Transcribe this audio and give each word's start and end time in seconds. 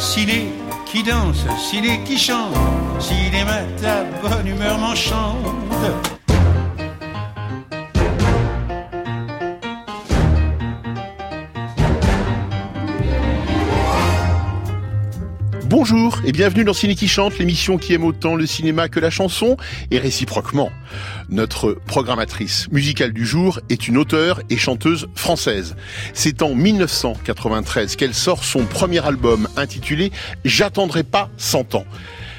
ciné 0.00 0.48
qui 0.86 1.02
danse, 1.02 1.44
ciné 1.70 2.00
qui 2.04 2.18
chante, 2.18 2.54
cinéma 2.98 3.58
ta 3.80 4.04
bonne 4.22 4.46
humeur 4.46 4.78
m'enchante. 4.78 6.19
Bonjour 15.90 16.20
et 16.24 16.30
bienvenue 16.30 16.62
dans 16.62 16.72
Ciné 16.72 16.94
qui 16.94 17.08
chante, 17.08 17.36
l'émission 17.38 17.76
qui 17.76 17.94
aime 17.94 18.04
autant 18.04 18.36
le 18.36 18.46
cinéma 18.46 18.88
que 18.88 19.00
la 19.00 19.10
chanson, 19.10 19.56
et 19.90 19.98
réciproquement. 19.98 20.70
Notre 21.30 21.72
programmatrice 21.72 22.70
musicale 22.70 23.12
du 23.12 23.26
jour 23.26 23.58
est 23.70 23.88
une 23.88 23.96
auteure 23.96 24.40
et 24.50 24.56
chanteuse 24.56 25.08
française. 25.16 25.74
C'est 26.14 26.42
en 26.42 26.54
1993 26.54 27.96
qu'elle 27.96 28.14
sort 28.14 28.44
son 28.44 28.66
premier 28.66 29.04
album 29.04 29.48
intitulé 29.56 30.12
J'attendrai 30.44 31.02
pas 31.02 31.28
100 31.38 31.74
ans. 31.74 31.86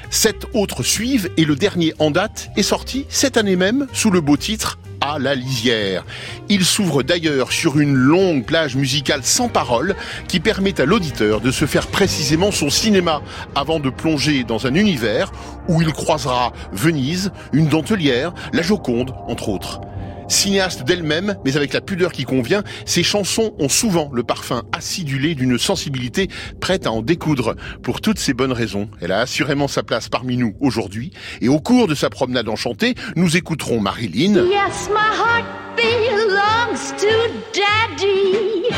Sept 0.08 0.46
autres 0.54 0.82
suivent 0.82 1.28
et 1.36 1.44
le 1.44 1.54
dernier 1.54 1.92
en 1.98 2.10
date 2.10 2.48
est 2.56 2.62
sorti 2.62 3.04
cette 3.10 3.36
année 3.36 3.56
même 3.56 3.86
sous 3.92 4.10
le 4.10 4.22
beau 4.22 4.38
titre 4.38 4.78
à 5.02 5.18
la 5.18 5.34
lisière. 5.34 6.04
Il 6.48 6.64
s'ouvre 6.64 7.02
d'ailleurs 7.02 7.50
sur 7.50 7.80
une 7.80 7.94
longue 7.94 8.44
plage 8.44 8.76
musicale 8.76 9.24
sans 9.24 9.48
parole 9.48 9.96
qui 10.28 10.38
permet 10.38 10.80
à 10.80 10.84
l'auditeur 10.84 11.40
de 11.40 11.50
se 11.50 11.66
faire 11.66 11.88
précisément 11.88 12.52
son 12.52 12.70
cinéma 12.70 13.20
avant 13.56 13.80
de 13.80 13.90
plonger 13.90 14.44
dans 14.44 14.66
un 14.66 14.74
univers 14.74 15.32
où 15.68 15.82
il 15.82 15.92
croisera 15.92 16.52
Venise, 16.72 17.32
une 17.52 17.66
dentelière, 17.66 18.32
la 18.52 18.62
Joconde, 18.62 19.12
entre 19.26 19.48
autres. 19.48 19.80
Cinéaste 20.28 20.84
d'elle-même, 20.84 21.36
mais 21.44 21.56
avec 21.56 21.72
la 21.72 21.80
pudeur 21.80 22.12
qui 22.12 22.24
convient, 22.24 22.62
ses 22.84 23.02
chansons 23.02 23.54
ont 23.58 23.68
souvent 23.68 24.10
le 24.12 24.22
parfum 24.22 24.62
acidulé 24.72 25.34
d'une 25.34 25.58
sensibilité 25.58 26.28
prête 26.60 26.86
à 26.86 26.92
en 26.92 27.02
découdre. 27.02 27.54
Pour 27.82 28.00
toutes 28.00 28.18
ces 28.18 28.34
bonnes 28.34 28.52
raisons, 28.52 28.88
elle 29.00 29.12
a 29.12 29.20
assurément 29.20 29.68
sa 29.68 29.82
place 29.82 30.08
parmi 30.08 30.36
nous 30.36 30.54
aujourd'hui. 30.60 31.12
Et 31.40 31.48
au 31.48 31.60
cours 31.60 31.88
de 31.88 31.94
sa 31.94 32.10
promenade 32.10 32.48
enchantée, 32.48 32.94
nous 33.16 33.36
écouterons 33.36 33.80
Marilyn. 33.80 34.46
Yes, 34.46 34.88
my 34.90 34.98
heart 34.98 35.44
belongs 35.76 36.92
to 36.98 37.08
daddy. 37.52 38.68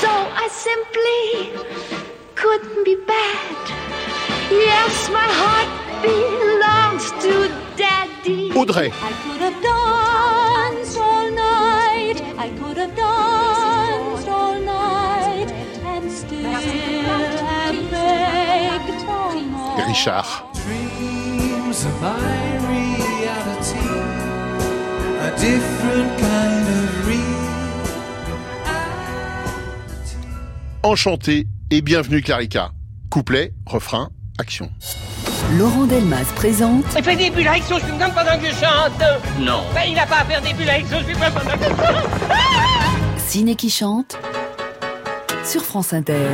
So 0.00 0.08
I 0.08 0.48
simply 0.50 1.50
couldn't 2.34 2.84
be 2.84 2.96
bad. 3.06 3.70
Yes, 4.50 5.10
my 5.10 5.26
heart 5.26 5.68
belongs 6.02 7.10
to 7.22 7.50
daddy. 7.76 8.52
Audrey. 8.54 8.92
I 8.92 9.12
could 9.24 9.40
have 9.40 9.62
danced 10.96 11.00
all 11.00 11.30
night. 11.30 12.22
I 12.38 12.48
could 12.58 12.76
have 12.76 12.94
danced 12.94 14.28
all 14.28 14.58
night. 14.60 15.50
And 15.84 16.10
still 16.10 16.42
have 16.42 17.90
begged 17.90 19.04
all 19.08 19.40
night. 19.40 19.88
Richard. 19.88 20.24
dreams 20.54 21.84
of 21.84 22.02
my 22.02 22.58
reality, 22.68 23.88
a 25.20 25.30
different 25.38 26.18
kind 26.18 26.68
of 26.68 27.06
reality. 27.06 27.36
Enchanté 30.82 31.46
et 31.70 31.80
bienvenue 31.82 32.22
Clarica. 32.22 32.72
Couplet, 33.10 33.52
refrain, 33.72 34.08
action. 34.38 34.70
Laurent 35.54 35.84
Delmas 35.86 36.24
présente 36.34 36.84
Il 36.96 37.04
fait 37.04 37.16
des 37.16 37.30
bulles 37.30 37.48
je 37.54 37.74
suis 37.74 37.80
comme 37.98 38.12
pendant 38.12 38.36
que 38.38 38.46
je 38.46 38.54
chante. 38.54 39.00
Non. 39.38 39.62
Ben, 39.72 39.82
il 39.86 39.94
n'a 39.94 40.04
pas 40.04 40.16
à 40.16 40.24
faire 40.24 40.42
des 40.42 40.52
bulles 40.52 40.68
je 40.90 41.04
suis 41.04 41.14
comme 41.14 41.32
pendant 41.32 41.56
que 41.56 41.64
je 41.64 41.68
chante. 41.68 43.20
Ciné 43.26 43.54
qui 43.54 43.70
chante 43.70 44.18
sur 45.44 45.62
France 45.62 45.92
Inter. 45.92 46.26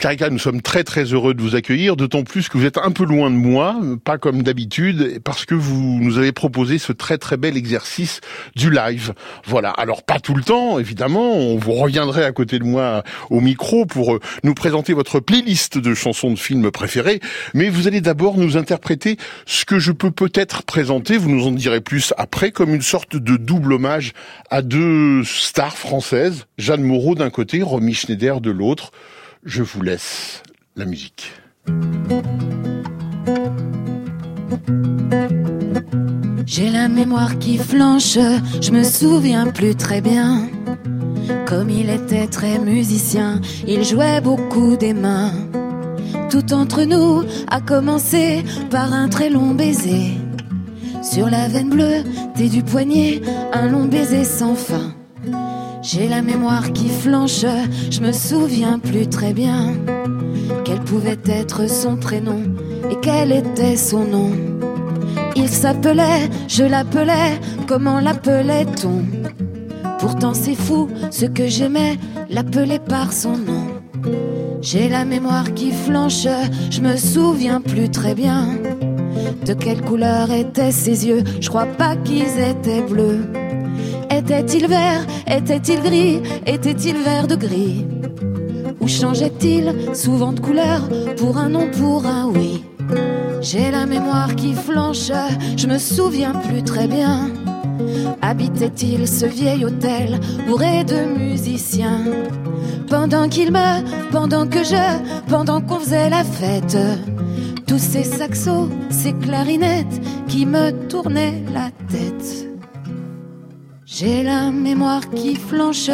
Clarica, 0.00 0.30
nous 0.30 0.38
sommes 0.38 0.62
très 0.62 0.82
très 0.82 1.04
heureux 1.04 1.34
de 1.34 1.42
vous 1.42 1.56
accueillir, 1.56 1.94
d'autant 1.94 2.22
plus 2.22 2.48
que 2.48 2.56
vous 2.56 2.64
êtes 2.64 2.78
un 2.78 2.90
peu 2.90 3.04
loin 3.04 3.30
de 3.30 3.36
moi, 3.36 3.78
pas 4.02 4.16
comme 4.16 4.42
d'habitude, 4.42 5.20
parce 5.22 5.44
que 5.44 5.54
vous 5.54 5.98
nous 6.00 6.16
avez 6.16 6.32
proposé 6.32 6.78
ce 6.78 6.94
très 6.94 7.18
très 7.18 7.36
bel 7.36 7.54
exercice 7.54 8.22
du 8.56 8.70
live. 8.70 9.12
Voilà, 9.44 9.68
alors 9.68 10.02
pas 10.02 10.18
tout 10.18 10.34
le 10.34 10.42
temps, 10.42 10.78
évidemment, 10.78 11.34
on 11.34 11.58
vous 11.58 11.72
reviendrait 11.72 12.24
à 12.24 12.32
côté 12.32 12.58
de 12.58 12.64
moi 12.64 13.04
au 13.28 13.42
micro 13.42 13.84
pour 13.84 14.14
euh, 14.14 14.20
nous 14.42 14.54
présenter 14.54 14.94
votre 14.94 15.20
playlist 15.20 15.76
de 15.76 15.92
chansons 15.92 16.30
de 16.30 16.38
films 16.38 16.70
préférées, 16.70 17.20
mais 17.52 17.68
vous 17.68 17.86
allez 17.86 18.00
d'abord 18.00 18.38
nous 18.38 18.56
interpréter 18.56 19.18
ce 19.44 19.66
que 19.66 19.78
je 19.78 19.92
peux 19.92 20.10
peut-être 20.10 20.62
présenter, 20.62 21.18
vous 21.18 21.28
nous 21.28 21.46
en 21.46 21.52
direz 21.52 21.82
plus 21.82 22.14
après, 22.16 22.52
comme 22.52 22.74
une 22.74 22.80
sorte 22.80 23.16
de 23.16 23.36
double 23.36 23.74
hommage 23.74 24.14
à 24.48 24.62
deux 24.62 25.24
stars 25.24 25.76
françaises, 25.76 26.46
Jeanne 26.56 26.84
Moreau 26.84 27.14
d'un 27.14 27.28
côté, 27.28 27.62
Romy 27.62 27.92
Schneider 27.92 28.40
de 28.40 28.50
l'autre. 28.50 28.92
Je 29.44 29.62
vous 29.62 29.80
laisse 29.80 30.42
la 30.76 30.84
musique. 30.84 31.32
J'ai 36.44 36.68
la 36.68 36.88
mémoire 36.88 37.38
qui 37.38 37.56
flanche, 37.56 38.18
je 38.60 38.70
me 38.70 38.82
souviens 38.82 39.46
plus 39.46 39.74
très 39.74 40.02
bien. 40.02 40.46
Comme 41.46 41.70
il 41.70 41.88
était 41.88 42.26
très 42.26 42.58
musicien, 42.58 43.40
il 43.66 43.82
jouait 43.82 44.20
beaucoup 44.20 44.76
des 44.76 44.92
mains. 44.92 45.32
Tout 46.28 46.52
entre 46.52 46.82
nous 46.82 47.22
a 47.48 47.62
commencé 47.62 48.44
par 48.70 48.92
un 48.92 49.08
très 49.08 49.30
long 49.30 49.54
baiser. 49.54 50.18
Sur 51.02 51.30
la 51.30 51.48
veine 51.48 51.70
bleue, 51.70 52.04
t'es 52.36 52.48
du 52.48 52.62
poignet, 52.62 53.22
un 53.54 53.68
long 53.68 53.86
baiser 53.86 54.24
sans 54.24 54.54
fin. 54.54 54.94
J'ai 55.82 56.08
la 56.08 56.20
mémoire 56.20 56.72
qui 56.72 56.88
flanche, 56.88 57.46
je 57.90 58.00
me 58.00 58.12
souviens 58.12 58.78
plus 58.78 59.06
très 59.08 59.32
bien. 59.32 59.72
Quel 60.64 60.80
pouvait 60.80 61.18
être 61.26 61.68
son 61.70 61.96
prénom 61.96 62.42
et 62.90 62.96
quel 63.00 63.32
était 63.32 63.76
son 63.76 64.04
nom. 64.04 64.30
Il 65.36 65.48
s'appelait, 65.48 66.28
je 66.48 66.64
l'appelais, 66.64 67.40
comment 67.66 67.98
l'appelait-on? 67.98 69.04
Pourtant 69.98 70.34
c'est 70.34 70.54
fou, 70.54 70.88
ce 71.10 71.24
que 71.24 71.46
j'aimais, 71.46 71.98
l'appelait 72.28 72.78
par 72.78 73.12
son 73.12 73.38
nom. 73.38 73.66
J'ai 74.60 74.88
la 74.88 75.06
mémoire 75.06 75.54
qui 75.54 75.72
flanche, 75.72 76.26
je 76.70 76.80
me 76.82 76.96
souviens 76.96 77.62
plus 77.62 77.88
très 77.88 78.14
bien. 78.14 78.48
De 79.46 79.54
quelle 79.54 79.80
couleur 79.80 80.30
étaient 80.30 80.72
ses 80.72 81.06
yeux, 81.06 81.24
je 81.40 81.48
crois 81.48 81.66
pas 81.66 81.96
qu'ils 81.96 82.38
étaient 82.38 82.82
bleus. 82.82 83.39
Était-il 84.10 84.66
vert, 84.66 85.06
était-il 85.28 85.80
gris, 85.82 86.20
était-il 86.44 86.96
vert 86.96 87.28
de 87.28 87.36
gris? 87.36 87.86
Ou 88.80 88.88
changeait-il 88.88 89.94
souvent 89.94 90.32
de 90.32 90.40
couleur? 90.40 90.80
Pour 91.16 91.38
un 91.38 91.50
non, 91.50 91.68
pour 91.70 92.04
un 92.06 92.26
oui. 92.26 92.64
J'ai 93.40 93.70
la 93.70 93.86
mémoire 93.86 94.34
qui 94.34 94.52
flanche, 94.52 95.12
je 95.56 95.66
me 95.68 95.78
souviens 95.78 96.32
plus 96.32 96.64
très 96.64 96.88
bien. 96.88 97.30
Habitait-il 98.20 99.06
ce 99.06 99.26
vieil 99.26 99.64
hôtel 99.64 100.18
bourré 100.46 100.82
de 100.82 101.16
musiciens? 101.16 102.04
Pendant 102.88 103.28
qu'il 103.28 103.52
me, 103.52 104.10
pendant 104.10 104.46
que 104.46 104.64
je, 104.64 105.28
pendant 105.28 105.60
qu'on 105.60 105.78
faisait 105.78 106.10
la 106.10 106.24
fête. 106.24 106.76
Tous 107.66 107.78
ces 107.78 108.02
saxos, 108.02 108.68
ces 108.90 109.12
clarinettes 109.12 110.00
qui 110.26 110.46
me 110.46 110.72
tournaient 110.88 111.44
la 111.54 111.70
tête 111.88 112.49
j'ai 114.00 114.22
la 114.22 114.50
mémoire 114.50 115.10
qui 115.10 115.34
flanche, 115.34 115.90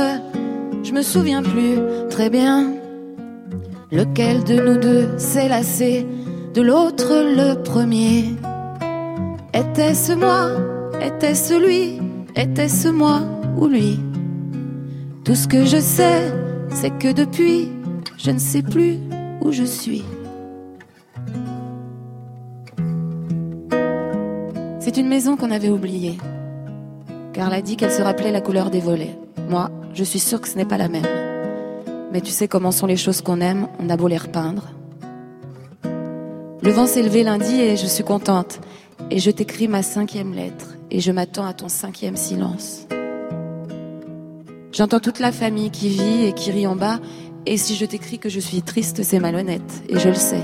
je 0.85 0.93
me 0.93 1.03
souviens 1.03 1.43
plus 1.43 1.77
très 2.09 2.31
bien. 2.31 2.73
Lequel 3.91 4.45
de 4.45 4.61
nous 4.61 4.79
deux 4.79 5.19
s'est 5.19 5.49
lassé 5.49 6.07
de 6.55 6.63
l'autre 6.63 7.09
le 7.11 7.61
premier. 7.65 8.37
Était-ce 9.53 10.13
moi? 10.13 10.51
Était-ce 11.03 11.55
lui? 11.55 11.99
Était-ce 12.37 12.87
moi 12.87 13.23
ou 13.59 13.67
lui? 13.67 13.99
Tout 15.25 15.35
ce 15.35 15.49
que 15.49 15.65
je 15.65 15.81
sais, 15.81 16.33
c'est 16.71 16.97
que 16.97 17.13
depuis, 17.13 17.73
je 18.19 18.31
ne 18.31 18.39
sais 18.39 18.63
plus 18.63 18.99
où 19.41 19.51
je 19.51 19.65
suis. 19.65 20.05
C'est 24.79 24.97
une 24.97 25.09
maison 25.09 25.37
qu'on 25.37 25.51
avait 25.51 25.71
oubliée 25.71 26.19
car 27.37 27.49
elle 27.49 27.59
a 27.59 27.63
dit 27.63 27.77
qu'elle 27.77 27.93
se 27.93 28.01
rappelait 28.01 28.33
la 28.33 28.41
couleur 28.41 28.71
des 28.71 28.81
volets. 28.81 29.15
Moi, 29.51 29.71
je 29.93 30.03
suis 30.03 30.19
sûre 30.19 30.41
que 30.41 30.49
ce 30.49 30.57
n'est 30.57 30.65
pas 30.65 30.79
la 30.79 30.89
même. 30.89 31.07
Mais 32.11 32.23
tu 32.23 32.31
sais 32.31 32.49
comment 32.49 32.73
sont 32.73 32.87
les 32.87 32.97
choses 32.97 33.21
qu'on 33.21 33.43
aime, 33.43 33.69
on 33.79 33.91
a 33.91 33.97
beau 33.99 34.09
les 34.09 34.17
repeindre. 34.17 34.71
Le 36.63 36.71
vent 36.71 36.87
s'est 36.87 37.03
levé 37.03 37.25
lundi 37.25 37.61
et 37.61 37.77
je 37.77 37.85
suis 37.85 38.05
contente. 38.05 38.61
Et 39.11 39.19
je 39.19 39.31
t'écris 39.31 39.69
ma 39.69 39.83
cinquième 39.83 40.33
lettre 40.33 40.77
et 40.91 41.01
je 41.01 41.13
m'attends 41.13 41.45
à 41.45 41.53
ton 41.53 41.69
cinquième 41.69 42.17
silence. 42.17 42.87
J'entends 44.73 45.01
toute 45.01 45.21
la 45.21 45.31
famille 45.31 45.71
qui 45.71 45.91
vit 45.91 46.25
et 46.25 46.33
qui 46.33 46.51
rit 46.51 46.67
en 46.67 46.75
bas, 46.75 47.01
et 47.45 47.59
si 47.59 47.75
je 47.77 47.85
t'écris 47.85 48.19
que 48.19 48.31
je 48.31 48.41
suis 48.41 48.63
triste, 48.63 49.03
c'est 49.03 49.21
malhonnête, 49.21 49.83
et 49.89 49.99
je 49.99 50.09
le 50.09 50.15
sais. 50.15 50.43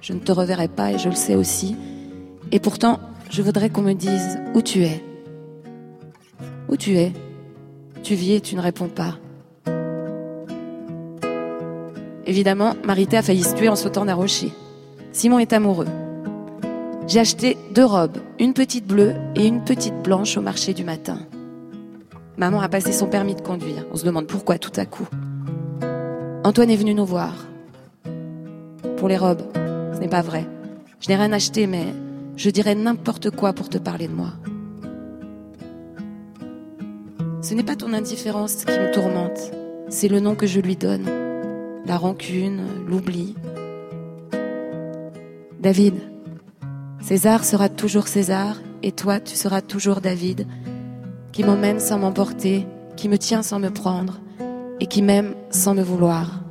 Je 0.00 0.12
ne 0.12 0.18
te 0.18 0.32
reverrai 0.32 0.68
pas, 0.68 0.92
et 0.92 0.98
je 0.98 1.08
le 1.08 1.14
sais 1.14 1.34
aussi. 1.34 1.76
Et 2.50 2.60
pourtant, 2.60 2.98
je 3.30 3.40
voudrais 3.40 3.70
qu'on 3.70 3.82
me 3.82 3.94
dise 3.94 4.38
où 4.54 4.60
tu 4.60 4.84
es. 4.84 5.02
Où 6.68 6.76
tu 6.76 6.96
es? 6.96 7.12
Tu 8.02 8.14
vis 8.14 8.34
et 8.34 8.40
tu 8.40 8.56
ne 8.56 8.60
réponds 8.60 8.88
pas. 8.88 9.18
Évidemment, 12.26 12.74
Marité 12.84 13.16
a 13.16 13.22
failli 13.22 13.42
se 13.42 13.54
tuer 13.54 13.68
en 13.68 13.76
sautant 13.76 14.04
d'un 14.04 14.14
rocher. 14.14 14.52
Simon 15.12 15.38
est 15.38 15.52
amoureux. 15.52 15.88
J'ai 17.06 17.20
acheté 17.20 17.58
deux 17.74 17.84
robes, 17.84 18.18
une 18.38 18.54
petite 18.54 18.86
bleue 18.86 19.14
et 19.34 19.46
une 19.46 19.62
petite 19.62 20.02
blanche 20.02 20.36
au 20.36 20.40
marché 20.40 20.72
du 20.72 20.84
matin. 20.84 21.18
Maman 22.36 22.60
a 22.60 22.68
passé 22.68 22.92
son 22.92 23.06
permis 23.06 23.34
de 23.34 23.42
conduire. 23.42 23.84
On 23.92 23.96
se 23.96 24.04
demande 24.04 24.26
pourquoi 24.26 24.58
tout 24.58 24.72
à 24.76 24.86
coup. 24.86 25.08
Antoine 26.44 26.70
est 26.70 26.76
venu 26.76 26.94
nous 26.94 27.04
voir. 27.04 27.34
Pour 28.96 29.08
les 29.08 29.18
robes, 29.18 29.42
ce 29.94 29.98
n'est 29.98 30.08
pas 30.08 30.22
vrai. 30.22 30.46
Je 31.00 31.08
n'ai 31.08 31.16
rien 31.16 31.32
acheté, 31.32 31.66
mais 31.66 31.86
je 32.36 32.50
dirais 32.50 32.74
n'importe 32.74 33.30
quoi 33.30 33.52
pour 33.52 33.68
te 33.68 33.78
parler 33.78 34.08
de 34.08 34.14
moi. 34.14 34.32
Ce 37.42 37.54
n'est 37.54 37.64
pas 37.64 37.74
ton 37.74 37.92
indifférence 37.92 38.64
qui 38.64 38.78
me 38.78 38.92
tourmente, 38.92 39.50
c'est 39.88 40.06
le 40.06 40.20
nom 40.20 40.36
que 40.36 40.46
je 40.46 40.60
lui 40.60 40.76
donne. 40.76 41.08
La 41.84 41.96
rancune, 41.96 42.60
l'oubli. 42.86 43.34
David, 45.58 45.94
César 47.00 47.44
sera 47.44 47.68
toujours 47.68 48.06
César 48.06 48.58
et 48.84 48.92
toi 48.92 49.18
tu 49.18 49.34
seras 49.34 49.60
toujours 49.60 50.00
David, 50.00 50.46
qui 51.32 51.42
m'emmène 51.42 51.80
sans 51.80 51.98
m'emporter, 51.98 52.64
qui 52.94 53.08
me 53.08 53.18
tient 53.18 53.42
sans 53.42 53.58
me 53.58 53.70
prendre 53.70 54.20
et 54.78 54.86
qui 54.86 55.02
m'aime 55.02 55.34
sans 55.50 55.74
me 55.74 55.82
vouloir. 55.82 56.44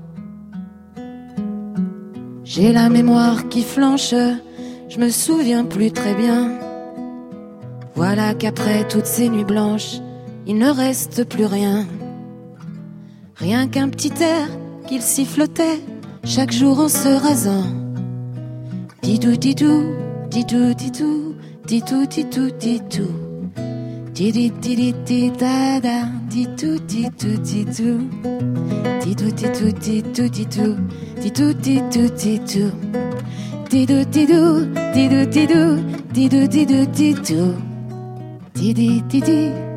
J'ai 2.44 2.74
la 2.74 2.90
mémoire 2.90 3.48
qui 3.48 3.64
flanche, 3.64 4.14
je 4.90 5.00
me 5.00 5.10
souviens 5.10 5.64
plus 5.64 5.94
très 5.94 6.16
bien. 6.16 6.52
Voilà 7.96 8.34
qu'après 8.34 8.86
toutes 8.90 9.06
ces 9.06 9.30
nuits 9.30 9.46
blanches, 9.46 10.02
il 10.52 10.58
ne 10.58 10.70
reste 10.70 11.24
plus 11.24 11.46
rien. 11.46 11.88
Rien 13.38 13.70
qu'un 13.70 13.88
petit 13.88 14.12
air 14.22 14.50
qu'il 14.86 15.02
sifflotait 15.02 15.80
chaque 16.26 16.52
jour 16.52 16.78
en 16.78 16.90
se 16.90 17.08
rasant. 17.08 17.64
Titou 19.02 19.38
titou, 19.38 19.96
titou 20.30 20.74
titou 20.74 22.06
titou. 22.06 23.08
Tidi 24.14 24.52
tidi 24.62 24.94
ti 25.06 25.32
da 25.32 25.80
da, 25.80 26.00
titou 26.30 26.78
titou 26.80 27.38
titou. 27.50 28.00
Titou 29.00 29.32
titou 29.32 29.72
titou 29.72 30.28
titou, 30.28 30.76
titou 31.22 31.54
titou 31.64 32.10
titou. 32.10 32.72
Tidou 33.70 34.04
tidou, 34.04 34.68
tidou 34.94 35.26
tidou, 35.32 35.70
tidou 36.14 36.48
tidou 36.48 36.86
titou. 39.10 39.71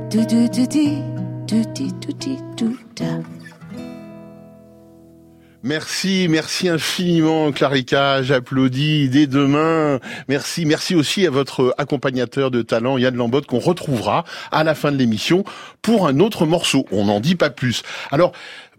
Merci, 5.65 6.29
merci 6.31 6.69
infiniment 6.69 7.51
Clarica, 7.51 8.23
j'applaudis 8.23 9.09
dès 9.09 9.27
demain. 9.27 9.99
Merci, 10.29 10.67
merci 10.67 10.95
aussi 10.95 11.27
à 11.27 11.31
votre 11.31 11.75
accompagnateur 11.79 12.53
de 12.53 12.63
talent 12.63 12.97
Yann 12.97 13.17
Lambotte 13.17 13.47
qu'on 13.47 13.59
retrouvera 13.59 14.25
à 14.53 14.63
la 14.63 14.77
fin 14.77 14.93
de 14.93 14.99
l'émission 14.99 15.43
pour 15.83 16.07
un 16.07 16.21
autre 16.21 16.47
morceau. 16.47 16.87
On 16.93 17.07
n'en 17.07 17.19
dit 17.19 17.35
pas 17.35 17.51
plus. 17.51 17.83
Alors, 18.13 18.31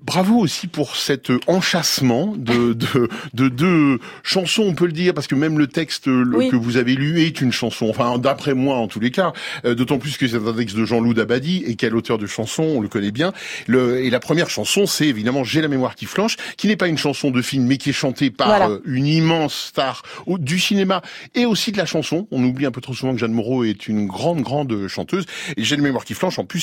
Bravo 0.06 0.36
aussi 0.38 0.68
pour 0.68 0.96
cet 0.96 1.31
enchâssement 1.48 2.36
de 2.38 2.74
de 2.94 3.10
de 3.34 3.50
deux 3.50 4.00
chansons, 4.24 4.63
on 4.63 4.75
peut 4.75 4.86
le 4.86 4.92
dire, 4.92 5.13
parce 5.13 5.25
que 5.28 5.34
même 5.36 5.57
le 5.57 5.68
texte 5.68 6.07
le- 6.07 6.38
Oui. 6.38 6.50
que 6.50 6.56
vous 6.56 6.78
avez 6.78 6.94
lu 6.96 7.22
est 7.22 7.42
une 7.42 7.52
chanson. 7.52 7.88
Enfin, 7.90 8.18
d'après 8.19 8.54
moi, 8.54 8.75
en 8.78 8.88
tous 8.88 9.00
les 9.00 9.12
cas, 9.12 9.34
Euh, 9.66 9.74
d'autant 9.74 9.98
plus 9.98 10.18
que 10.18 10.28
c'est 10.28 10.36
un 10.38 10.54
texte 10.54 10.75
de 10.75 10.86
Jean-Loup 10.86 11.13
Dabadi 11.16 11.63
et 11.66 11.75
quel 11.75 11.96
auteur 11.96 12.18
de 12.18 12.28
chansons, 12.28 12.63
on 12.63 12.81
le 12.81 12.88
connaît 12.88 13.12
bien. 13.12 13.34
Le, 13.68 14.04
et 14.04 14.10
la 14.10 14.19
première 14.19 14.50
chanson, 14.50 14.86
c'est 14.86 15.07
évidemment 15.07 15.44
J'ai 15.44 15.62
la 15.62 15.68
mémoire 15.68 15.96
qui 15.96 16.06
flanche, 16.06 16.38
qui 16.58 16.68
n'est 16.68 16.75
pas 16.75 16.88
une 16.88 16.98
chanson 16.98 17.31
de 17.31 17.42
film, 17.42 17.66
mais 17.66 17.78
qui 17.78 17.90
est 17.90 17.94
chantée 17.94 18.30
par 18.30 18.48
Voilà. 18.48 18.69
euh, 18.69 18.80
une 18.86 19.08
immense 19.08 19.56
star 19.69 20.04
au- 20.28 20.38
du 20.38 20.60
cinéma 20.60 21.01
et 21.34 21.46
aussi 21.46 21.72
de 21.72 21.78
la 21.78 21.86
chanson. 21.88 22.28
On 22.31 22.44
oublie 22.44 22.66
un 22.68 22.72
peu 22.72 22.81
trop 22.81 22.94
souvent 22.94 23.13
que 23.13 23.19
Jeanne 23.19 23.34
Moreau 23.34 23.63
est 23.63 23.88
une 23.88 24.06
grande, 24.06 24.42
grande 24.42 24.88
chanteuse. 24.88 25.25
Et 25.58 25.63
J'ai 25.63 25.75
la 25.78 25.81
mémoire 25.81 26.06
qui 26.06 26.13
flanche, 26.13 26.38
en 26.38 26.46
plus, 26.46 26.60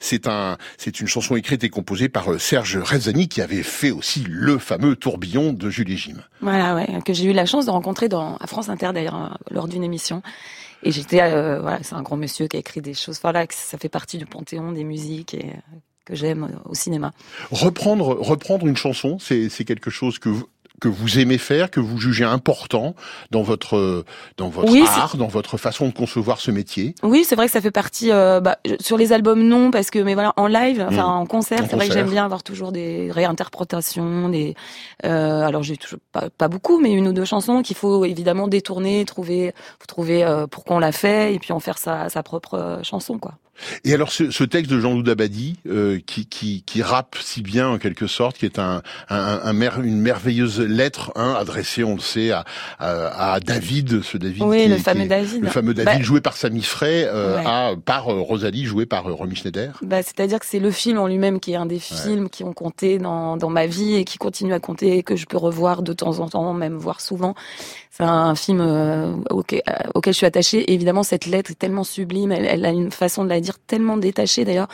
c'est 0.00 0.26
un 0.26 0.56
une 1.00 1.06
chanson 1.08 1.36
écrite 1.36 1.62
et 1.64 1.68
composée 1.68 2.08
par 2.08 2.32
euh, 2.32 2.38
Serge 2.72 2.90
Rezani, 2.90 3.28
qui 3.28 3.40
avait 3.42 3.62
fait 3.62 3.90
aussi 3.90 4.24
le 4.26 4.58
fameux 4.58 4.96
tourbillon 4.96 5.52
de 5.52 5.68
Julie 5.68 5.96
Jim. 5.98 6.16
Voilà, 6.40 6.74
ouais, 6.74 7.02
que 7.04 7.12
j'ai 7.12 7.24
eu 7.24 7.32
la 7.32 7.44
chance 7.44 7.66
de 7.66 7.70
rencontrer 7.70 8.08
dans, 8.08 8.36
à 8.36 8.46
France 8.46 8.68
Inter 8.68 8.90
d'ailleurs, 8.94 9.14
euh, 9.14 9.28
lors 9.50 9.68
d'une 9.68 9.84
émission. 9.84 10.22
Et 10.82 10.90
j'étais, 10.90 11.20
euh, 11.20 11.60
voilà, 11.60 11.80
c'est 11.82 11.94
un 11.94 12.02
grand 12.02 12.16
monsieur 12.16 12.48
qui 12.48 12.56
a 12.56 12.60
écrit 12.60 12.80
des 12.80 12.94
choses, 12.94 13.18
voilà, 13.20 13.46
que 13.46 13.54
ça 13.54 13.76
fait 13.78 13.88
partie 13.88 14.16
du 14.18 14.26
panthéon 14.26 14.72
des 14.72 14.84
musiques 14.84 15.34
et 15.34 15.46
euh, 15.46 15.76
que 16.06 16.14
j'aime 16.14 16.48
au 16.64 16.74
cinéma. 16.74 17.12
Reprendre, 17.50 18.16
reprendre 18.20 18.66
une 18.66 18.76
chanson, 18.76 19.18
c'est 19.20 19.48
c'est 19.48 19.64
quelque 19.64 19.90
chose 19.90 20.18
que 20.18 20.30
vous, 20.30 20.46
que 20.82 20.88
vous 20.88 21.20
aimez 21.20 21.38
faire, 21.38 21.70
que 21.70 21.78
vous 21.78 21.96
jugez 21.96 22.24
important 22.24 22.96
dans 23.30 23.42
votre 23.42 24.04
dans 24.36 24.48
votre 24.48 24.72
Oui, 24.72 24.82
art, 24.84 25.16
dans 25.16 25.28
votre 25.28 25.56
façon 25.56 25.86
de 25.86 25.92
concevoir 25.92 26.40
ce 26.40 26.50
métier. 26.50 26.96
Oui, 27.04 27.22
c'est 27.24 27.36
vrai 27.36 27.46
que 27.46 27.52
ça 27.52 27.60
fait 27.60 27.70
partie 27.70 28.10
euh, 28.10 28.40
bah, 28.40 28.58
sur 28.80 28.96
les 28.98 29.12
albums 29.12 29.42
non 29.46 29.70
parce 29.70 29.90
que 29.92 30.00
mais 30.00 30.14
voilà 30.14 30.32
en 30.36 30.48
live, 30.48 30.84
enfin 30.88 31.04
Mm. 31.04 31.20
en 31.22 31.26
concert, 31.26 31.60
c'est 31.70 31.76
vrai 31.76 31.86
que 31.86 31.94
j'aime 31.94 32.10
bien 32.10 32.24
avoir 32.24 32.42
toujours 32.42 32.72
des 32.72 33.12
réinterprétations, 33.12 34.28
des 34.28 34.56
euh, 35.04 35.42
alors 35.46 35.62
j'ai 35.62 35.76
toujours 35.76 36.00
pas, 36.10 36.30
pas 36.30 36.48
beaucoup 36.48 36.80
mais 36.80 36.90
une 36.92 37.06
ou 37.06 37.12
deux 37.12 37.24
chansons 37.24 37.62
qu'il 37.62 37.76
faut 37.76 38.04
évidemment 38.04 38.48
détourner, 38.48 39.04
trouver 39.04 39.54
trouver 39.86 40.24
euh, 40.24 40.48
pourquoi 40.48 40.76
on 40.76 40.78
l'a 40.80 40.90
fait 40.92 41.32
et 41.32 41.38
puis 41.38 41.52
en 41.52 41.60
faire 41.60 41.78
sa, 41.78 42.08
sa 42.08 42.24
propre 42.24 42.54
euh, 42.54 42.82
chanson 42.82 43.18
quoi. 43.18 43.34
Et 43.84 43.92
alors 43.94 44.10
ce, 44.10 44.30
ce 44.30 44.44
texte 44.44 44.70
de 44.70 44.80
Jean-Loup 44.80 45.02
Dabadi, 45.02 45.56
euh, 45.68 45.98
qui, 46.06 46.26
qui, 46.26 46.62
qui 46.64 46.82
rappe 46.82 47.16
si 47.20 47.42
bien 47.42 47.68
en 47.68 47.78
quelque 47.78 48.06
sorte, 48.06 48.38
qui 48.38 48.46
est 48.46 48.58
un, 48.58 48.82
un, 49.08 49.40
un 49.44 49.52
mer- 49.52 49.80
une 49.82 50.00
merveilleuse 50.00 50.60
lettre 50.60 51.12
hein, 51.16 51.34
adressée, 51.38 51.84
on 51.84 51.94
le 51.94 52.00
sait, 52.00 52.30
à, 52.32 52.44
à, 52.78 53.34
à 53.34 53.40
David, 53.40 54.02
ce 54.02 54.16
David. 54.16 54.42
Oui, 54.42 54.62
qui 54.64 54.68
le 54.68 54.76
fameux 54.78 55.02
est- 55.02 55.08
David. 55.08 55.42
Le 55.42 55.48
fameux 55.48 55.74
David 55.74 55.98
Bah, 55.98 56.02
joué 56.02 56.20
par 56.20 56.36
Samy 56.36 56.62
Frey, 56.62 57.04
euh, 57.06 57.36
Ouais. 57.36 57.44
à, 57.46 57.72
par 57.84 58.08
euh, 58.08 58.20
Rosalie 58.20 58.64
jouée 58.64 58.86
par 58.86 59.06
euh, 59.06 59.12
Romy 59.12 59.36
Schneider. 59.36 59.78
Bah, 59.82 60.02
c'est-à-dire 60.02 60.38
que 60.40 60.46
c'est 60.46 60.58
le 60.58 60.70
film 60.70 60.98
en 60.98 61.06
lui-même 61.06 61.38
qui 61.38 61.52
est 61.52 61.56
un 61.56 61.66
des 61.66 61.78
films 61.78 62.30
qui 62.30 62.44
ont 62.44 62.52
compté 62.54 62.98
dans, 62.98 63.36
dans 63.36 63.50
ma 63.50 63.66
vie 63.66 63.94
et 63.96 64.04
qui 64.04 64.18
continue 64.18 64.54
à 64.54 64.60
compter 64.60 64.96
et 64.98 65.02
que 65.02 65.14
je 65.14 65.26
peux 65.26 65.36
revoir 65.36 65.82
de 65.82 65.92
temps 65.92 66.18
en 66.20 66.28
temps, 66.28 66.52
même 66.54 66.76
voir 66.76 67.00
souvent. 67.00 67.34
C'est 67.90 68.04
un 68.04 68.34
film 68.34 68.60
euh, 68.62 69.12
auquel, 69.28 69.60
auquel 69.94 70.14
je 70.14 70.16
suis 70.16 70.26
attachée. 70.26 70.60
Et 70.60 70.72
évidemment, 70.72 71.02
cette 71.02 71.26
lettre 71.26 71.50
est 71.50 71.58
tellement 71.58 71.84
sublime. 71.84 72.32
Elle, 72.32 72.46
elle 72.46 72.64
a 72.64 72.70
une 72.70 72.90
façon 72.90 73.22
de 73.22 73.28
la 73.28 73.41
dire 73.42 73.58
tellement 73.66 73.96
détachée 73.96 74.44
d'ailleurs. 74.44 74.68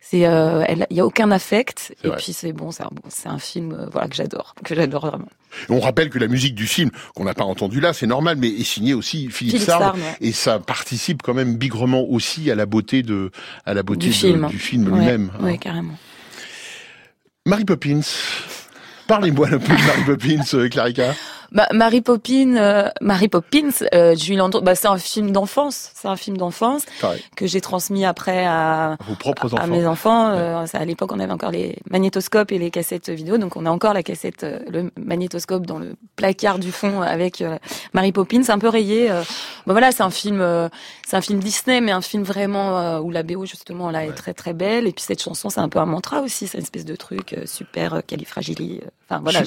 C'est, 0.00 0.26
euh, 0.26 0.64
il 0.90 0.96
y 0.96 1.00
a 1.00 1.06
aucun 1.06 1.30
affect. 1.30 1.94
Et 2.04 2.08
vrai. 2.08 2.18
puis 2.18 2.34
c'est 2.34 2.52
bon, 2.52 2.70
c'est 2.70 2.82
un, 2.82 2.90
bon, 2.92 3.00
c'est 3.08 3.28
un 3.28 3.38
film, 3.38 3.72
euh, 3.72 3.86
voilà, 3.90 4.06
que 4.06 4.14
j'adore, 4.14 4.54
que 4.62 4.74
j'adore 4.74 5.06
vraiment. 5.06 5.28
On 5.70 5.80
rappelle 5.80 6.10
que 6.10 6.18
la 6.18 6.26
musique 6.28 6.54
du 6.54 6.66
film, 6.66 6.90
qu'on 7.14 7.24
n'a 7.24 7.32
pas 7.32 7.44
entendu 7.44 7.80
là, 7.80 7.94
c'est 7.94 8.06
normal, 8.06 8.36
mais 8.38 8.48
est 8.48 8.64
signée 8.64 8.92
aussi 8.92 9.30
Philippe, 9.30 9.56
Philippe 9.62 9.68
ouais. 9.94 10.00
Et 10.20 10.32
ça 10.32 10.58
participe 10.58 11.22
quand 11.22 11.32
même 11.32 11.56
bigrement 11.56 12.02
aussi 12.02 12.50
à 12.50 12.54
la 12.54 12.66
beauté 12.66 13.02
de, 13.02 13.30
à 13.64 13.72
la 13.72 13.82
beauté 13.82 14.06
Du 14.06 14.08
de- 14.10 14.14
film. 14.14 14.46
du 14.48 14.58
film 14.58 14.92
Ouais, 14.92 14.98
lui-même. 14.98 15.30
hein. 15.40 15.44
ouais, 15.44 15.56
carrément. 15.58 15.96
Mary 17.46 17.64
Poppins. 17.64 18.00
Parlez-moi 19.06 19.48
un 19.48 19.58
peu 19.58 19.74
de 19.74 19.82
Mary 19.86 20.04
Poppins, 20.06 20.54
euh, 20.58 20.68
Clarica. 20.68 21.14
Bah, 21.54 21.68
Mary 21.72 22.00
Poppins, 22.00 22.56
euh, 22.56 22.88
Mary 23.00 23.28
Poppins, 23.28 23.70
euh, 23.94 24.16
Julie 24.16 24.36
Landau, 24.36 24.60
bah, 24.60 24.74
c'est 24.74 24.88
un 24.88 24.98
film 24.98 25.30
d'enfance. 25.30 25.90
C'est 25.94 26.08
un 26.08 26.16
film 26.16 26.36
d'enfance 26.36 26.84
que 27.36 27.46
j'ai 27.46 27.60
transmis 27.60 28.04
après 28.04 28.44
à, 28.44 28.96
vos 29.06 29.14
propres 29.14 29.54
à 29.54 29.62
enfants. 29.62 29.66
mes 29.68 29.86
enfants. 29.86 30.28
Euh, 30.30 30.66
à 30.72 30.84
l'époque, 30.84 31.12
on 31.12 31.20
avait 31.20 31.32
encore 31.32 31.52
les 31.52 31.78
magnétoscopes 31.88 32.50
et 32.52 32.58
les 32.58 32.70
cassettes 32.70 33.08
vidéo, 33.08 33.38
donc 33.38 33.56
on 33.56 33.66
a 33.66 33.70
encore 33.70 33.94
la 33.94 34.02
cassette, 34.02 34.44
euh, 34.44 34.58
le 34.68 34.90
magnétoscope 34.98 35.64
dans 35.64 35.78
le 35.78 35.94
placard 36.16 36.58
du 36.58 36.72
fond 36.72 37.02
avec 37.02 37.40
euh, 37.40 37.58
Mary 37.92 38.12
Poppins, 38.12 38.42
un 38.48 38.58
peu 38.58 38.68
rayé. 38.68 39.10
Euh. 39.10 39.22
Bon, 39.66 39.72
voilà, 39.72 39.92
c'est 39.92 40.02
un 40.02 40.10
film, 40.10 40.40
euh, 40.40 40.68
c'est 41.06 41.16
un 41.16 41.20
film 41.20 41.40
Disney, 41.40 41.80
mais 41.80 41.92
un 41.92 42.00
film 42.00 42.22
vraiment 42.22 42.98
où 43.00 43.10
la 43.10 43.22
BO 43.22 43.46
justement 43.46 43.90
là 43.90 44.04
est 44.04 44.12
très 44.12 44.34
très 44.34 44.52
belle. 44.52 44.86
Et 44.86 44.92
puis 44.92 45.04
cette 45.04 45.22
chanson, 45.22 45.48
c'est 45.50 45.60
un 45.60 45.68
peu 45.68 45.78
un 45.78 45.86
mantra 45.86 46.20
aussi, 46.20 46.46
c'est 46.46 46.58
une 46.58 46.64
espèce 46.64 46.84
de 46.84 46.96
truc 46.96 47.32
euh, 47.32 47.46
super 47.46 48.02
califragili. 48.06 48.80
Enfin 49.08 49.20
voilà. 49.22 49.42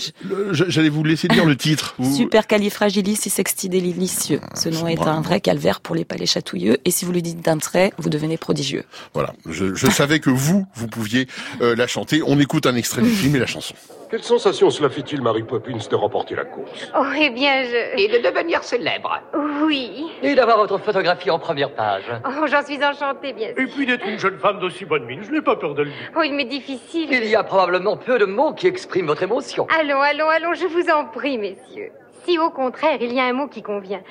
J'allais 0.52 0.90
vous 0.90 1.04
laisser 1.04 1.28
dire 1.28 1.46
le 1.46 1.56
titre. 1.56 1.96
Super 2.04 2.48
califragilistixextidélicieux. 2.48 4.42
Ce 4.54 4.70
nom 4.70 4.88
est 4.88 5.02
un 5.02 5.22
vrai 5.22 5.42
calvaire 5.42 5.82
pour 5.82 5.96
les 5.96 6.06
palais 6.06 6.26
chatouilleux. 6.26 6.78
Et 6.86 6.92
si 6.92 7.06
vous 7.06 7.12
le 7.12 7.22
dites 7.22 7.42
d'un 7.42 7.58
trait, 7.58 7.92
vous 7.98 8.10
devenez 8.10 8.38
prodigieux. 8.38 8.84
Voilà, 9.14 9.34
je, 9.50 9.74
je 9.74 9.88
savais 9.88 10.20
que 10.20 10.30
vous, 10.30 10.66
vous 10.76 10.88
pouviez 10.88 11.28
euh, 11.62 11.76
la 11.76 11.88
chanter. 11.88 12.22
On 12.26 12.40
écoute 12.40 12.66
un 12.66 12.76
extrait 12.76 13.02
du 13.02 13.10
film 13.10 13.36
et 13.36 13.40
la 13.40 13.48
chanson. 13.48 13.74
Quelle 14.10 14.24
sensation 14.24 14.70
cela 14.70 14.90
fait-il, 14.90 15.22
Mary 15.22 15.44
Poppins, 15.44 15.78
de 15.90 15.96
remporter 15.96 16.34
la 16.36 16.46
course 16.46 16.90
Oh, 16.98 17.04
eh 17.20 17.30
bien, 17.30 17.64
je... 17.64 18.00
Et 18.02 18.08
de 18.08 18.24
devenir 18.26 18.64
célèbre. 18.64 19.20
Oui. 19.64 20.06
Et 20.24 20.34
d'avoir 20.34 20.58
votre 20.58 20.78
photographie 20.78 21.30
en 21.30 21.40
première 21.40 21.74
page. 21.74 22.06
Oh, 22.26 22.48
j'en 22.48 22.64
suis 22.64 22.82
enchantée, 22.84 23.34
bien 23.34 23.50
sûr. 23.50 23.60
Et 23.60 23.68
puis 23.68 23.86
d'être 23.86 24.06
une 24.08 24.18
jeune 24.18 24.38
femme 24.38 24.60
d'aussi 24.60 24.86
bonne 24.86 25.04
mine, 25.06 25.24
je 25.24 25.32
n'ai 25.32 25.42
pas 25.42 25.58
peur 25.58 25.74
de 25.74 25.84
le 25.84 25.90
dire. 25.90 26.12
Oh, 26.16 26.22
il 26.24 26.34
m'est 26.36 26.46
difficile. 26.46 27.10
Il 27.12 27.26
y 27.26 27.36
a 27.36 27.44
probablement 27.44 27.98
peu 27.98 28.18
de 28.18 28.24
mots 28.26 28.54
qui 28.54 28.68
expriment 28.68 29.08
votre 29.08 29.24
émotion. 29.24 29.68
Allons, 29.78 30.02
allons, 30.02 30.30
allons, 30.30 30.54
je 30.54 30.68
vous 30.68 30.90
en 30.90 31.06
prie, 31.06 31.38
messieurs. 31.38 31.92
Si 32.24 32.40
au 32.40 32.50
contraire, 32.50 33.00
il 33.02 33.14
y 33.14 33.20
a 33.20 33.26
un 33.26 33.34
mot 33.34 33.48
qui 33.48 33.62
convient. 33.62 34.02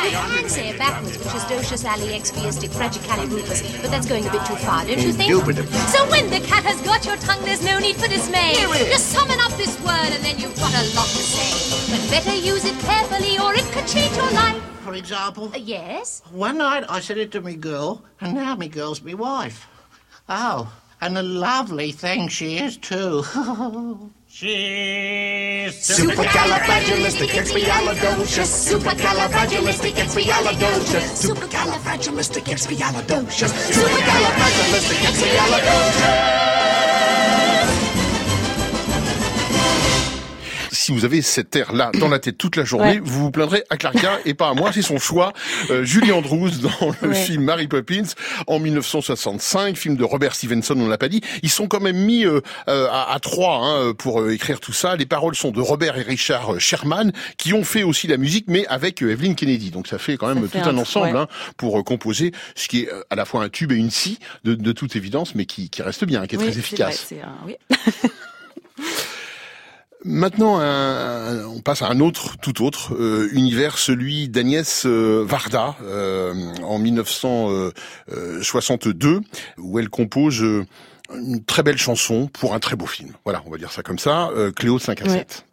Supercalifragilisticexpialidocious. 0.00 0.34
You 0.34 0.40
can 0.40 0.48
say 0.48 0.68
it 0.70 0.78
backwards, 0.78 1.18
which 1.18 1.34
is 1.34 1.42
docious 1.44 1.84
ali 1.84 2.08
expiastic 2.18 2.70
fragicalibupus, 2.70 3.82
but 3.82 3.90
that's 3.90 4.06
going 4.06 4.26
a 4.26 4.30
bit 4.30 4.44
too 4.46 4.56
far, 4.56 4.84
don't 4.84 4.98
you 5.00 5.12
think? 5.12 5.30
Indubitably. 5.30 5.72
So 5.94 6.08
when 6.10 6.30
the 6.30 6.40
cat 6.40 6.64
has 6.64 6.80
got 6.82 7.04
your 7.04 7.16
tongue, 7.16 7.42
there's 7.44 7.64
no 7.64 7.78
need 7.78 7.96
for 7.96 8.08
dismay. 8.08 8.54
Just 8.90 9.08
summon 9.08 9.38
up 9.40 9.52
this 9.52 9.78
word 9.80 10.10
and 10.14 10.24
then 10.24 10.38
you've 10.38 10.56
got 10.56 10.72
a 10.72 10.84
lot 10.96 11.06
to 11.06 11.22
say. 11.22 11.92
But 11.92 12.10
better 12.10 12.34
use 12.34 12.64
it 12.64 12.78
carefully 12.80 13.38
or 13.38 13.54
it 13.54 13.64
could 13.72 13.86
change 13.86 14.16
your 14.16 14.30
life. 14.32 14.62
For 14.84 14.94
example, 14.94 15.50
Uh, 15.54 15.58
yes? 15.58 16.22
one 16.32 16.58
night 16.58 16.84
I 16.88 17.00
said 17.00 17.18
it 17.18 17.30
to 17.32 17.40
me 17.40 17.54
girl, 17.54 18.02
and 18.20 18.34
now 18.34 18.54
me 18.56 18.68
girl's 18.68 19.02
me 19.02 19.14
wife. 19.14 19.68
Oh, 20.28 20.72
and 21.00 21.16
a 21.18 21.22
lovely 21.22 21.92
thing 21.92 22.28
she 22.28 22.58
is 22.58 22.76
too. 22.76 23.24
She's 24.32 25.74
Supercalifragilisticexpialidocious. 25.74 28.70
Supercalifragilisticexpialidocious. 28.70 31.26
Supercalifragilisticexpialidocious. 31.26 33.50
Supercalifragilisticexpialidocious. 33.72 36.49
Si 40.82 40.92
vous 40.92 41.04
avez 41.04 41.20
cette 41.20 41.54
air-là 41.54 41.90
dans 42.00 42.08
la 42.08 42.18
tête 42.18 42.38
toute 42.38 42.56
la 42.56 42.64
journée, 42.64 42.92
Ouais. 42.92 43.00
vous 43.04 43.24
vous 43.24 43.30
plaindrez 43.30 43.64
à 43.68 43.76
Clarkia 43.76 44.18
et 44.24 44.32
pas 44.32 44.48
à 44.48 44.54
moi, 44.54 44.72
c'est 44.72 44.80
son 44.80 44.96
choix. 44.98 45.34
Euh, 45.68 45.84
Julie 45.84 46.10
Andrews 46.10 46.48
dans 46.62 46.94
le 47.02 47.08
Ouais. 47.10 47.14
film 47.14 47.44
Mary 47.44 47.68
Poppins 47.68 48.04
en 48.46 48.58
1965, 48.58 49.76
film 49.76 49.96
de 49.96 50.04
Robert 50.04 50.34
Stevenson, 50.34 50.74
on 50.80 50.88
l'a 50.88 50.96
pas 50.96 51.10
dit. 51.10 51.20
Ils 51.42 51.50
sont 51.50 51.66
quand 51.68 51.80
même 51.80 51.98
mis 51.98 52.24
euh, 52.24 52.40
euh, 52.68 52.88
à, 52.90 53.12
à 53.12 53.20
trois 53.20 53.58
hein, 53.62 53.92
pour 53.92 54.22
euh, 54.22 54.32
écrire 54.32 54.58
tout 54.58 54.72
ça. 54.72 54.96
Les 54.96 55.04
paroles 55.04 55.34
sont 55.36 55.50
de 55.50 55.60
Robert 55.60 55.98
et 55.98 56.02
Richard 56.02 56.58
Sherman, 56.58 57.12
qui 57.36 57.52
ont 57.52 57.62
fait 57.64 57.82
aussi 57.82 58.06
la 58.06 58.16
musique, 58.16 58.46
mais 58.48 58.66
avec 58.68 59.02
Evelyn 59.02 59.34
Kennedy. 59.34 59.70
Donc 59.70 59.86
ça 59.86 59.98
fait 59.98 60.16
quand 60.16 60.34
même 60.34 60.48
fait 60.48 60.62
tout 60.62 60.68
un, 60.70 60.76
un- 60.76 60.78
ensemble 60.78 61.08
ouais. 61.14 61.18
hein, 61.20 61.28
pour 61.58 61.84
composer 61.84 62.32
ce 62.54 62.68
qui 62.68 62.84
est 62.84 62.88
à 63.10 63.16
la 63.16 63.26
fois 63.26 63.42
un 63.44 63.50
tube 63.50 63.72
et 63.72 63.76
une 63.76 63.90
scie, 63.90 64.18
de, 64.44 64.54
de 64.54 64.72
toute 64.72 64.96
évidence, 64.96 65.34
mais 65.34 65.44
qui, 65.44 65.68
qui 65.68 65.82
reste 65.82 66.06
bien, 66.06 66.26
qui 66.26 66.36
est 66.36 66.38
Oui, 66.38 66.46
très 66.48 66.58
efficace. 66.58 67.06
vrai, 67.12 67.20
un- 67.22 67.46
oui. 67.46 67.56
Maintenant, 70.04 70.58
un- 70.60 71.44
on 71.46 71.60
passe 71.60 71.82
à 71.82 71.88
un 71.88 72.00
autre, 72.00 72.38
tout 72.38 72.64
autre 72.64 72.94
euh, 72.94 73.28
univers, 73.32 73.76
celui 73.76 74.28
d'Agnès 74.30 74.86
euh, 74.86 75.22
Varda 75.26 75.76
euh, 75.82 76.32
en 76.62 76.78
1962, 76.78 79.20
où 79.58 79.78
elle 79.78 79.90
compose 79.90 80.42
euh, 80.42 80.64
une 81.14 81.44
très 81.44 81.62
belle 81.62 81.78
chanson 81.78 82.28
pour 82.28 82.54
un 82.54 82.60
très 82.60 82.76
beau 82.76 82.86
film. 82.86 83.12
Voilà, 83.24 83.42
on 83.46 83.50
va 83.50 83.58
dire 83.58 83.72
ça 83.72 83.82
comme 83.82 83.98
ça. 83.98 84.28
Euh, 84.30 84.52
Cléo 84.52 84.78
5 84.78 85.00
à 85.02 85.04
Ouais. 85.04 85.10
7. 85.10 85.44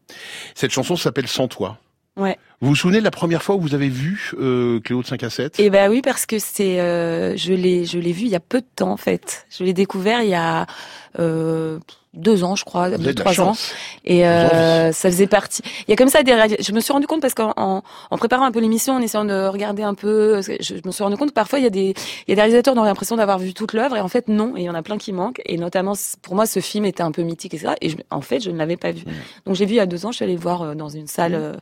Cette 0.55 0.71
chanson 0.71 0.95
s'appelle 0.95 1.27
Sans 1.27 1.47
toi. 1.47 1.77
Ouais. 2.15 2.37
Vous 2.59 2.69
vous 2.69 2.75
souvenez 2.75 2.97
de 2.99 3.03
la 3.03 3.11
première 3.11 3.43
fois 3.43 3.55
où 3.55 3.59
vous 3.61 3.75
avez 3.75 3.87
vu 3.89 4.31
euh, 4.39 4.79
Cléo 4.79 5.03
de 5.03 5.07
5 5.07 5.21
à 5.23 5.29
7 5.29 5.59
Et 5.59 5.69
ben 5.69 5.91
oui, 5.91 6.01
parce 6.01 6.25
que 6.25 6.39
c'est, 6.39 6.79
euh, 6.79 7.37
je 7.37 7.53
l'ai, 7.53 7.85
je 7.85 7.99
l'ai 7.99 8.11
vu 8.11 8.23
il 8.23 8.29
y 8.29 8.35
a 8.35 8.39
peu 8.39 8.61
de 8.61 8.65
temps 8.75 8.89
en 8.91 8.97
fait. 8.97 9.45
Je 9.55 9.63
l'ai 9.63 9.73
découvert 9.73 10.21
il 10.23 10.29
y 10.29 10.33
a 10.35 10.65
euh, 11.19 11.77
deux 12.15 12.43
ans, 12.43 12.55
je 12.55 12.65
crois, 12.65 12.89
Vous 12.89 12.97
deux 12.97 13.13
trois 13.13 13.39
ans. 13.41 13.53
Et 14.05 14.27
euh, 14.27 14.91
ça 14.91 15.11
faisait 15.11 15.27
partie. 15.27 15.61
Il 15.87 15.91
y 15.91 15.93
a 15.93 15.95
comme 15.95 16.09
ça 16.09 16.23
des. 16.23 16.33
Je 16.59 16.71
me 16.71 16.79
suis 16.79 16.91
rendu 16.91 17.05
compte 17.05 17.21
parce 17.21 17.35
qu'en 17.35 17.53
en, 17.57 17.83
en 18.09 18.17
préparant 18.17 18.45
un 18.45 18.51
peu 18.51 18.59
l'émission, 18.59 18.95
en 18.95 19.01
essayant 19.01 19.23
de 19.25 19.45
regarder 19.47 19.83
un 19.83 19.93
peu, 19.93 20.41
que 20.43 20.57
je, 20.59 20.73
me 20.83 20.91
suis 20.91 21.03
rendu 21.03 21.15
compte 21.15 21.29
que 21.29 21.33
parfois 21.35 21.59
il 21.59 21.63
y 21.63 21.67
a 21.67 21.69
des, 21.69 21.93
il 22.27 22.29
y 22.29 22.31
a 22.31 22.35
des 22.35 22.41
réalisateurs 22.41 22.73
qui 22.73 22.79
ont 22.79 22.83
l'impression 22.83 23.17
d'avoir 23.17 23.37
vu 23.37 23.53
toute 23.53 23.73
l'œuvre 23.73 23.97
et 23.97 24.01
en 24.01 24.07
fait 24.07 24.29
non. 24.29 24.57
Et 24.57 24.61
il 24.61 24.63
y 24.63 24.69
en 24.69 24.73
a 24.75 24.81
plein 24.81 24.97
qui 24.97 25.13
manquent. 25.13 25.41
Et 25.45 25.57
notamment 25.57 25.93
pour 26.23 26.33
moi, 26.33 26.47
ce 26.47 26.59
film 26.59 26.85
était 26.85 27.03
un 27.03 27.11
peu 27.11 27.21
mythique 27.21 27.53
et 27.53 27.59
ça. 27.59 27.75
Et 27.81 27.89
je- 27.89 27.97
en 28.09 28.21
fait, 28.21 28.39
je 28.39 28.49
ne 28.49 28.57
l'avais 28.57 28.77
pas 28.77 28.91
vu. 28.91 29.03
Donc 29.45 29.53
j'ai 29.53 29.65
vu 29.67 29.73
il 29.73 29.77
y 29.77 29.79
a 29.79 29.85
deux 29.85 30.07
ans. 30.07 30.11
Je 30.11 30.15
suis 30.15 30.23
allée 30.25 30.33
le 30.33 30.39
voir 30.41 30.63
euh, 30.63 30.73
dans 30.73 30.89
une 30.89 31.05
salle. 31.07 31.35
euh, 31.35 31.53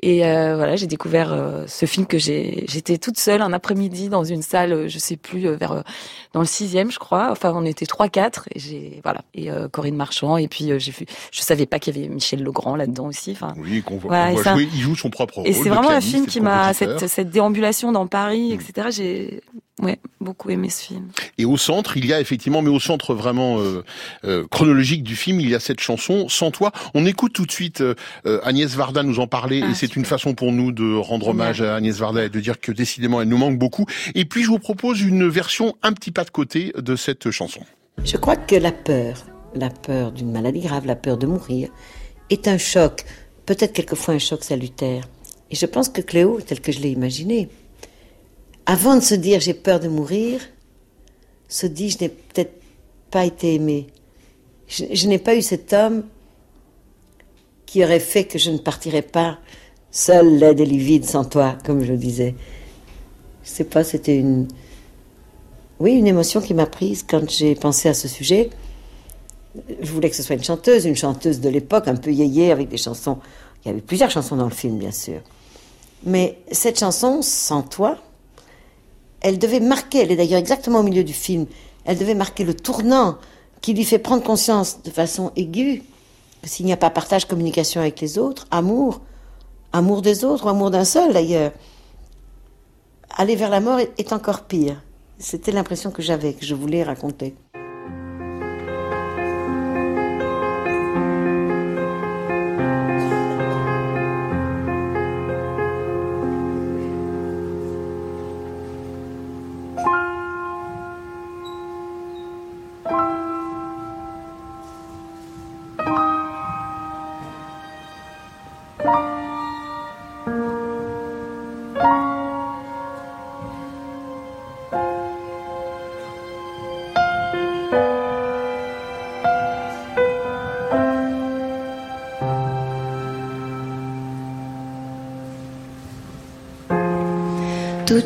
et 0.00 0.24
euh, 0.24 0.54
voilà, 0.56 0.76
j'ai 0.76 0.86
découvert 0.86 1.32
euh, 1.32 1.64
ce 1.66 1.84
film 1.84 2.06
que 2.06 2.18
j'ai. 2.18 2.64
J'étais 2.68 2.98
toute 2.98 3.18
seule 3.18 3.42
un 3.42 3.52
après-midi 3.52 4.08
dans 4.08 4.22
une 4.22 4.42
salle, 4.42 4.72
euh, 4.72 4.88
je 4.88 4.98
sais 4.98 5.16
plus, 5.16 5.48
euh, 5.48 5.56
vers 5.56 5.72
euh, 5.72 5.82
dans 6.34 6.40
le 6.40 6.46
sixième, 6.46 6.92
je 6.92 7.00
crois. 7.00 7.30
Enfin, 7.32 7.52
on 7.54 7.64
était 7.64 7.86
trois, 7.86 8.08
quatre. 8.08 8.48
Et 8.54 8.60
j'ai 8.60 9.00
voilà. 9.02 9.22
Et 9.34 9.50
euh, 9.50 9.66
Corinne 9.68 9.96
Marchand. 9.96 10.36
Et 10.36 10.46
puis 10.46 10.70
euh, 10.70 10.78
j'ai 10.78 10.92
vu. 10.92 11.04
Je 11.32 11.40
savais 11.40 11.66
pas 11.66 11.80
qu'il 11.80 11.96
y 11.96 11.98
avait 11.98 12.08
Michel 12.08 12.44
Legrand 12.44 12.76
là-dedans 12.76 13.06
aussi. 13.06 13.32
Enfin. 13.32 13.54
Oui, 13.56 13.82
qu'on 13.82 13.96
voit, 13.96 14.30
Voilà, 14.30 14.54
jouer. 14.54 14.68
Il 14.72 14.80
joue 14.80 14.94
son 14.94 15.10
propre 15.10 15.34
rôle. 15.38 15.48
Et 15.48 15.52
c'est 15.52 15.68
vraiment 15.68 15.90
un 15.90 16.00
film 16.00 16.26
qui 16.26 16.40
m'a 16.40 16.72
cette, 16.74 17.08
cette 17.08 17.30
déambulation 17.30 17.90
dans 17.90 18.06
Paris, 18.06 18.52
etc. 18.52 18.88
J'ai 18.92 19.42
ouais 19.80 19.98
beaucoup 20.20 20.50
aimé 20.50 20.68
ce 20.68 20.84
film. 20.86 21.08
Et 21.38 21.44
au 21.44 21.56
centre, 21.56 21.96
il 21.96 22.06
y 22.06 22.12
a 22.12 22.20
effectivement, 22.20 22.62
mais 22.62 22.70
au 22.70 22.80
centre 22.80 23.14
vraiment 23.14 23.60
euh, 23.60 23.84
euh, 24.24 24.46
chronologique 24.50 25.02
du 25.02 25.16
film, 25.16 25.40
il 25.40 25.48
y 25.48 25.54
a 25.54 25.60
cette 25.60 25.80
chanson 25.80 26.28
Sans 26.28 26.50
toi. 26.50 26.72
On 26.94 27.06
écoute 27.06 27.32
tout 27.32 27.46
de 27.46 27.52
suite 27.52 27.80
euh, 27.80 27.94
Agnès 28.42 28.74
Varda 28.74 29.02
nous 29.02 29.20
en 29.20 29.26
parler, 29.26 29.62
Ah, 29.64 29.70
et 29.70 29.74
c'est 29.74 29.96
une 29.96 30.04
façon 30.04 30.34
pour 30.34 30.52
nous 30.52 30.72
de 30.72 30.96
rendre 30.96 31.28
hommage 31.28 31.62
à 31.62 31.76
Agnès 31.76 31.96
Varda 31.96 32.24
et 32.24 32.28
de 32.28 32.40
dire 32.40 32.60
que 32.60 32.72
décidément 32.72 33.22
elle 33.22 33.28
nous 33.28 33.38
manque 33.38 33.58
beaucoup. 33.58 33.86
Et 34.14 34.24
puis 34.24 34.42
je 34.42 34.48
vous 34.48 34.58
propose 34.58 35.00
une 35.00 35.28
version 35.28 35.76
un 35.82 35.92
petit 35.92 36.10
pas 36.10 36.24
de 36.24 36.30
côté 36.30 36.72
de 36.76 36.96
cette 36.96 37.30
chanson. 37.30 37.60
Je 38.04 38.16
crois 38.16 38.36
que 38.36 38.54
la 38.54 38.72
peur, 38.72 39.26
la 39.54 39.70
peur 39.70 40.12
d'une 40.12 40.30
maladie 40.30 40.60
grave, 40.60 40.86
la 40.86 40.96
peur 40.96 41.16
de 41.16 41.26
mourir, 41.26 41.68
est 42.30 42.48
un 42.48 42.58
choc, 42.58 43.04
peut-être 43.46 43.72
quelquefois 43.72 44.14
un 44.14 44.18
choc 44.18 44.44
salutaire. 44.44 45.04
Et 45.50 45.56
je 45.56 45.66
pense 45.66 45.88
que 45.88 46.00
Cléo, 46.00 46.40
tel 46.46 46.60
que 46.60 46.72
je 46.72 46.80
l'ai 46.80 46.90
imaginé, 46.90 47.48
avant 48.68 48.96
de 48.96 49.00
se 49.00 49.14
dire 49.14 49.40
j'ai 49.40 49.54
peur 49.54 49.80
de 49.80 49.88
mourir, 49.88 50.42
se 51.48 51.66
dit 51.66 51.88
je 51.88 51.98
n'ai 52.02 52.10
peut-être 52.10 52.52
pas 53.10 53.24
été 53.24 53.54
aimée. 53.54 53.86
Je, 54.68 55.08
n'ai 55.08 55.18
pas 55.18 55.34
eu 55.34 55.40
cet 55.40 55.72
homme 55.72 56.04
qui 57.64 57.82
aurait 57.82 57.98
fait 57.98 58.24
que 58.24 58.38
je 58.38 58.50
ne 58.50 58.58
partirais 58.58 59.02
pas 59.02 59.38
seule, 59.90 60.36
laide 60.36 60.60
et 60.60 60.66
livide, 60.66 61.06
sans 61.06 61.24
toi, 61.24 61.56
comme 61.64 61.82
je 61.82 61.92
le 61.92 61.96
disais. 61.96 62.34
Je 63.42 63.48
sais 63.48 63.64
pas, 63.64 63.82
c'était 63.84 64.18
une, 64.18 64.46
oui, 65.80 65.94
une 65.94 66.06
émotion 66.06 66.42
qui 66.42 66.52
m'a 66.52 66.66
prise 66.66 67.02
quand 67.08 67.30
j'ai 67.30 67.54
pensé 67.54 67.88
à 67.88 67.94
ce 67.94 68.06
sujet. 68.06 68.50
Je 69.80 69.90
voulais 69.90 70.10
que 70.10 70.16
ce 70.16 70.22
soit 70.22 70.36
une 70.36 70.44
chanteuse, 70.44 70.84
une 70.84 70.96
chanteuse 70.96 71.40
de 71.40 71.48
l'époque, 71.48 71.88
un 71.88 71.96
peu 71.96 72.12
yéyé, 72.12 72.52
avec 72.52 72.68
des 72.68 72.76
chansons. 72.76 73.16
Il 73.64 73.68
y 73.68 73.70
avait 73.70 73.80
plusieurs 73.80 74.10
chansons 74.10 74.36
dans 74.36 74.44
le 74.44 74.50
film, 74.50 74.76
bien 74.76 74.92
sûr. 74.92 75.22
Mais 76.04 76.38
cette 76.52 76.78
chanson, 76.78 77.22
Sans 77.22 77.62
toi, 77.62 77.96
elle 79.20 79.38
devait 79.38 79.60
marquer, 79.60 79.98
elle 79.98 80.12
est 80.12 80.16
d'ailleurs 80.16 80.38
exactement 80.38 80.80
au 80.80 80.82
milieu 80.82 81.04
du 81.04 81.12
film, 81.12 81.46
elle 81.84 81.98
devait 81.98 82.14
marquer 82.14 82.44
le 82.44 82.54
tournant 82.54 83.18
qui 83.60 83.74
lui 83.74 83.84
fait 83.84 83.98
prendre 83.98 84.22
conscience 84.22 84.82
de 84.82 84.90
façon 84.90 85.32
aiguë 85.36 85.82
que 86.42 86.48
s'il 86.48 86.66
n'y 86.66 86.72
a 86.72 86.76
pas 86.76 86.90
partage, 86.90 87.24
communication 87.24 87.80
avec 87.80 88.00
les 88.00 88.18
autres, 88.18 88.46
amour, 88.50 89.00
amour 89.72 90.02
des 90.02 90.24
autres 90.24 90.46
ou 90.46 90.48
amour 90.48 90.70
d'un 90.70 90.84
seul 90.84 91.12
d'ailleurs, 91.12 91.52
aller 93.16 93.34
vers 93.34 93.50
la 93.50 93.60
mort 93.60 93.80
est, 93.80 93.92
est 93.98 94.12
encore 94.12 94.42
pire. 94.42 94.80
C'était 95.18 95.50
l'impression 95.50 95.90
que 95.90 96.02
j'avais, 96.02 96.34
que 96.34 96.46
je 96.46 96.54
voulais 96.54 96.84
raconter. 96.84 97.34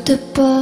the 0.05 0.17
ball. 0.33 0.52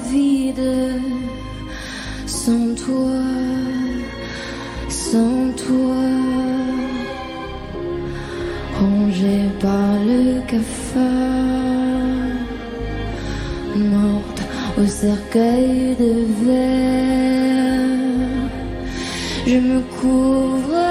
Avide 0.00 1.00
sans 2.26 2.74
toi, 2.74 3.22
sans 4.88 5.52
toi. 5.56 6.04
Rangé 8.80 9.40
par 9.60 9.92
le 10.06 10.40
cafard, 10.46 11.02
morte 13.76 14.42
au 14.78 14.86
cercueil 14.86 15.96
de 16.00 16.14
verre. 16.44 17.80
Je 19.46 19.56
me 19.56 19.80
couvre 20.00 20.89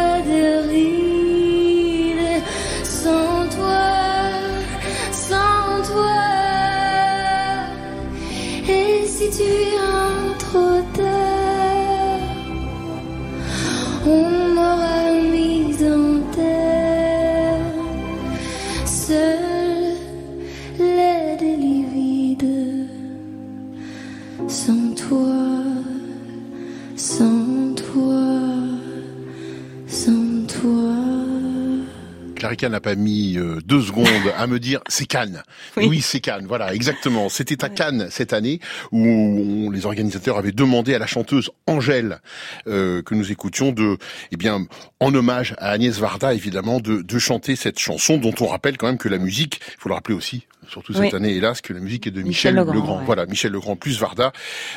Clarica 32.59 32.69
n'a 32.69 32.81
pas 32.81 32.95
mis 32.95 33.37
euh, 33.37 33.59
deux 33.65 33.81
secondes 33.81 34.07
à 34.37 34.45
me 34.47 34.59
dire 34.59 34.81
c'est 34.87 35.05
Cannes. 35.05 35.43
Oui, 35.77 36.01
c'est 36.01 36.19
Cannes. 36.19 36.45
Voilà, 36.47 36.73
exactement. 36.73 37.29
C'était 37.29 37.63
à 37.63 37.69
Cannes 37.69 38.07
cette 38.11 38.33
année 38.33 38.59
où 38.91 39.05
on- 39.07 39.69
les 39.71 39.85
organisateurs 39.85 40.37
avaient 40.37 40.51
demandé 40.51 40.93
à 40.93 40.99
la 40.99 41.07
chanteuse 41.07 41.49
Angèle 41.67 42.19
euh, 42.67 43.01
que 43.01 43.15
nous 43.15 43.31
écoutions 43.31 43.71
de, 43.71 43.97
eh 44.31 44.37
bien, 44.37 44.65
en 44.99 45.13
hommage 45.15 45.55
à 45.57 45.69
Agnès 45.71 45.97
Varda 45.99 46.33
évidemment, 46.33 46.79
de, 46.79 47.01
de 47.01 47.19
chanter 47.19 47.55
cette 47.55 47.79
chanson 47.79 48.17
dont 48.17 48.33
on 48.41 48.47
rappelle 48.47 48.77
quand 48.77 48.87
même 48.87 48.97
que 48.97 49.09
la 49.09 49.19
musique, 49.19 49.61
il 49.67 49.75
faut 49.79 49.89
le 49.89 49.95
rappeler 49.95 50.15
aussi, 50.15 50.45
surtout 50.69 50.93
cette 50.93 51.01
Oui. 51.03 51.15
année 51.15 51.33
hélas, 51.35 51.61
que 51.61 51.73
la 51.73 51.79
musique 51.79 52.07
est 52.07 52.11
de 52.11 52.21
Michel 52.21 52.53
Michel, 52.53 52.55
Legrand, 52.55 52.73
Legrand. 52.73 52.97
ouais. 52.99 53.05
Voilà, 53.05 53.25
Michel 53.25 53.51
Legrand 53.51 53.75
plus 53.75 53.99
Varda, 53.99 54.31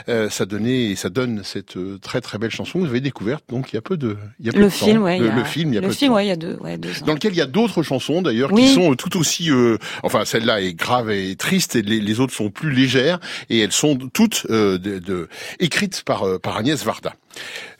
euh, 0.08 0.28
ça 0.30 0.46
donnait 0.46 0.90
et 0.90 0.96
ça 0.96 1.08
donne 1.10 1.42
cette 1.44 1.76
euh, 1.76 1.98
très 2.00 2.20
très 2.20 2.38
belle 2.38 2.50
chanson. 2.50 2.78
que 2.78 2.84
Vous 2.84 2.90
avez 2.90 3.00
découverte 3.00 3.44
donc 3.48 3.72
il 3.72 3.76
y 3.76 3.78
a 3.78 3.82
peu 3.82 3.96
de, 3.96 4.16
il 4.40 4.46
y 4.46 4.48
a 4.48 4.52
peu 4.52 4.58
Le 4.58 4.64
de 4.66 4.70
film, 4.70 4.96
temps. 4.98 5.02
ouais. 5.04 5.18
le, 5.18 5.26
y 5.26 5.30
a- 5.30 5.34
le 5.36 5.44
film, 5.44 5.68
il 5.72 5.74
y 5.74 5.78
a 5.78 5.80
le 5.82 5.88
peu 5.88 5.94
film, 5.94 6.12
ouais, 6.14 6.24
il 6.26 6.28
y 6.28 6.32
a 6.32 6.36
deux, 6.36 6.56
ouais, 6.60 6.78
deux 6.78 6.90
ans. 7.02 7.06
dans 7.06 7.12
lequel 7.14 7.32
il 7.32 7.38
y 7.38 7.42
a 7.42 7.46
d'autres 7.46 7.82
chansons 7.82 8.22
d'ailleurs 8.22 8.52
Oui. 8.52 8.62
qui 8.62 8.68
sont 8.74 8.94
tout 8.94 9.16
aussi, 9.18 9.50
euh, 9.50 9.76
enfin 10.02 10.24
celle-là 10.24 10.60
est 10.62 10.74
grave 10.74 11.10
et 11.10 11.36
triste 11.36 11.76
et 11.76 11.82
les, 11.82 12.00
les 12.00 12.20
autres 12.20 12.32
sont 12.34 12.50
plus 12.50 12.70
légères 12.72 13.20
et 13.50 13.58
elles 13.60 13.72
sont 13.72 13.96
toutes 14.12 14.46
euh, 14.50 14.78
de, 14.78 14.98
de- 14.98 15.28
écrites 15.60 16.02
par 16.04 16.26
euh, 16.26 16.38
par 16.38 16.56
Agnès 16.56 16.82
Varda. 16.84 17.14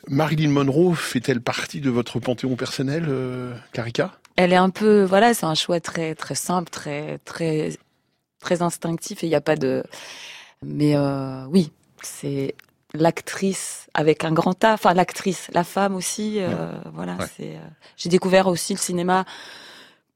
Marilyn 0.09 0.49
Monroe 0.49 0.95
fait-elle 0.95 1.41
partie 1.41 1.79
de 1.79 1.89
votre 1.89 2.19
panthéon 2.19 2.55
personnel, 2.55 3.05
euh, 3.07 3.53
Carica 3.71 4.11
Elle 4.35 4.51
est 4.51 4.57
un 4.57 4.69
peu, 4.69 5.03
voilà, 5.03 5.33
c'est 5.33 5.45
un 5.45 5.55
choix 5.55 5.79
très 5.79 6.15
très 6.15 6.35
simple, 6.35 6.69
très 6.69 7.19
très 7.23 7.69
très 8.43 8.61
instinctif 8.61 9.23
et 9.23 9.27
il 9.27 9.29
n'y 9.29 9.35
a 9.35 9.41
pas 9.41 9.55
de. 9.55 9.83
Mais 10.63 10.95
euh, 10.95 11.45
oui, 11.47 11.71
c'est 12.03 12.53
l'actrice 12.93 13.87
avec 13.95 14.23
un 14.23 14.31
grand 14.31 14.63
A, 14.63 14.73
enfin 14.73 14.93
l'actrice, 14.93 15.49
la 15.53 15.63
femme 15.63 15.95
aussi. 15.95 16.35
euh, 16.39 16.71
Voilà, 16.93 17.15
Ouais. 17.17 17.25
c'est. 17.35 17.55
euh, 17.55 17.67
J'ai 17.97 18.09
découvert 18.09 18.47
aussi 18.47 18.73
le 18.73 18.79
cinéma 18.79 19.25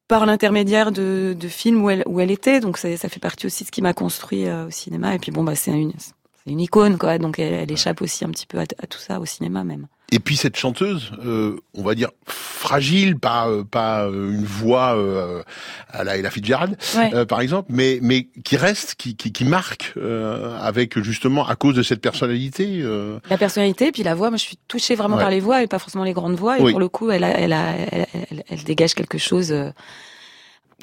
par 0.07 0.25
l'intermédiaire 0.25 0.91
de, 0.91 1.35
de 1.37 1.47
films 1.47 1.83
où 1.83 1.89
elle 1.89 2.03
où 2.05 2.19
elle 2.21 2.31
était, 2.31 2.59
donc 2.59 2.77
ça, 2.77 2.95
ça 2.95 3.09
fait 3.09 3.19
partie 3.19 3.45
aussi 3.47 3.63
de 3.63 3.67
ce 3.67 3.71
qui 3.71 3.81
m'a 3.81 3.93
construit 3.93 4.49
au 4.49 4.69
cinéma. 4.71 5.15
Et 5.15 5.19
puis 5.19 5.31
bon, 5.31 5.43
bah 5.43 5.55
c'est 5.55 5.71
une 5.71 5.91
c'est 5.97 6.51
une 6.51 6.61
icône 6.61 6.97
quoi, 6.97 7.17
donc 7.17 7.39
elle, 7.39 7.53
elle 7.53 7.71
échappe 7.71 8.01
aussi 8.01 8.23
un 8.23 8.29
petit 8.29 8.45
peu 8.47 8.57
à, 8.59 8.61
à 8.61 8.87
tout 8.87 8.99
ça 8.99 9.19
au 9.19 9.25
cinéma 9.25 9.63
même. 9.65 9.87
Et 10.13 10.19
puis 10.19 10.37
cette 10.37 10.55
chanteuse, 10.55 11.11
euh, 11.25 11.57
on 11.73 11.83
va 11.83 11.93
dire 11.93 12.11
fragile, 12.27 13.19
pas 13.19 13.49
euh, 13.49 13.65
pas 13.65 14.05
euh, 14.05 14.31
une 14.31 14.45
voix 14.45 14.95
euh, 14.95 15.43
à 15.89 16.05
la 16.05 16.15
Ella 16.17 16.31
Fitzgerald, 16.31 16.77
Ouais. 16.95 17.13
euh, 17.13 17.25
par 17.25 17.41
exemple, 17.41 17.67
mais 17.73 17.99
mais 18.01 18.29
qui 18.45 18.55
reste, 18.55 18.95
qui 18.95 19.17
qui, 19.17 19.33
qui 19.33 19.43
marque 19.43 19.91
euh, 19.97 20.57
avec 20.61 20.97
justement 21.01 21.45
à 21.45 21.55
cause 21.57 21.75
de 21.75 21.83
cette 21.83 21.99
personnalité. 21.99 22.79
euh, 22.83 23.19
La 23.29 23.37
personnalité, 23.37 23.91
puis 23.91 24.03
la 24.03 24.15
voix, 24.15 24.29
moi 24.29 24.37
je 24.37 24.43
suis 24.43 24.57
touchée 24.69 24.95
vraiment 24.95 25.17
Ouais. 25.17 25.21
par 25.23 25.29
les 25.29 25.41
voix 25.41 25.61
et 25.61 25.67
pas 25.67 25.77
forcément 25.79 26.05
les 26.05 26.13
grandes 26.13 26.35
voix. 26.37 26.57
Et 26.57 26.61
Oui. 26.61 26.71
pour 26.71 26.79
le 26.79 26.87
coup, 26.87 27.11
elle, 27.11 27.25
a, 27.25 27.37
elle, 27.37 27.51
a, 27.51 27.75
elle, 27.91 28.07
elle- 28.31 28.43
elle 28.47 28.63
dégage 28.63 28.93
quelque 28.93 29.17
chose, 29.17 29.51
euh, 29.51 29.71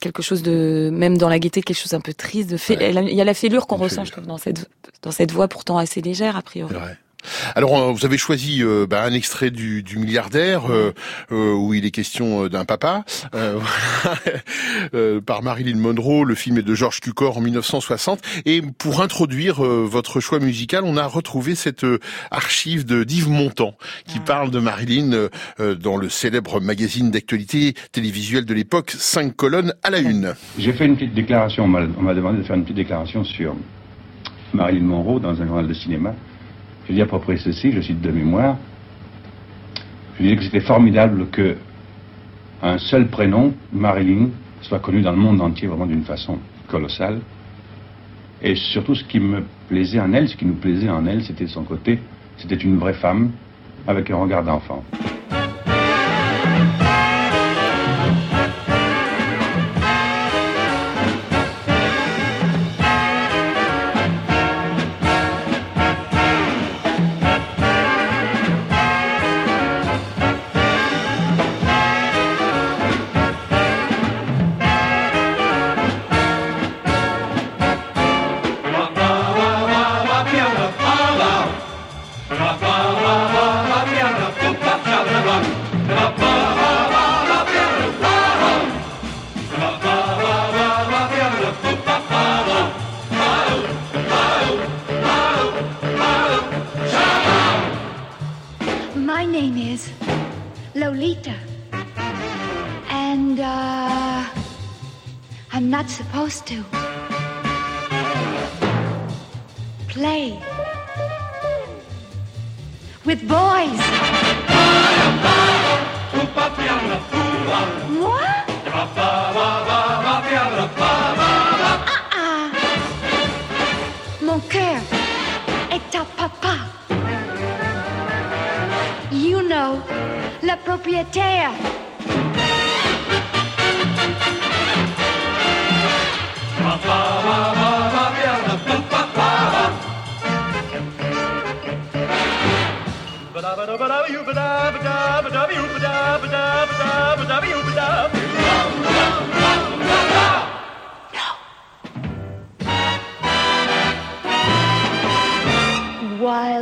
quelque 0.02 0.20
chose 0.22 0.42
de, 0.42 0.90
même 0.92 1.16
dans 1.16 1.30
la 1.30 1.38
gaieté, 1.38 1.62
quelque 1.62 1.78
chose 1.80 1.94
un 1.94 2.00
peu 2.00 2.12
triste. 2.12 2.50
De 2.50 2.58
fait, 2.58 2.74
il 2.78 3.14
y 3.14 3.20
a 3.22 3.24
la 3.24 3.34
fêlure 3.34 3.66
qu'on 3.66 3.76
ressent, 3.76 4.04
je 4.04 4.12
trouve, 4.12 4.26
dans 4.26 4.38
cette, 4.38 4.68
dans 5.00 5.12
cette 5.12 5.32
voix 5.32 5.48
pourtant 5.48 5.78
assez 5.78 6.02
légère 6.02 6.36
a 6.36 6.42
priori. 6.42 6.74
Alors, 7.54 7.78
euh, 7.78 7.92
vous 7.92 8.04
avez 8.04 8.18
choisi 8.18 8.62
euh, 8.62 8.86
bah, 8.88 9.04
un 9.04 9.12
extrait 9.12 9.50
du, 9.50 9.82
du 9.82 9.98
milliardaire 9.98 10.70
euh, 10.70 10.92
euh, 11.32 11.52
où 11.54 11.74
il 11.74 11.84
est 11.84 11.90
question 11.90 12.46
d'un 12.48 12.64
papa 12.64 13.04
par 15.26 15.42
Marilyn 15.42 15.78
Monroe. 15.78 16.24
Le 16.24 16.34
film 16.34 16.58
est 16.58 16.62
de 16.62 16.74
George 16.74 17.00
Cukor 17.00 17.38
en 17.38 17.40
1960. 17.40 18.20
Et 18.44 18.62
pour 18.62 19.02
introduire 19.02 19.64
euh, 19.64 19.86
votre 19.88 20.20
choix 20.20 20.38
musical, 20.40 20.84
on 20.84 20.96
a 20.96 21.06
retrouvé 21.06 21.54
cette 21.54 21.84
euh, 21.84 21.98
archive 22.30 22.84
de 22.84 23.04
d'Yves 23.04 23.28
Montand 23.28 23.74
qui 24.06 24.20
parle 24.20 24.50
de 24.50 24.58
Marilyn 24.58 25.28
dans 25.58 25.96
le 25.96 26.08
célèbre 26.08 26.60
magazine 26.60 27.10
d'actualité 27.10 27.74
télévisuelle 27.92 28.44
de 28.44 28.54
l'époque, 28.54 28.90
cinq 28.90 29.36
colonnes 29.36 29.74
à 29.82 29.90
la 29.90 29.98
une. 29.98 30.34
J'ai 30.58 30.72
fait 30.72 30.86
une 30.86 30.96
petite 30.96 31.14
déclaration, 31.14 31.64
on 31.64 31.68
m'a 31.68 32.14
demandé 32.14 32.38
de 32.38 32.42
faire 32.44 32.56
une 32.56 32.62
petite 32.62 32.76
déclaration 32.76 33.24
sur 33.24 33.54
Marilyn 34.52 34.84
Monroe 34.84 35.20
dans 35.20 35.40
un 35.40 35.46
journal 35.46 35.68
de 35.68 35.74
cinéma. 35.74 36.14
Je 36.88 37.00
à 37.00 37.06
peu 37.06 37.18
près 37.18 37.36
ceci, 37.36 37.72
je 37.72 37.80
cite 37.80 38.00
de 38.00 38.10
mémoire. 38.10 38.56
Je 40.18 40.22
disais 40.22 40.36
que 40.36 40.42
c'était 40.42 40.60
formidable 40.60 41.26
que 41.30 41.56
un 42.62 42.78
seul 42.78 43.08
prénom, 43.08 43.52
Marilyn, 43.72 44.28
soit 44.62 44.78
connu 44.78 45.02
dans 45.02 45.10
le 45.10 45.16
monde 45.16 45.40
entier 45.40 45.68
vraiment 45.68 45.86
d'une 45.86 46.04
façon 46.04 46.38
colossale. 46.68 47.20
Et 48.42 48.54
surtout, 48.54 48.94
ce 48.94 49.04
qui 49.04 49.20
me 49.20 49.42
plaisait 49.68 50.00
en 50.00 50.12
elle, 50.12 50.28
ce 50.28 50.36
qui 50.36 50.44
nous 50.44 50.54
plaisait 50.54 50.90
en 50.90 51.06
elle, 51.06 51.22
c'était 51.22 51.46
son 51.46 51.64
côté, 51.64 51.98
c'était 52.36 52.56
une 52.56 52.78
vraie 52.78 52.94
femme 52.94 53.30
avec 53.86 54.10
un 54.10 54.16
regard 54.16 54.44
d'enfant. 54.44 54.84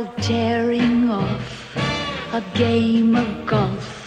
While 0.03 0.15
tearing 0.15 1.09
off 1.09 1.77
a 2.33 2.43
game 2.55 3.15
of 3.15 3.45
golf, 3.45 4.05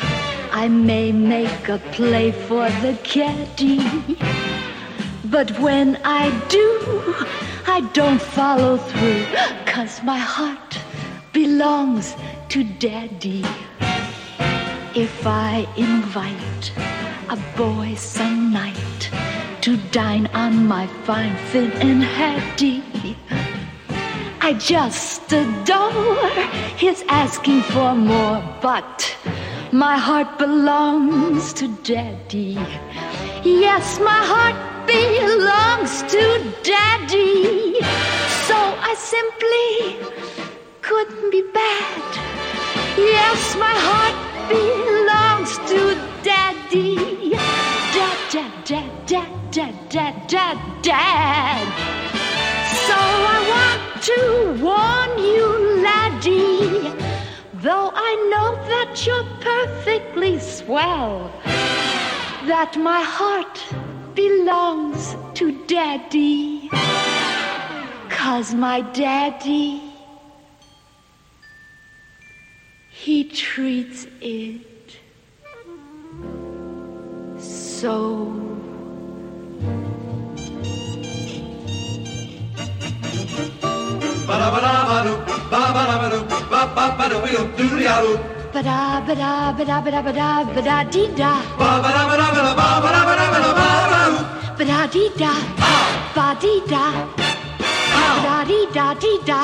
I 0.53 0.69
may 0.69 1.11
make 1.11 1.71
a 1.71 1.79
play 1.93 2.33
for 2.33 2.69
the 2.85 2.99
caddy. 3.03 3.81
But 5.25 5.59
when 5.59 5.99
I 6.05 6.29
do, 6.49 7.15
I 7.67 7.81
don't 7.95 8.21
follow 8.21 8.77
through, 8.77 9.25
cause 9.65 10.03
my 10.03 10.19
heart 10.19 10.79
belongs 11.33 12.15
to 12.51 12.63
daddy. 12.63 13.47
If 14.95 15.27
I 15.27 15.67
invite 15.79 16.73
a 17.31 17.39
boy 17.57 17.95
some 17.95 18.53
night 18.53 19.11
to 19.63 19.79
dine 19.93 20.27
on 20.35 20.67
my 20.67 20.87
fine 21.07 21.37
fin 21.51 21.73
and 21.81 22.03
hattie, 22.03 22.83
I 24.49 24.53
just 24.53 25.33
adore 25.33 26.31
his 26.79 27.03
asking 27.09 27.63
for 27.63 27.97
more, 27.97 28.41
but 28.63 29.17
my 29.73 29.99
heart 29.99 30.39
belongs 30.39 31.53
to 31.55 31.67
daddy. 31.83 32.57
Yes, 33.43 33.99
my 33.99 34.23
heart 34.33 34.87
belongs 34.87 36.03
to 36.13 36.23
daddy. 36.63 37.81
So 38.47 38.55
I 38.91 38.95
simply 38.97 39.99
couldn't 40.81 41.31
be 41.33 41.43
bad. 41.53 42.09
Yes, 42.97 43.57
my 43.57 43.77
heart 43.89 44.19
belongs 44.49 45.59
to 45.71 45.81
daddy. 46.23 47.31
Dad, 47.97 48.19
dad, 48.31 48.65
dad, 48.65 49.51
dad, 49.51 49.91
dad, 49.91 50.29
dad, 50.29 50.59
dad, 50.83 52.15
to 54.03 54.59
warn 54.61 55.19
you, 55.19 55.83
laddie, 55.83 56.93
though 57.55 57.91
I 57.95 58.29
know 58.31 58.55
that 58.69 59.07
you're 59.07 59.25
perfectly 59.41 60.39
swell, 60.39 61.31
that 62.47 62.77
my 62.77 63.03
heart 63.03 63.65
belongs 64.15 65.17
to 65.35 65.65
daddy. 65.67 66.69
Cause 68.09 68.55
my 68.55 68.81
daddy, 68.93 69.83
he 72.91 73.25
treats 73.25 74.07
it 74.21 74.99
so 77.39 78.56
ba 84.27 84.35
ba 84.39 84.59
da 84.61 84.73
ba 84.89 84.97
ba 84.97 85.05
da 85.55 85.62
ba 85.75 85.83
da 85.87 85.97
ba 86.03 86.11
da 90.62 90.83
da 90.83 91.33
ba 91.59 91.69
ba 91.83 91.91
da 91.95 92.03
ba 92.09 92.17
da 92.17 92.27
ba 92.27 92.41
da 92.41 92.55
ba 92.55 92.67
ba 92.83 92.91
da 92.91 93.01
ba 93.07 93.15
da 93.15 93.27
ba 93.33 93.39
da 93.45 93.51
ba 93.55 93.67
ba 94.59 94.89
dee 94.93 95.11
da 95.21 95.33
ba 96.17 96.27
dee 96.43 96.61
da 96.73 96.85
ba 98.25 98.37
dee 98.49 98.67
da 98.75 98.87
dee 99.03 99.19
da 99.29 99.41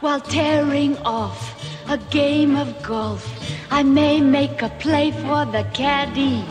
While 0.00 0.20
tearing 0.20 0.96
off 1.04 1.38
a 1.90 1.98
game 2.10 2.54
of 2.56 2.82
golf, 2.82 3.24
I 3.70 3.82
may 3.82 4.20
make 4.20 4.62
a 4.62 4.68
play 4.78 5.10
for 5.10 5.44
the 5.44 5.64
caddy, 5.74 6.44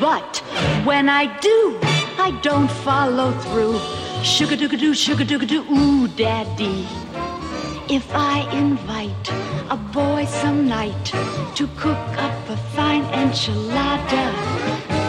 but 0.00 0.39
when 0.84 1.08
I 1.08 1.26
do, 1.40 1.78
I 2.18 2.30
don't 2.42 2.70
follow 2.70 3.32
through. 3.32 3.78
Sugar 4.22 4.56
doo 4.56 4.68
doo, 4.68 4.94
sugar 4.94 5.24
doo 5.24 5.38
doo, 5.46 5.64
ooh, 5.70 6.08
daddy. 6.08 6.86
If 7.88 8.06
I 8.14 8.48
invite 8.52 9.26
a 9.70 9.76
boy 9.76 10.26
some 10.26 10.68
night 10.68 11.06
to 11.56 11.66
cook 11.76 12.06
up 12.26 12.48
a 12.48 12.56
fine 12.76 13.04
enchilada, 13.04 14.24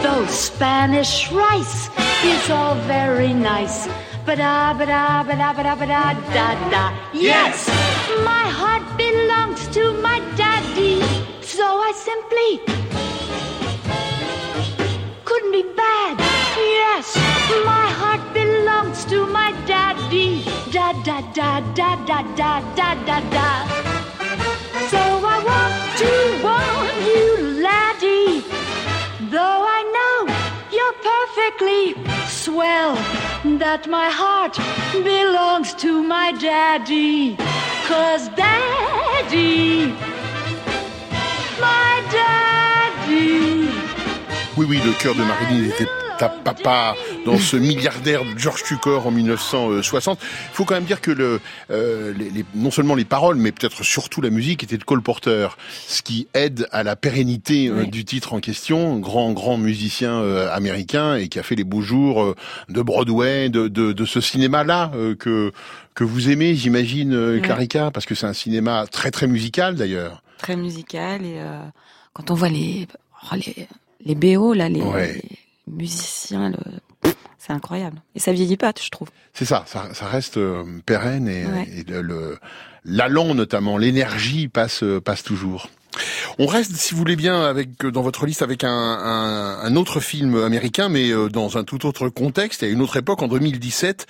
though 0.02 0.26
Spanish 0.26 1.30
rice 1.30 1.88
is 2.24 2.50
all 2.50 2.74
very 2.86 3.32
nice. 3.32 3.86
Ba-da, 4.26 4.74
ba-da, 4.74 5.22
ba-da, 5.22 5.52
ba-da, 5.52 5.74
ba-da, 5.76 6.14
da, 6.34 6.70
da. 6.70 6.84
Yes, 7.12 7.68
my 8.24 8.46
heart 8.60 8.84
belongs 8.96 9.68
to 9.68 9.92
my 10.02 10.18
daddy, 10.36 11.02
so 11.40 11.64
I 11.64 11.92
simply 11.94 12.91
be 15.52 15.62
bad. 15.76 16.18
Yes, 16.56 17.14
my 17.66 17.86
heart 18.00 18.22
belongs 18.32 19.04
to 19.04 19.26
my 19.26 19.52
daddy. 19.66 20.44
Da 20.72 20.92
da 21.04 21.20
da 21.38 21.60
da 21.78 21.90
da 22.06 22.20
da 22.40 22.52
da 22.78 22.94
da 23.08 23.18
da. 23.34 23.50
So 24.92 25.02
I 25.34 25.38
want 25.50 25.76
to 26.02 26.12
warn 26.46 26.96
you, 27.10 27.26
laddie, 27.66 28.40
though 29.34 29.60
I 29.78 29.80
know 29.96 30.16
you're 30.76 30.98
perfectly 31.12 31.84
swell, 32.26 32.94
that 33.58 33.86
my 33.88 34.08
heart 34.08 34.56
belongs 35.04 35.74
to 35.84 36.02
my 36.02 36.32
daddy. 36.32 37.36
Cause 37.90 38.28
daddy, 38.30 39.92
my 41.60 41.92
daddy. 42.16 43.61
Oui, 44.58 44.66
oui, 44.68 44.80
le 44.84 44.92
cœur 44.92 45.14
de 45.14 45.22
Marilyn 45.22 45.64
était 45.68 45.88
à 46.20 46.28
papa 46.28 46.94
dans 47.26 47.38
ce 47.38 47.56
milliardaire 47.56 48.20
George 48.36 48.62
Cukor 48.62 49.06
en 49.06 49.10
1960. 49.10 50.20
Il 50.22 50.54
faut 50.54 50.64
quand 50.64 50.74
même 50.74 50.84
dire 50.84 51.00
que 51.00 51.10
le, 51.10 51.40
euh, 51.70 52.12
les, 52.16 52.30
les- 52.30 52.44
non 52.54 52.70
seulement 52.70 52.94
les 52.94 53.04
paroles, 53.06 53.36
mais 53.36 53.50
peut-être 53.50 53.82
surtout 53.82 54.20
la 54.20 54.30
musique 54.30 54.62
était 54.62 54.76
de 54.76 54.84
Cole 54.84 55.02
Porter, 55.02 55.48
ce 55.88 56.02
qui 56.02 56.28
aide 56.34 56.68
à 56.70 56.82
la 56.84 56.94
pérennité 56.96 57.68
euh, 57.68 57.86
du 57.86 58.04
titre 58.04 58.34
en 58.34 58.40
question. 58.40 58.98
Grand, 58.98 59.32
grand 59.32 59.56
musicien 59.56 60.12
euh, 60.20 60.48
américain 60.54 61.16
et 61.16 61.28
qui 61.28 61.38
a 61.40 61.42
fait 61.42 61.56
les 61.56 61.64
beaux 61.64 61.82
jours 61.82 62.22
euh, 62.22 62.36
de 62.68 62.82
Broadway, 62.82 63.48
de, 63.48 63.66
de, 63.68 63.92
de 63.92 64.04
ce 64.04 64.20
cinéma-là 64.20 64.92
euh, 64.94 65.14
que 65.16 65.50
que 65.94 66.04
vous 66.04 66.30
aimez, 66.30 66.54
j'imagine. 66.54 67.40
Clarica, 67.42 67.90
parce 67.90 68.06
que 68.06 68.14
c'est 68.14 68.26
un 68.26 68.32
cinéma 68.32 68.86
très 68.90 69.10
très 69.10 69.26
musical 69.26 69.74
d'ailleurs. 69.74 70.22
Très 70.38 70.56
musical 70.56 71.24
et 71.24 71.38
euh, 71.38 71.58
quand 72.12 72.30
on 72.30 72.34
voit 72.34 72.48
les 72.48 72.86
oh, 73.24 73.34
les 73.34 73.66
les 74.04 74.14
BO 74.14 74.52
là, 74.54 74.68
les, 74.68 74.80
Ouais. 74.80 75.22
les 75.66 75.72
musiciens, 75.72 76.50
le... 76.50 77.10
c'est 77.38 77.52
incroyable. 77.52 78.02
Et 78.14 78.20
ça 78.20 78.32
vieillit 78.32 78.56
pas, 78.56 78.72
je 78.82 78.88
trouve. 78.90 79.08
C'est 79.34 79.44
ça, 79.44 79.64
ça, 79.66 79.88
ça 79.94 80.06
reste 80.06 80.36
euh, 80.36 80.64
pérenne 80.86 81.28
et, 81.28 81.46
Ouais. 81.46 81.68
et 81.76 81.84
le- 81.90 82.38
l'allant 82.84 83.34
notamment, 83.34 83.78
l'énergie 83.78 84.48
passe 84.48 84.82
euh, 84.82 85.00
passe 85.00 85.22
toujours. 85.22 85.68
On 86.38 86.46
reste, 86.46 86.72
si 86.74 86.92
vous 86.94 86.98
voulez 86.98 87.16
bien, 87.16 87.42
avec 87.42 87.84
euh, 87.84 87.90
dans 87.90 88.02
votre 88.02 88.24
liste 88.26 88.42
avec 88.42 88.64
un, 88.64 88.70
un, 88.70 89.58
un 89.62 89.76
autre 89.76 90.00
film 90.00 90.34
américain, 90.42 90.88
mais 90.88 91.10
dans 91.30 91.58
un 91.58 91.64
tout 91.64 91.84
autre 91.86 92.08
contexte 92.08 92.62
et 92.62 92.66
à 92.66 92.68
une 92.70 92.80
autre 92.80 92.96
époque, 92.96 93.22
en 93.22 93.28
2017, 93.28 94.06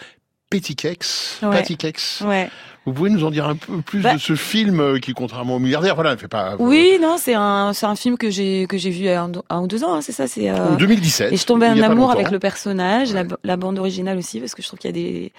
Petty 0.49 0.77
Cakes. 0.77 1.07
Ouais. 1.43 1.51
Patty 1.51 1.77
Cakes. 1.77 2.21
Ouais. 2.23 2.51
Vous 2.85 2.93
pouvez 2.93 3.11
nous 3.11 3.23
en 3.25 3.31
dire 3.31 3.47
un 3.47 3.55
peu 3.55 3.81
plus 3.81 4.01
Bah- 4.01 4.15
de 4.15 4.19
ce 4.19 4.35
film 4.35 4.81
euh, 4.81 4.99
qui, 4.99 5.13
contrairement 5.15 5.57
au 5.57 5.59
milliardaire, 5.61 5.95
voilà, 5.95 6.13
ne 6.13 6.17
fait 6.17 6.27
pas. 6.29 6.57
Oui, 6.59 6.99
non, 7.01 7.17
c'est 7.19 7.35
un 7.35 7.73
c'est 7.73 7.87
un 7.87 7.95
film 7.95 8.19
que 8.19 8.29
j'ai 8.31 8.67
que 8.69 8.77
j'ai 8.77 8.91
vu 8.91 9.09
un, 9.09 9.31
un 9.51 9.61
ou 9.63 9.67
deux 9.69 9.85
ans, 9.85 9.95
hein, 9.95 10.01
c'est 10.03 10.13
ça, 10.13 10.27
c'est 10.27 10.51
euh, 10.51 10.75
En 10.75 10.77
2017, 10.77 11.33
Et 11.33 11.37
je 11.37 11.47
tombais 11.47 11.69
en 11.69 11.81
amour 11.81 12.11
avec 12.11 12.31
le 12.31 12.39
personnage, 12.41 13.13
la, 13.13 13.25
la 13.45 13.57
bande 13.57 13.79
originale 13.79 14.19
aussi, 14.19 14.41
parce 14.41 14.55
que 14.55 14.63
je 14.63 14.67
trouve 14.67 14.79
qu'il 14.81 14.89
y 14.89 14.93
a 14.93 14.95
des 14.95 15.33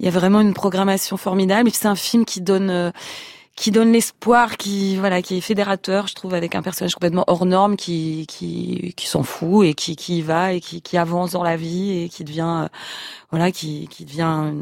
il 0.00 0.04
y 0.04 0.08
a 0.08 0.10
vraiment 0.10 0.40
une 0.40 0.54
programmation 0.54 1.16
formidable. 1.16 1.68
Et 1.68 1.70
puis 1.70 1.78
c'est 1.80 1.88
un 1.88 1.94
film 1.94 2.24
qui 2.24 2.40
donne 2.40 2.68
euh, 2.68 2.90
qui 3.56 3.70
donne 3.70 3.92
l'espoir, 3.92 4.56
qui 4.56 4.96
voilà, 4.96 5.22
qui 5.22 5.38
est 5.38 5.40
fédérateur, 5.40 6.08
je 6.08 6.14
trouve, 6.14 6.34
avec 6.34 6.54
un 6.56 6.62
personnage 6.62 6.92
complètement 6.94 7.24
hors 7.28 7.46
norme, 7.46 7.76
qui 7.76 8.26
qui 8.28 8.92
qui 8.96 9.06
s'en 9.06 9.22
fout 9.22 9.64
et 9.66 9.72
qui 9.74 9.96
qui 9.96 10.18
y 10.18 10.22
va 10.22 10.52
et 10.52 10.60
qui 10.60 10.82
qui 10.82 10.98
avance 10.98 11.30
dans 11.30 11.44
la 11.44 11.56
vie 11.56 12.02
et 12.02 12.08
qui 12.08 12.24
devient 12.24 12.64
euh, 12.64 12.68
voilà, 13.30 13.52
qui 13.52 13.88
qui 13.88 14.04
devient 14.04 14.22
un 14.22 14.52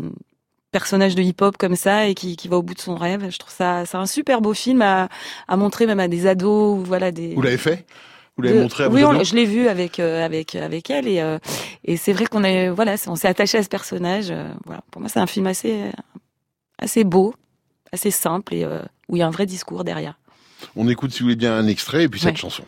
personnage 0.73 1.15
de 1.15 1.23
hip-hop 1.23 1.57
comme 1.57 1.77
ça 1.77 2.07
et 2.09 2.15
qui 2.15 2.35
qui 2.37 2.49
va 2.49 2.57
au 2.57 2.63
bout 2.63 2.75
de 2.75 2.81
son 2.81 2.97
rêve. 2.97 3.29
Je 3.31 3.39
trouve 3.39 3.53
ça 3.55 3.85
c'est 3.87 3.97
un 3.97 4.07
super 4.07 4.41
beau 4.41 4.55
film 4.55 4.83
à 4.83 5.09
à 5.47 5.57
montrer 5.57 5.87
même 5.87 6.01
à 6.01 6.09
des 6.09 6.27
ados 6.27 6.79
ou 6.79 6.83
voilà 6.85 7.13
des. 7.13 7.35
Vous 7.35 7.43
l'avez 7.43 7.59
fait? 7.59 7.87
Vous 8.37 8.43
l'avez 8.43 8.57
de- 8.57 8.63
montré 8.63 8.85
à 8.85 8.89
vos 8.89 8.95
Oui, 8.97 9.05
on- 9.05 9.23
je 9.23 9.35
l'ai 9.37 9.45
vu 9.45 9.69
avec 9.69 10.01
euh, 10.01 10.25
avec 10.25 10.55
avec 10.57 10.89
elle 10.91 11.07
et 11.07 11.21
euh, 11.21 11.39
et 11.85 11.97
c'est 11.97 12.13
vrai 12.15 12.27
qu'on 12.27 12.43
est 12.45 12.71
voilà, 12.71 12.97
on 13.07 13.15
s'est 13.15 13.29
attaché 13.29 13.59
à 13.59 13.63
ce 13.63 13.69
personnage. 13.69 14.31
euh, 14.31 14.49
voilà, 14.65 14.83
pour 14.91 15.01
moi 15.03 15.09
c'est 15.11 15.21
un 15.21 15.27
film 15.27 15.47
assez 15.47 15.79
assez 16.79 17.05
beau, 17.05 17.35
assez 17.93 18.11
simple 18.11 18.55
et 18.55 18.65
euh, 18.65 18.81
où 19.09 19.17
il 19.17 19.19
y 19.21 19.23
a 19.23 19.27
un 19.27 19.31
vrai 19.31 19.45
discours 19.47 19.85
derrière. 19.85 20.19
On 20.77 20.89
écoute, 20.89 21.13
si 21.13 21.19
vous 21.21 21.25
voulez 21.27 21.37
bien, 21.37 21.55
un 21.55 21.67
extrait 21.67 22.05
et 22.05 22.09
puis 22.09 22.21
cette 22.21 22.31
Ouais. 22.31 22.37
chanson. 22.37 22.63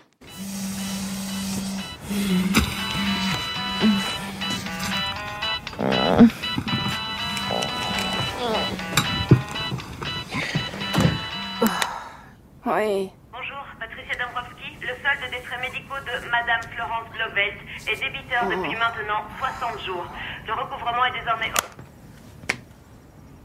Oui. 12.67 13.11
Bonjour, 13.31 13.63
Patricia 13.79 14.15
Dombrowski. 14.25 14.79
Le 14.81 14.89
solde 14.89 15.31
des 15.31 15.41
frais 15.45 15.61
médicaux 15.61 16.01
de 16.01 16.31
Madame 16.31 16.63
Florence 16.75 17.09
Lovelt 17.19 17.59
est 17.87 18.01
débiteur 18.01 18.45
depuis 18.45 18.75
maintenant 18.75 19.25
60 19.39 19.85
jours. 19.85 20.07
Le 20.47 20.53
recouvrement 20.55 21.05
est 21.05 21.13
désormais... 21.13 21.53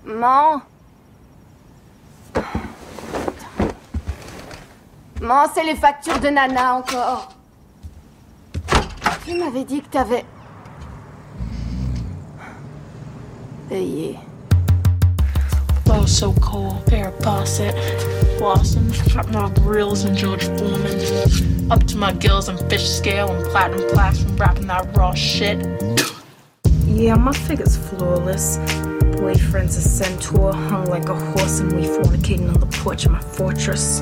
Man. 0.05 0.61
Man, 5.19 5.49
c'est 5.53 5.65
les 5.65 5.75
factures 5.75 6.19
de 6.19 6.29
Nana 6.29 6.75
encore. 6.75 7.27
Tu 9.25 9.37
m'avais 9.37 9.65
dit 9.65 9.81
que 9.81 9.89
t'avais. 9.89 10.23
Payé. 13.67 14.17
Oh, 15.91 16.07
so 16.07 16.31
cold. 16.31 16.85
Pair 16.85 17.07
of 17.07 18.28
Blossoms, 18.39 18.97
chopping 19.11 19.35
off 19.35 19.51
reels 19.63 20.05
and 20.05 20.15
George 20.15 20.45
Foreman. 20.45 21.69
Up 21.69 21.83
to 21.87 21.97
my 21.97 22.13
gills 22.13 22.47
in 22.47 22.57
fish 22.69 22.89
scale 22.89 23.29
and 23.29 23.45
platinum 23.47 23.85
plaques 23.89 24.23
from 24.23 24.37
rapping 24.37 24.67
that 24.67 24.95
raw 24.95 25.13
shit. 25.13 25.59
Yeah, 26.85 27.15
my 27.15 27.33
figure's 27.33 27.75
flawless. 27.75 28.57
Boyfriend's 29.17 29.75
a 29.75 29.81
centaur, 29.81 30.53
hung 30.53 30.85
like 30.85 31.09
a 31.09 31.15
horse, 31.15 31.59
and 31.59 31.73
we 31.73 31.81
fornicating 31.81 32.47
on 32.47 32.61
the 32.61 32.65
porch 32.77 33.03
of 33.05 33.11
my 33.11 33.19
fortress. 33.19 34.01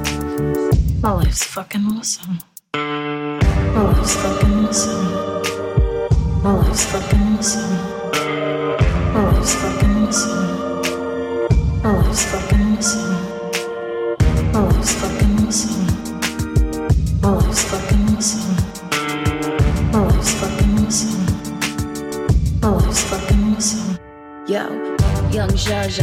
My 1.01 1.13
life's 1.13 1.43
fucking 1.43 1.85
awesome. 1.85 2.37
My 2.75 3.81
life's 3.81 4.15
fucking 4.17 4.53
awesome. 4.65 5.03
My 6.43 6.51
life's 6.51 6.85
fucking 6.85 7.21
awesome. 7.21 7.77
My 9.13 9.31
life's 9.31 9.55
fucking 9.55 9.95
awesome. 9.97 11.81
My 11.81 11.91
life's 11.91 12.25
fucking 12.25 12.77
awesome. 12.77 13.26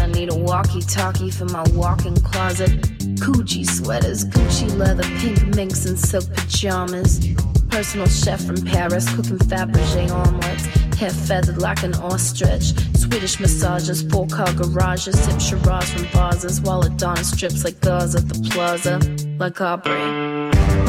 I 0.05 0.07
need 0.07 0.33
a 0.33 0.35
walkie 0.35 0.81
talkie 0.81 1.31
for 1.31 1.45
my 1.47 1.63
walk 1.73 2.07
in 2.07 2.15
closet. 2.23 2.71
Coochie 3.17 3.69
sweaters, 3.69 4.25
Gucci 4.25 4.75
leather, 4.77 5.03
pink 5.19 5.55
minks, 5.55 5.85
and 5.87 5.99
silk 5.99 6.25
pajamas. 6.35 7.27
Personal 7.71 8.07
chef 8.07 8.45
from 8.45 8.57
Paris, 8.57 9.09
cooking 9.15 9.39
Fabergé 9.39 10.11
omelets. 10.11 10.65
Hair 10.99 11.11
feathered 11.11 11.59
like 11.59 11.83
an 11.83 11.95
ostrich. 11.97 12.73
Swedish 13.15 13.39
massages, 13.39 14.03
four 14.11 14.27
car 14.27 14.53
garages, 14.55 15.17
sip 15.17 15.41
Shiraz 15.41 15.89
from 15.89 16.03
vases 16.07 16.61
while 16.61 16.83
Adonis 16.83 17.31
strips 17.31 17.63
like 17.63 17.81
Gaza 17.81 18.19
the 18.19 18.35
plaza, 18.51 18.99
like 19.39 19.61
Aubrey. 19.61 19.93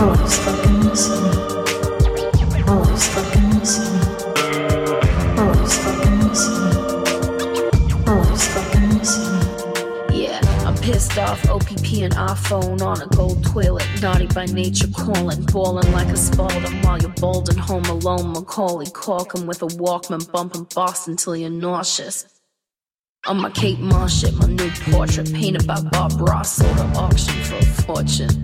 All 0.01 0.09
oh, 0.09 0.25
fucking 0.25 0.79
missing. 0.85 1.23
All 2.67 2.81
oh, 2.81 2.97
fucking 2.97 3.49
missing. 3.59 3.93
All 5.37 5.49
oh, 5.51 5.67
fucking 5.67 6.17
missing. 6.27 6.74
I'm 11.17 11.29
off. 11.29 11.49
OPP 11.49 12.03
and 12.03 12.13
iPhone 12.13 12.81
on 12.81 13.01
a 13.01 13.07
gold 13.07 13.43
toilet. 13.45 13.87
Naughty 14.01 14.27
by 14.27 14.45
nature, 14.45 14.87
calling, 14.95 15.43
balling 15.45 15.91
like 15.91 16.07
a 16.07 16.17
Spalding 16.17 16.81
while 16.81 16.97
you're 16.99 17.11
bald 17.11 17.49
and 17.49 17.59
home 17.59 17.85
alone. 17.85 18.33
Macaulay 18.33 18.87
Culkin 18.87 19.45
with 19.45 19.61
a 19.61 19.67
Walkman 19.67 20.29
bumping 20.31 20.67
Boston 20.75 21.15
till 21.15 21.35
you're 21.35 21.49
nauseous. 21.49 22.25
On 23.27 23.37
my 23.37 23.49
Kate 23.49 23.79
Moss 23.79 24.19
shit, 24.19 24.33
my 24.35 24.47
new 24.47 24.69
portrait 24.91 25.31
painted 25.33 25.65
by 25.65 25.81
Bob 25.91 26.13
Ross, 26.19 26.57
sold 26.57 26.77
at 26.77 26.97
auction 26.97 27.33
for 27.43 27.55
a 27.55 27.65
fortune. 27.65 28.43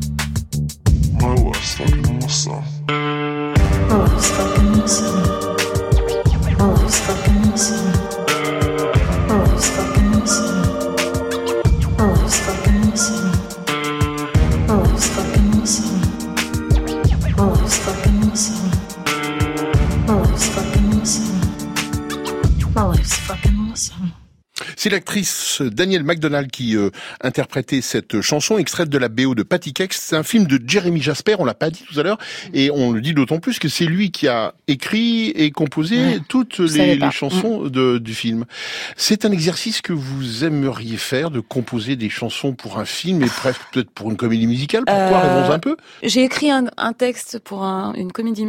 My 1.19 1.35
life's 1.35 1.75
fucking 1.77 2.23
awesome. 2.23 2.63
My 2.87 3.97
life's 3.97 4.31
fucking 4.31 4.81
awesome. 4.81 5.23
My 6.57 6.65
life's 6.65 6.99
fucking 7.01 7.51
awesome. 7.51 7.91
My 9.27 9.43
life's 9.43 9.69
fucking 9.69 10.21
awesome. 10.21 10.70
C'est 24.83 24.89
l'actrice 24.89 25.61
Danielle 25.61 26.03
McDonald 26.03 26.49
qui 26.49 26.75
euh, 26.75 26.89
interprétait 27.21 27.81
cette 27.81 28.19
chanson 28.21 28.57
extraite 28.57 28.89
de 28.89 28.97
la 28.97 29.09
BO 29.09 29.35
de 29.35 29.43
Patty 29.43 29.73
Kex. 29.73 29.95
C'est 29.95 30.15
un 30.15 30.23
film 30.23 30.47
de 30.47 30.59
Jeremy 30.65 30.99
Jasper, 30.99 31.35
on 31.37 31.45
l'a 31.45 31.53
pas 31.53 31.69
dit 31.69 31.83
tout 31.87 31.99
à 31.99 32.01
l'heure, 32.01 32.17
et 32.55 32.71
on 32.71 32.91
le 32.91 32.99
dit 32.99 33.13
d'autant 33.13 33.37
plus 33.37 33.59
que 33.59 33.69
c'est 33.69 33.85
lui 33.85 34.09
qui 34.09 34.27
a 34.27 34.55
écrit 34.67 35.27
et 35.35 35.51
composé 35.51 35.97
Ouais, 35.97 36.19
toutes 36.27 36.57
les, 36.57 36.99
chansons 37.11 37.65
de, 37.65 37.99
du 37.99 38.15
film. 38.15 38.45
C'est 38.97 39.23
un 39.23 39.31
exercice 39.31 39.81
que 39.81 39.93
vous 39.93 40.45
aimeriez 40.45 40.97
faire, 40.97 41.29
de 41.29 41.41
composer 41.41 41.95
des 41.95 42.09
chansons 42.09 42.53
pour 42.53 42.79
un 42.79 42.85
film 42.85 43.21
et 43.21 43.27
presque 43.27 43.61
peut-être 43.71 43.91
pour 43.91 44.09
une 44.09 44.17
comédie 44.17 44.47
musicale? 44.47 44.85
Pourquoi? 44.87 45.21
Euh, 45.25 45.51
un 45.51 45.59
peu. 45.59 45.77
J'ai 46.01 46.23
écrit 46.23 46.49
un, 46.49 46.71
un 46.77 46.93
texte 46.93 47.37
pour 47.37 47.61
un- 47.65 47.93
une 47.93 48.11
comédie 48.11 48.47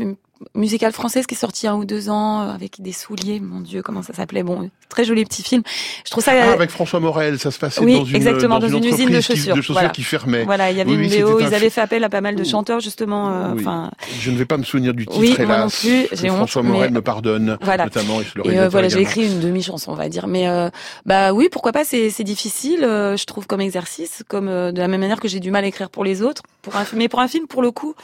musicale 0.55 0.93
française 0.93 1.27
qui 1.27 1.35
est 1.35 1.39
sortie 1.39 1.67
un 1.67 1.75
ou 1.77 1.85
deux 1.85 2.09
ans 2.11 2.43
euh, 2.43 2.53
avec 2.55 2.81
des 2.81 2.93
souliers. 2.93 3.41
Mon 3.41 3.61
Dieu, 3.61 3.83
comment 3.83 4.03
ça 4.03 4.13
s'appelait 4.13 4.43
Bon, 4.43 4.71
très 4.89 5.05
joli 5.05 5.25
petit 5.25 5.43
film. 5.43 5.63
Je 6.05 6.11
trouve 6.11 6.23
ça. 6.25 6.33
Ah, 6.35 6.49
euh, 6.51 6.55
avec 6.55 6.71
François 6.71 7.01
Morel, 7.01 7.39
ça 7.39 7.51
se 7.51 7.59
passait 7.59 7.81
oui, 7.81 7.95
dans 7.95 8.05
une, 8.05 8.17
exactement, 8.17 8.59
dans, 8.59 8.69
une, 8.69 8.85
usine 8.85 9.09
de 9.11 9.17
entreprise 9.17 9.27
qui- 9.27 9.37
chaussures. 9.37 9.55
de 9.57 9.61
chaussures 9.61 9.75
voilà. 9.75 9.89
qui 9.91 10.03
fermait. 10.03 10.45
Voilà, 10.45 10.71
il 10.71 10.77
y 10.77 10.81
avait 10.81 10.91
Oui, 10.91 10.97
une 11.17 11.25
un 11.27 11.39
ils 11.49 11.55
avaient 11.55 11.71
fait 11.71 11.81
appel 11.81 12.05
à 12.05 12.09
pas 12.09 12.21
mal 12.21 12.35
de 12.37 12.45
chanteurs 12.45 12.81
justement. 12.81 13.31
euh. 13.31 13.55
Enfin, 13.55 13.91
Je 14.21 14.31
ne 14.31 14.37
vais 14.37 14.45
pas 14.47 14.57
me 14.57 14.65
souvenir 14.65 14.95
du 14.95 15.07
titre, 15.07 15.19
Oui, 15.21 15.35
moi 15.39 15.47
non 15.47 15.55
hélas. 15.55 15.81
plus, 15.81 16.09
que 16.09 16.17
j'ai 16.17 16.31
honte, 16.31 16.37
François 16.37 16.63
Morel 16.63 16.91
mais- 16.91 16.97
me 16.97 17.03
pardonne, 17.03 17.59
Voilà. 17.63 17.85
notamment, 17.85 18.21
et 18.21 18.25
Et 18.51 18.59
euh, 18.59 18.69
voilà, 18.69 18.89
j'ai 18.89 19.01
écrit 19.01 19.27
une 19.27 19.41
demi-chanson, 19.41 19.93
on 19.93 19.97
va 19.97 20.09
dire. 20.09 20.27
Mais 20.27 20.49
euh, 20.49 20.71
bah 21.07 21.33
oui, 21.33 21.49
pourquoi 21.51 21.73
pas 21.73 21.85
C'est 21.85 22.25
difficile, 22.25 22.81
je 22.83 23.25
trouve, 23.25 23.47
comme 23.47 23.61
exercice, 23.61 24.23
comme 24.29 24.47
de 24.47 24.79
la 24.79 24.89
même 24.89 25.01
manière 25.01 25.21
que 25.21 25.29
j'ai 25.29 25.41
du 25.41 25.51
mal 25.51 25.65
à 25.65 25.67
écrire 25.69 25.91
pour 25.91 26.05
les 26.05 26.23
autres. 26.23 26.43
Pour 26.63 26.77
un, 26.77 26.85
mais 26.95 27.09
pour 27.09 27.21
un 27.21 27.29
film, 27.29 27.47
pour 27.49 27.61
le 27.63 27.71
coup, 27.73 27.95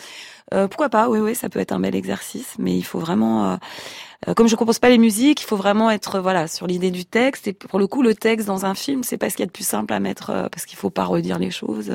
euh, 0.55 0.69
pourquoi 0.69 0.89
pas 0.89 1.09
Oui, 1.09 1.19
oui, 1.19 1.35
ça 1.35 1.49
peut 1.49 1.59
être 1.59 1.73
un 1.73 1.81
bel 1.81 1.95
exercice. 1.95 2.55
Mais 2.59 2.77
il 2.77 2.83
faut 2.83 2.99
vraiment, 2.99 3.53
euh, 3.53 3.57
euh, 4.29 4.35
comme 4.35 4.49
je 4.49 4.57
compose 4.57 4.79
pas 4.79 4.89
les 4.89 4.99
musiques, 4.99 5.43
il 5.43 5.45
faut 5.45 5.57
vraiment 5.57 5.91
être 5.91 6.21
voilà 6.21 6.47
sur 6.47 6.67
l'idée 6.67 6.91
du 6.91 7.05
texte. 7.05 7.49
Et 7.49 7.53
pour 7.53 7.79
le 7.79 7.87
coup, 7.87 8.03
le 8.03 8.15
texte 8.15 8.47
dans 8.47 8.67
un 8.67 8.75
film, 8.75 9.03
c'est 9.03 9.19
pas 9.19 9.31
ce 9.31 9.37
qu'il 9.37 9.43
y 9.43 9.45
a 9.45 9.47
de 9.47 9.53
plus 9.53 9.67
simple 9.67 9.93
à 9.93 10.01
mettre, 10.01 10.31
euh, 10.31 10.49
parce 10.49 10.67
qu'il 10.67 10.79
faut 10.79 10.91
pas 10.91 11.05
redire 11.05 11.39
les 11.39 11.51
choses. 11.51 11.93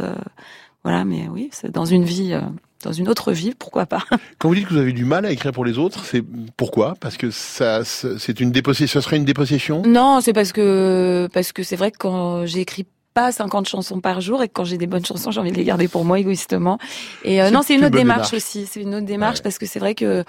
voilà, 0.84 1.06
mais 1.06 1.28
oui, 1.30 1.50
c'est 1.52 1.72
dans 1.72 1.86
une 1.86 2.04
vie. 2.04 2.38
dans 2.84 2.92
une 2.92 3.08
autre 3.08 3.32
vie, 3.32 3.54
pourquoi 3.58 3.86
pas 3.86 4.04
Quand 4.40 4.50
vous 4.50 4.56
dites 4.56 4.68
que 4.68 4.74
vous 4.74 4.80
avez 4.80 4.94
du 4.94 5.06
mal 5.06 5.26
à 5.26 5.32
écrire 5.32 5.52
pour 5.52 5.66
les 5.66 5.78
autres, 5.78 6.06
c'est 6.06 6.24
pourquoi? 6.58 6.96
Parce 7.00 7.18
que 7.18 7.32
ça, 7.32 7.84
c'est 7.86 8.40
une 8.40 8.52
dépossession, 8.52 9.00
ça 9.00 9.06
serait 9.06 9.18
une 9.18 9.26
dépossession? 9.26 9.84
Non, 9.86 10.20
c'est 10.22 10.34
parce 10.34 10.52
que 10.52 11.30
parce 11.34 11.54
que 11.54 11.64
c'est 11.64 11.78
vrai 11.78 11.92
que 11.92 11.98
quand 11.98 12.46
j'écris 12.46 12.86
pas 13.14 13.32
50 13.32 13.68
chansons 13.68 14.00
par 14.00 14.22
jour 14.22 14.44
et 14.44 14.48
que 14.48 14.54
quand 14.54 14.64
j'ai 14.64 14.78
des 14.78 14.88
bonnes 14.88 15.06
chansons, 15.06 15.32
j'ai 15.32 15.40
envie 15.40 15.52
de 15.52 15.58
les 15.58 15.64
garder 15.64 15.88
pour 15.88 16.06
moi 16.06 16.20
égoïstement. 16.20 16.78
Et 17.24 17.42
euh, 17.42 17.52
non, 17.52 17.62
c'est 17.62 17.76
une 17.76 17.86
autre 17.86 17.96
démarche. 17.96 18.34
aussi. 18.34 18.66
C'est 18.66 18.82
une 18.82 18.96
autre 18.96 19.06
démarche 19.06 19.42
parce 19.42 19.58
que 19.58 19.66
c'est 19.66 19.80
vrai 19.80 19.96
que 19.96 20.24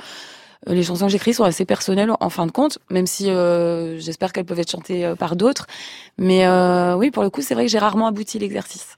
euh, 0.68 0.74
les 0.74 0.82
chansons 0.82 1.06
que 1.06 1.12
j'écris 1.12 1.34
sont 1.34 1.44
assez 1.44 1.64
personnelles 1.64 2.10
en 2.18 2.30
fin 2.30 2.46
de 2.46 2.52
compte, 2.52 2.78
même 2.90 3.06
si 3.06 3.30
euh, 3.30 3.98
j'espère 3.98 4.32
qu'elles 4.32 4.44
peuvent 4.44 4.60
être 4.60 4.70
chantées 4.70 5.04
euh, 5.04 5.14
par 5.14 5.36
d'autres. 5.36 5.66
Mais 6.18 6.46
euh, 6.46 6.94
oui, 6.94 7.10
pour 7.10 7.22
le 7.22 7.30
coup, 7.30 7.42
c'est 7.42 7.54
vrai 7.54 7.64
que 7.66 7.70
j'ai 7.70 7.78
rarement 7.78 8.06
abouti 8.06 8.38
l'exercice. 8.38 8.96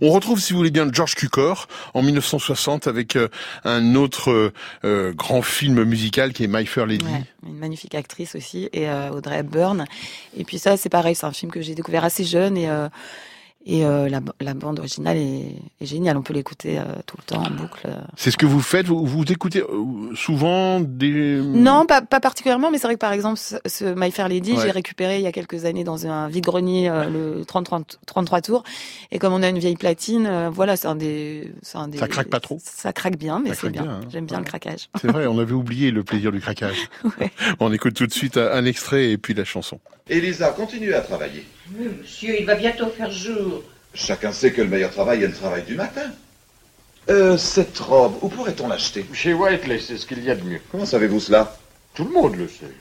On 0.00 0.10
retrouve, 0.10 0.40
si 0.40 0.52
vous 0.52 0.58
voulez 0.58 0.70
bien, 0.70 0.88
George 0.92 1.14
Cukor 1.14 1.68
en 1.94 2.02
1960 2.02 2.86
avec 2.86 3.16
euh, 3.16 3.28
un 3.64 3.94
autre 3.94 4.30
euh, 4.30 4.52
euh, 4.84 5.12
grand 5.12 5.42
film 5.42 5.84
musical 5.84 6.32
qui 6.32 6.44
est 6.44 6.48
My 6.48 6.66
Fair 6.66 6.86
Lady. 6.86 7.06
Une 7.46 7.58
magnifique 7.58 7.94
actrice 7.94 8.34
aussi, 8.34 8.68
et 8.72 8.88
Audrey 8.90 9.38
Hepburn. 9.38 9.86
Et 10.36 10.44
puis 10.44 10.58
ça, 10.58 10.76
c'est 10.76 10.88
pareil, 10.88 11.14
c'est 11.14 11.26
un 11.26 11.32
film 11.32 11.50
que 11.50 11.62
j'ai 11.62 11.74
découvert 11.74 12.04
assez 12.04 12.24
jeune 12.24 12.56
et 12.56 12.68
et 13.66 13.84
euh, 13.84 14.08
la, 14.08 14.20
la 14.40 14.54
bande 14.54 14.78
originale 14.78 15.16
est, 15.18 15.54
est 15.80 15.86
géniale. 15.86 16.16
On 16.16 16.22
peut 16.22 16.32
l'écouter 16.32 16.78
euh, 16.78 16.82
tout 17.06 17.16
le 17.18 17.22
temps 17.24 17.42
en 17.42 17.50
boucle. 17.50 17.88
C'est 18.16 18.30
ce 18.30 18.36
que 18.36 18.46
vous 18.46 18.60
faites? 18.60 18.86
Vous, 18.86 19.04
vous 19.04 19.22
écoutez 19.30 19.60
euh, 19.60 20.14
souvent 20.14 20.80
des... 20.80 21.40
Non, 21.42 21.84
pas, 21.86 22.00
pas 22.00 22.20
particulièrement, 22.20 22.70
mais 22.70 22.78
c'est 22.78 22.86
vrai 22.86 22.94
que 22.94 23.00
par 23.00 23.12
exemple, 23.12 23.38
ce, 23.38 23.56
ce 23.66 23.84
My 23.94 24.10
Fair 24.10 24.28
Lady, 24.28 24.52
Ouais. 24.52 24.62
j'ai 24.62 24.70
récupéré 24.70 25.16
il 25.18 25.22
y 25.22 25.26
a 25.26 25.32
quelques 25.32 25.64
années 25.66 25.84
dans 25.84 26.06
un 26.06 26.28
vide-grenier 26.28 26.88
euh, 26.88 27.04
le 27.38 27.44
30, 27.44 27.64
30, 27.66 27.98
33 28.06 28.40
tours. 28.40 28.62
Et 29.12 29.18
comme 29.18 29.32
on 29.32 29.42
a 29.42 29.48
une 29.48 29.58
vieille 29.58 29.76
platine, 29.76 30.26
euh, 30.26 30.50
voilà, 30.50 30.76
c'est 30.76 30.88
un 30.88 30.96
des, 30.96 31.52
c'est 31.62 31.76
un 31.78 31.88
des. 31.88 31.98
Ça 31.98 32.08
craque 32.08 32.28
pas 32.28 32.40
trop 32.40 32.58
Ça 32.62 32.92
craque 32.92 33.16
bien, 33.18 33.40
mais 33.44 33.54
c'est 33.54 33.70
bien. 33.70 33.82
bien, 33.82 33.90
hein. 33.92 34.00
J'aime 34.10 34.26
bien 34.26 34.38
le 34.38 34.44
craquage. 34.44 34.88
C'est 35.00 35.08
vrai, 35.08 35.26
on 35.26 35.38
avait 35.38 35.52
oublié 35.52 35.90
le 35.90 36.02
plaisir 36.02 36.32
du 36.32 36.40
craquage. 36.40 36.88
On 37.60 37.72
écoute 37.72 37.94
tout 37.94 38.06
de 38.06 38.12
suite 38.12 38.36
un 38.36 38.50
un 38.52 38.64
extrait 38.64 39.10
et 39.10 39.18
puis 39.18 39.32
la 39.34 39.44
chanson. 39.44 39.80
Elisa, 40.08 40.50
continue 40.50 40.92
à 40.94 41.00
travailler. 41.00 41.44
Mais 41.70 41.86
monsieur, 41.86 42.38
il 42.38 42.46
va 42.46 42.54
bientôt 42.54 42.88
faire 42.88 43.10
jour. 43.10 43.62
Chacun 43.94 44.32
sait 44.32 44.52
que 44.52 44.62
le 44.62 44.68
meilleur 44.68 44.90
travail 44.90 45.22
est 45.22 45.28
le 45.28 45.34
travail 45.34 45.62
du 45.62 45.74
matin. 45.74 46.10
Euh, 47.08 47.36
cette 47.36 47.78
robe, 47.78 48.18
où 48.22 48.28
pourrait-on 48.28 48.68
l'acheter? 48.68 49.06
Chez 49.12 49.32
Whiteley, 49.32 49.80
c'est 49.80 49.96
ce 49.96 50.06
qu'il 50.06 50.22
y 50.22 50.30
a 50.30 50.34
de 50.34 50.42
mieux. 50.42 50.60
Comment 50.70 50.86
savez-vous 50.86 51.20
cela? 51.20 51.56
Tout 51.94 52.04
le 52.04 52.10
monde 52.10 52.36
le 52.36 52.48
sait. 52.48 52.74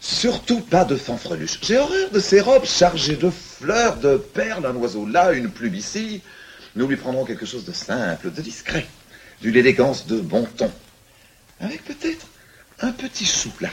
Surtout 0.00 0.60
pas 0.60 0.84
de 0.84 0.96
fanfreluche. 0.96 1.58
J'ai 1.62 1.78
horreur 1.78 2.10
de 2.10 2.20
ces 2.20 2.40
robes 2.40 2.66
chargées 2.66 3.16
de 3.16 3.30
fleurs, 3.30 3.96
de 3.96 4.16
perles, 4.16 4.66
un 4.66 4.74
oiseau 4.76 5.06
là, 5.06 5.32
une 5.32 5.50
plume 5.50 5.74
ici. 5.74 6.20
Nous 6.76 6.86
lui 6.86 6.96
prendrons 6.96 7.24
quelque 7.24 7.46
chose 7.46 7.64
de 7.64 7.72
simple, 7.72 8.30
de 8.30 8.42
discret, 8.42 8.86
d'une 9.40 9.56
élégance 9.56 10.06
de 10.06 10.20
bon 10.20 10.46
ton. 10.56 10.70
Avec 11.60 11.84
peut-être 11.84 12.26
un 12.80 12.92
petit 12.92 13.24
sou 13.24 13.50
là. 13.60 13.70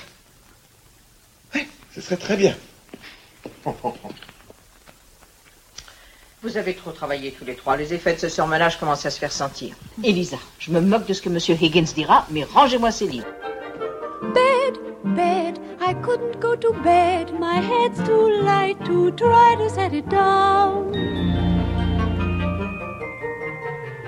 Oui, 1.54 1.67
ce 1.93 2.02
serait 2.02 2.17
très 2.17 2.38
bien. 2.38 2.56
Vous 6.44 6.58
avez 6.58 6.74
trop 6.74 6.90
travaillé 6.90 7.32
tous 7.32 7.46
les 7.46 7.54
trois. 7.54 7.78
Les 7.78 7.94
effets 7.94 8.16
de 8.16 8.20
ce 8.20 8.28
surmenage 8.28 8.80
commencent 8.80 9.06
à 9.06 9.12
se 9.12 9.20
faire 9.20 9.32
sentir. 9.32 9.76
Elisa, 10.04 10.38
je 10.58 10.72
me 10.72 10.82
moque 10.82 11.06
de 11.06 11.14
ce 11.14 11.22
que 11.22 11.30
monsieur 11.30 11.54
Higgins 11.54 11.94
dira, 11.94 12.26
mais 12.32 12.44
rangez-moi 12.44 12.90
ces 12.90 13.06
livres. 13.06 13.28
Bed, 14.34 14.80
bed, 15.16 15.60
I 15.80 15.94
couldn't 16.02 16.40
go 16.40 16.56
to 16.56 16.74
bed. 16.84 17.32
My 17.40 17.62
head's 17.62 18.02
too 18.08 18.42
light 18.44 18.84
to 18.86 19.12
try 19.12 19.56
to 19.60 19.70
set 19.70 19.94
it 19.94 20.10
down. 20.10 20.96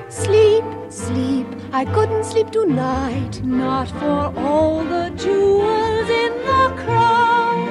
Sleep, 0.09 0.63
sleep, 0.89 1.45
I 1.71 1.85
couldn't 1.85 2.23
sleep 2.23 2.49
tonight. 2.49 3.43
Not 3.43 3.89
for 3.99 4.33
all 4.39 4.83
the 4.83 5.11
jewels 5.15 6.09
in 6.09 6.33
the 6.47 6.73
crown. 6.83 7.69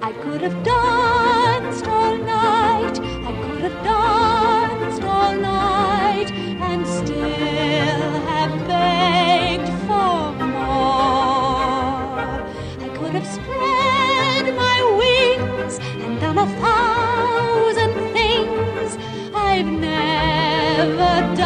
I 0.00 0.12
could 0.22 0.40
have 0.40 0.62
danced 0.64 1.37
a 16.38 16.46
thousand 16.60 17.94
things. 18.12 18.96
I've 19.34 19.66
never 19.66 21.37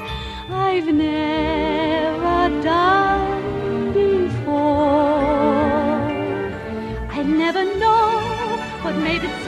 I've 0.51 0.89
never 0.93 2.63
done 2.63 3.93
before. 3.95 4.55
I 7.19 7.23
never 7.23 7.65
know 7.79 8.59
what 8.83 8.95
made 8.97 9.25
it 9.25 9.46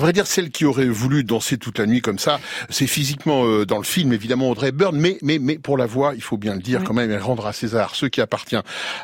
vrai 0.00 0.12
dire, 0.12 0.26
celle 0.26 0.50
qui 0.50 0.64
aurait 0.64 0.86
voulu 0.88 1.24
danser 1.24 1.58
toute 1.58 1.78
la 1.78 1.86
nuit 1.86 2.00
comme 2.00 2.18
ça, 2.18 2.40
c'est 2.68 2.86
physiquement 2.86 3.44
euh, 3.46 3.64
dans 3.66 3.78
le 3.78 3.84
film, 3.84 4.12
évidemment, 4.12 4.50
Audrey 4.50 4.72
Byrne, 4.72 4.98
mais, 4.98 5.18
mais, 5.22 5.38
mais 5.38 5.58
pour 5.58 5.76
la 5.78 5.86
voix, 5.86 6.12
il 6.14 6.22
faut 6.22 6.36
bien 6.36 6.54
le 6.54 6.60
dire 6.60 6.82
quand 6.84 6.94
même, 6.94 7.10
et 7.10 7.18
rendre 7.18 7.46
à 7.46 7.52
César 7.52 7.94
ce 7.94 8.06
qui 8.06 8.20
appartient 8.20 8.56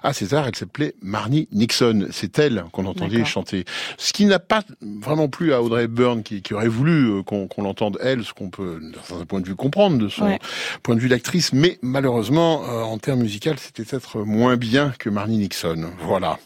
à 0.02 0.12
César, 0.12 0.46
elle 0.48 0.56
s'appelait 0.56 0.94
Marnie 1.02 1.48
Nixon. 1.52 2.08
C'est 2.10 2.38
elle 2.38 2.64
qu'on 2.72 2.86
entendait 2.86 3.24
chanter. 3.24 3.64
Ce 3.98 4.12
qui 4.12 4.24
n'a 4.26 4.38
pas 4.38 4.62
vraiment 5.00 5.28
plu 5.28 5.52
à 5.52 5.62
Audrey 5.62 5.86
Byrne, 5.88 6.22
qui, 6.22 6.42
qui 6.42 6.54
aurait 6.54 6.68
voulu 6.68 7.10
euh, 7.10 7.22
qu'on 7.22 7.46
qu'on 7.46 7.62
l'entende 7.62 7.98
elle, 8.02 8.24
ce 8.24 8.32
qu'on 8.32 8.50
peut, 8.50 8.80
d'un 9.18 9.24
point 9.24 9.40
de 9.40 9.46
vue, 9.46 9.54
comprendre 9.56 9.98
de 9.98 10.08
son 10.08 10.24
Ouais. 10.26 10.38
point 10.82 10.94
de 10.96 11.00
vue 11.00 11.08
d'actrice, 11.08 11.52
mais 11.52 11.78
malheureusement, 11.82 12.64
euh, 12.68 12.82
en 12.82 12.98
termes 12.98 13.20
musicaux, 13.20 13.50
c'était 13.58 13.84
peut-être 13.84 14.18
moins 14.24 14.56
bien 14.56 14.92
que 14.98 15.08
Marnie 15.10 15.38
Nixon. 15.38 15.90
Voilà. 16.00 16.38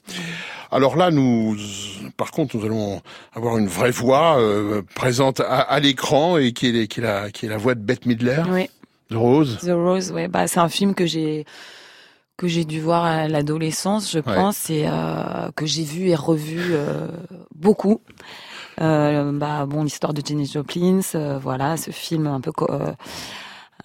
Alors 0.73 0.97
là, 0.97 1.11
nous, 1.11 1.57
par 2.17 2.31
contre, 2.31 2.57
nous 2.57 2.65
allons 2.65 3.01
avoir 3.35 3.59
une 3.59 3.67
vraie 3.67 3.91
voix 3.91 4.39
euh, 4.39 4.83
présente 4.95 5.41
à, 5.41 5.61
à 5.61 5.81
l'écran 5.81 6.37
et 6.37 6.53
qui 6.53 6.69
est, 6.69 6.87
qui, 6.87 7.01
est 7.01 7.03
la, 7.03 7.31
qui 7.31 7.47
est 7.47 7.49
la 7.49 7.57
voix 7.57 7.75
de 7.75 7.81
Bette 7.81 8.07
Midler, 8.07 8.43
Oui. 8.49 8.71
de 9.11 9.17
Rose. 9.17 9.59
The 9.63 9.71
Rose, 9.73 10.13
ouais, 10.13 10.29
bah 10.29 10.47
c'est 10.47 10.61
un 10.61 10.69
film 10.69 10.95
que 10.95 11.07
j'ai 11.07 11.45
que 12.37 12.49
j'ai 12.49 12.65
dû 12.65 12.81
voir 12.81 13.05
à 13.05 13.29
l'adolescence, 13.29 14.11
je 14.13 14.19
Ouais. 14.21 14.35
pense, 14.35 14.71
et 14.71 14.85
euh, 14.87 15.51
que 15.57 15.67
j'ai 15.67 15.85
vu 15.85 16.09
et 16.09 16.15
revu 16.15 16.59
euh, 16.71 17.09
beaucoup. 17.55 18.01
Euh, 18.81 19.31
bah 19.33 19.67
bon, 19.67 19.83
l'histoire 19.85 20.15
de 20.15 20.23
Jenny 20.27 20.47
Joplin, 20.47 21.01
voilà, 21.39 21.77
ce 21.77 21.91
film 21.91 22.27
un 22.27 22.41
peu 22.41 22.51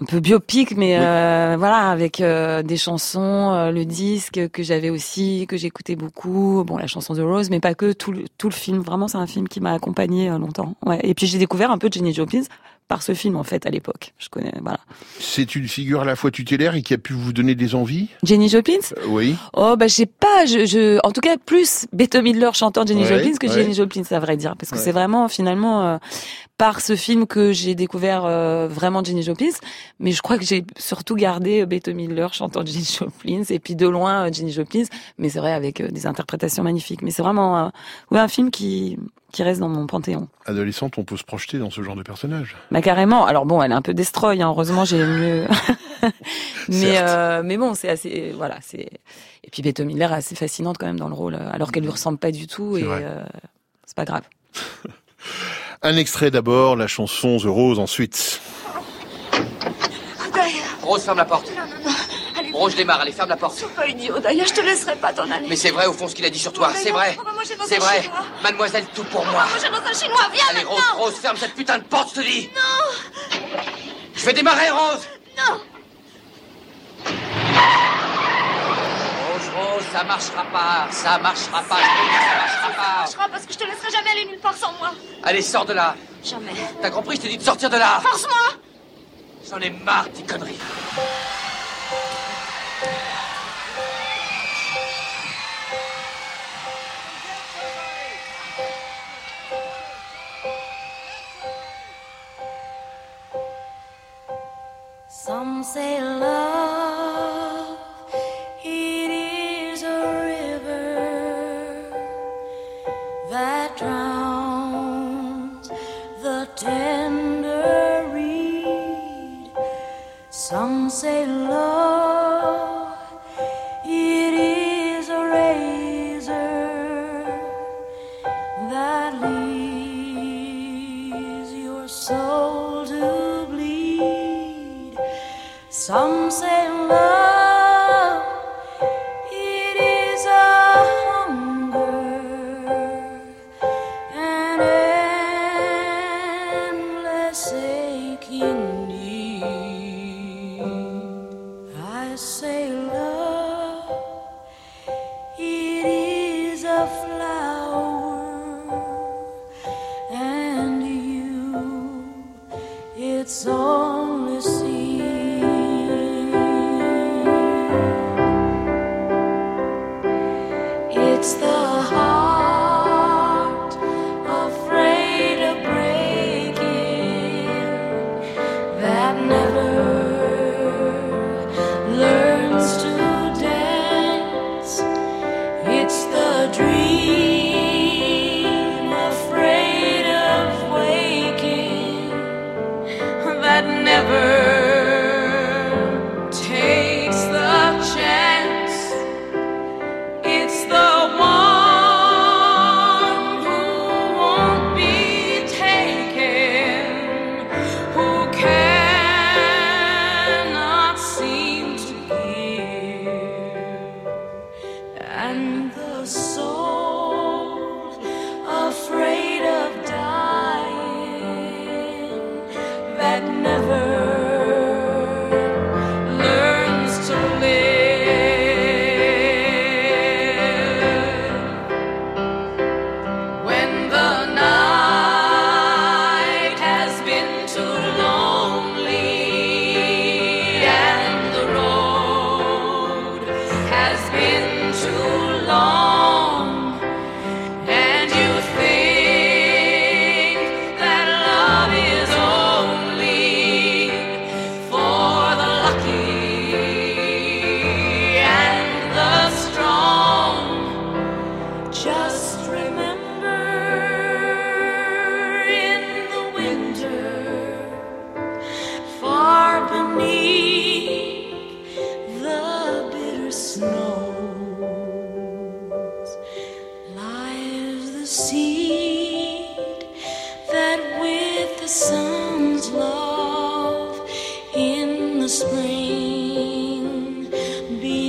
un 0.01 0.05
peu 0.05 0.19
biopic, 0.19 0.75
mais 0.75 0.97
euh, 0.99 1.55
voilà, 1.57 1.89
avec 1.89 2.19
euh, 2.21 2.63
des 2.63 2.77
chansons, 2.77 3.51
euh, 3.53 3.71
le 3.71 3.85
disque 3.85 4.49
que 4.49 4.63
j'avais 4.63 4.89
aussi, 4.89 5.45
que 5.47 5.57
j'écoutais 5.57 5.95
beaucoup. 5.95 6.63
Bon, 6.65 6.77
la 6.77 6.87
chanson 6.87 7.13
de 7.13 7.21
Rose, 7.21 7.49
mais 7.49 7.59
pas 7.59 7.73
que 7.75 7.93
tout 7.93 8.11
le, 8.11 8.25
tout 8.37 8.49
le 8.49 8.53
film. 8.53 8.79
Vraiment, 8.79 9.07
c'est 9.07 9.17
un 9.17 9.27
film 9.27 9.47
qui 9.47 9.61
m'a 9.61 9.73
accompagné 9.73 10.29
longtemps. 10.29 10.75
Ouais. 10.85 10.99
Et 11.03 11.13
puis 11.13 11.27
j'ai 11.27 11.37
découvert 11.37 11.71
un 11.71 11.77
peu 11.77 11.89
Jenny 11.91 12.13
Joplin 12.13 12.41
par 12.87 13.01
ce 13.01 13.15
film 13.15 13.35
en 13.35 13.43
fait 13.43 13.65
à 13.65 13.71
l'époque. 13.71 14.13
Je 14.19 14.29
connais, 14.29 14.53
voilà. 14.61 14.79
C'est 15.19 15.55
une 15.55 15.67
figure 15.67 16.01
à 16.01 16.05
la 16.05 16.15
fois 16.15 16.29
tutélaire 16.29 16.75
et 16.75 16.83
qui 16.83 16.93
a 16.93 16.99
pu 16.99 17.13
vous 17.13 17.33
donner 17.33 17.55
des 17.55 17.73
envies? 17.73 18.09
Jenny 18.21 18.47
Joplin 18.47 18.77
Euh, 18.97 19.01
Oui. 19.07 19.35
Oh 19.53 19.75
bah 19.75 19.87
je 19.87 19.95
sais 19.95 20.05
pas, 20.05 20.45
je, 20.45 20.67
je 20.67 20.99
en 21.03 21.09
tout 21.11 21.21
cas 21.21 21.37
plus 21.43 21.87
Bette 21.93 22.15
Midler 22.15 22.51
chantant 22.53 22.85
Jenny 22.85 23.01
Ouais, 23.01 23.07
Joplin 23.07 23.31
que 23.39 23.47
ouais. 23.47 23.53
Jenny 23.53 23.73
Joplin, 23.73 24.03
à 24.11 24.19
vrai 24.19 24.37
dire, 24.37 24.55
parce 24.59 24.69
que 24.69 24.77
c'est 24.77 24.91
vraiment 24.91 25.27
finalement 25.29 25.83
euh, 25.83 25.97
par 26.57 26.79
ce 26.79 26.95
film 26.95 27.27
que 27.27 27.51
j'ai 27.51 27.75
découvert 27.75 28.23
euh, 28.25 28.67
vraiment 28.67 29.03
Jenny 29.03 29.23
Joplin, 29.23 29.49
mais 29.99 30.11
je 30.11 30.21
crois 30.21 30.37
que 30.37 30.45
j'ai 30.45 30.63
surtout 30.77 31.15
gardé 31.15 31.61
euh, 31.61 31.65
Bette 31.65 31.89
Midler 31.89 32.27
chantant 32.31 32.65
Jenny 32.65 32.85
Joplin 32.85 33.43
et 33.49 33.59
puis 33.59 33.75
de 33.75 33.87
loin 33.87 34.27
euh, 34.27 34.31
Jenny 34.31 34.51
Joplin, 34.51 34.83
mais 35.17 35.29
c'est 35.29 35.39
vrai 35.39 35.53
avec 35.53 35.81
des 35.81 36.07
interprétations 36.07 36.63
magnifiques, 36.63 37.01
mais 37.01 37.11
c'est 37.11 37.23
vraiment 37.23 37.57
euh, 37.57 37.69
ouais, 38.11 38.19
un 38.19 38.27
film 38.27 38.51
qui 38.51 38.97
qui 39.31 39.43
reste 39.43 39.59
dans 39.59 39.67
mon 39.67 39.85
panthéon. 39.85 40.29
Adolescente, 40.45 40.97
on 40.97 41.03
peut 41.03 41.17
se 41.17 41.25
projeter 41.25 41.59
dans 41.59 41.69
ce 41.69 41.81
genre 41.81 41.97
de 41.97 42.03
personnage. 42.03 42.55
Bah 42.71 42.81
carrément. 42.81 43.25
Alors 43.25 43.45
bon, 43.45 43.61
elle 43.61 43.73
est 43.73 43.75
un 43.75 43.81
peu 43.81 43.93
destroy. 43.93 44.41
Hein. 44.41 44.47
Heureusement, 44.47 44.85
j'ai 44.85 45.03
mieux. 45.05 45.45
mais 46.69 46.99
euh, 46.99 47.41
mais 47.43 47.57
bon, 47.57 47.73
c'est 47.73 47.89
assez. 47.89 48.31
Voilà, 48.33 48.59
c'est. 48.61 48.87
Et 49.43 49.49
puis 49.51 49.61
Bette 49.61 49.81
Miller 49.81 50.13
est 50.13 50.15
assez 50.15 50.35
fascinante 50.35 50.77
quand 50.77 50.85
même 50.85 50.99
dans 50.99 51.09
le 51.09 51.15
rôle, 51.15 51.35
alors 51.35 51.73
qu'elle 51.73 51.83
lui 51.83 51.91
ressemble 51.91 52.17
pas 52.17 52.31
du 52.31 52.47
tout. 52.47 52.77
Et 52.77 52.85
c'est 53.85 53.95
pas 53.97 54.05
grave. 54.05 54.23
Un 55.81 55.97
extrait 55.97 56.31
d'abord, 56.31 56.75
la 56.75 56.87
chanson 56.87 57.37
The 57.37 57.45
Rose 57.45 57.79
ensuite. 57.79 58.41
Rose, 60.81 61.03
ferme 61.03 61.17
la 61.17 61.25
porte. 61.25 61.49
Non, 61.49 61.63
non, 61.63 61.89
non. 61.89 61.95
Allez, 62.37 62.51
Rose, 62.51 62.71
je 62.73 62.77
démarre, 62.77 63.01
allez, 63.01 63.11
ferme 63.11 63.29
la 63.29 63.37
porte. 63.37 63.57
sois 63.57 63.69
pas 63.69 63.87
idiot. 63.87 64.19
D'ailleurs, 64.19 64.47
je 64.47 64.53
te 64.53 64.61
laisserai 64.61 64.95
pas 64.95 65.11
t'en 65.13 65.29
aller. 65.31 65.47
Mais 65.49 65.55
c'est 65.55 65.71
vrai 65.71 65.87
au 65.87 65.93
fond 65.93 66.07
ce 66.07 66.13
qu'il 66.13 66.25
a 66.25 66.29
dit 66.29 66.37
sur 66.39 66.53
toi, 66.53 66.71
c'est 66.75 66.91
vrai. 66.91 67.17
C'est 67.67 67.79
vrai. 67.79 68.03
chinois. 68.03 68.19
Mademoiselle, 68.43 68.85
tout 68.93 69.03
pour 69.05 69.25
moi. 69.25 69.45
Manger 69.51 69.69
dans 69.69 69.89
un 69.89 69.93
chinois. 69.93 70.29
Viens 70.31 70.43
Allez, 70.51 70.63
Rose. 70.63 70.81
Rose, 70.97 71.13
ferme 71.15 71.37
cette 71.37 71.55
putain 71.55 71.79
de 71.79 71.83
porte, 71.83 72.09
je 72.15 72.21
te 72.21 72.25
dis. 72.25 72.49
Non. 72.55 73.39
Je 74.13 74.25
vais 74.25 74.33
démarrer, 74.33 74.69
Rose. 74.69 75.07
Non. 75.37 75.59
Rose, 79.55 79.85
ça 79.93 80.03
marchera 80.03 80.43
pas. 80.51 80.87
Ça 80.91 81.17
marchera 81.17 81.61
pas. 81.63 81.77
Je 81.77 81.81
te 81.81 82.01
le 82.01 82.09
dis, 82.09 82.25
ça 82.29 82.35
marchera 82.35 82.69
pas. 82.75 83.05
Je 83.07 83.13
crois 83.13 83.27
parce 83.31 83.45
que 83.45 83.53
je 83.53 83.57
te 83.57 83.63
laisserai 83.63 83.91
jamais 83.91 84.09
aller 84.11 84.25
nulle 84.25 84.39
part 84.39 84.55
sans 84.55 84.73
moi. 84.73 84.91
Allez, 85.23 85.41
sors 85.41 85.65
de 85.65 85.73
là. 85.73 85.95
Jamais. 86.23 86.51
T'as 86.81 86.89
compris, 86.89 87.15
je 87.15 87.21
te 87.21 87.27
dis 87.27 87.37
de 87.37 87.43
sortir 87.43 87.69
de 87.69 87.77
là. 87.77 87.99
Force-moi. 88.01 88.59
J'en 89.49 89.59
ai 89.59 89.69
marre 89.69 90.05
de 90.05 90.09
tes 90.09 90.23
conneries. 90.23 90.59
Some 105.07 105.63
say 105.63 105.97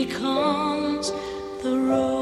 becomes 0.07 1.11
the 1.63 1.77
rose. 1.77 2.16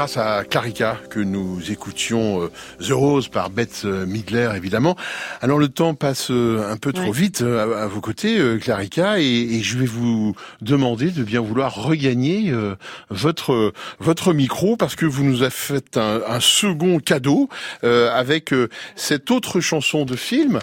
Grâce 0.00 0.16
à 0.16 0.44
Clarica 0.44 0.96
que 1.10 1.20
nous 1.20 1.70
écoutions 1.70 2.44
euh, 2.44 2.50
The 2.82 2.92
Rose 2.92 3.28
par 3.28 3.50
Bette 3.50 3.82
euh, 3.84 4.06
Midler, 4.06 4.50
évidemment. 4.56 4.96
Alors 5.42 5.58
le 5.58 5.68
temps 5.68 5.92
passe 5.94 6.30
euh, 6.30 6.72
un 6.72 6.78
peu 6.78 6.94
trop 6.94 7.10
Ouais. 7.10 7.10
vite 7.12 7.42
à, 7.42 7.82
à 7.82 7.86
vos 7.86 8.00
côtés, 8.00 8.38
euh, 8.38 8.56
Clarica, 8.56 9.20
et, 9.20 9.24
et 9.26 9.62
je 9.62 9.76
vais 9.78 9.84
vous 9.84 10.34
demander 10.62 11.10
de 11.10 11.22
bien 11.22 11.42
vouloir 11.42 11.74
regagner 11.74 12.50
euh, 12.50 12.76
votre 13.10 13.74
votre 13.98 14.32
micro 14.32 14.74
parce 14.78 14.96
que 14.96 15.04
vous 15.04 15.22
nous 15.22 15.42
avez 15.42 15.50
fait 15.50 15.98
un, 15.98 16.22
un 16.26 16.40
second 16.40 16.98
cadeau 16.98 17.50
avec 17.82 18.54
cette 18.96 19.30
autre 19.30 19.60
chanson 19.60 20.04
de 20.06 20.16
film 20.16 20.60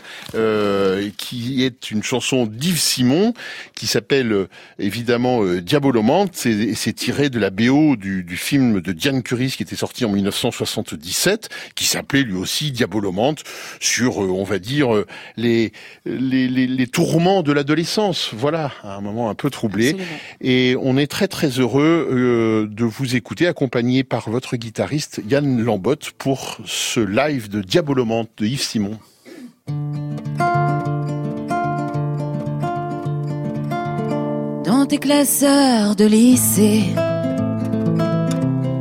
qui 1.17 1.63
est 1.63 1.91
une 1.91 2.01
chanson 2.03 2.45
d'Yves 2.47 2.79
Simon 2.79 3.33
qui 3.75 3.85
s'appelle 3.87 4.47
évidemment 4.79 5.43
Diabolomante. 5.43 6.31
C'est 6.33 6.73
c'est 6.75 6.93
tiré 6.93 7.29
de 7.29 7.39
la 7.39 7.49
BO 7.49 7.95
du, 7.97 8.23
du 8.23 8.37
film 8.37 8.81
de 8.81 8.91
Diane 8.93 9.21
Curis 9.27 9.53
qui 9.57 9.63
était 9.63 9.75
sorti 9.75 10.05
en 10.05 10.09
1977, 10.09 11.49
qui 11.75 11.85
s'appelait 11.85 12.23
lui 12.23 12.35
aussi 12.35 12.71
Diabolomante, 12.71 13.43
sur, 13.81 14.23
euh, 14.23 14.29
on 14.29 14.45
va 14.45 14.57
dire, 14.57 14.95
euh, 14.95 15.05
les, 15.35 15.73
les, 16.05 16.47
les, 16.47 16.65
les 16.65 16.87
tourments 16.87 17.43
de 17.43 17.51
l'adolescence. 17.51 18.31
Voilà, 18.33 18.71
à 18.83 18.95
un 18.95 19.01
moment 19.01 19.29
un 19.29 19.35
peu 19.35 19.49
troublé. 19.49 19.89
Absolument. 19.89 20.07
Et 20.41 20.75
on 20.81 20.97
est 20.97 21.07
très 21.07 21.27
très 21.27 21.49
heureux 21.49 22.07
euh, 22.09 22.67
de 22.67 22.85
vous 22.85 23.15
écouter, 23.17 23.47
accompagné 23.47 24.05
par 24.05 24.29
votre 24.29 24.55
guitariste 24.55 25.21
Yann 25.29 25.61
Lambotte, 25.61 26.11
pour 26.17 26.59
ce 26.65 27.01
live 27.01 27.49
de 27.49 27.61
Diabolomante 27.61 28.29
de 28.37 28.45
Yves 28.45 28.61
Simon. 28.61 28.97
Dans 34.63 34.85
tes 34.85 34.99
classeurs 34.99 35.95
de 35.95 36.05
lycée, 36.05 36.83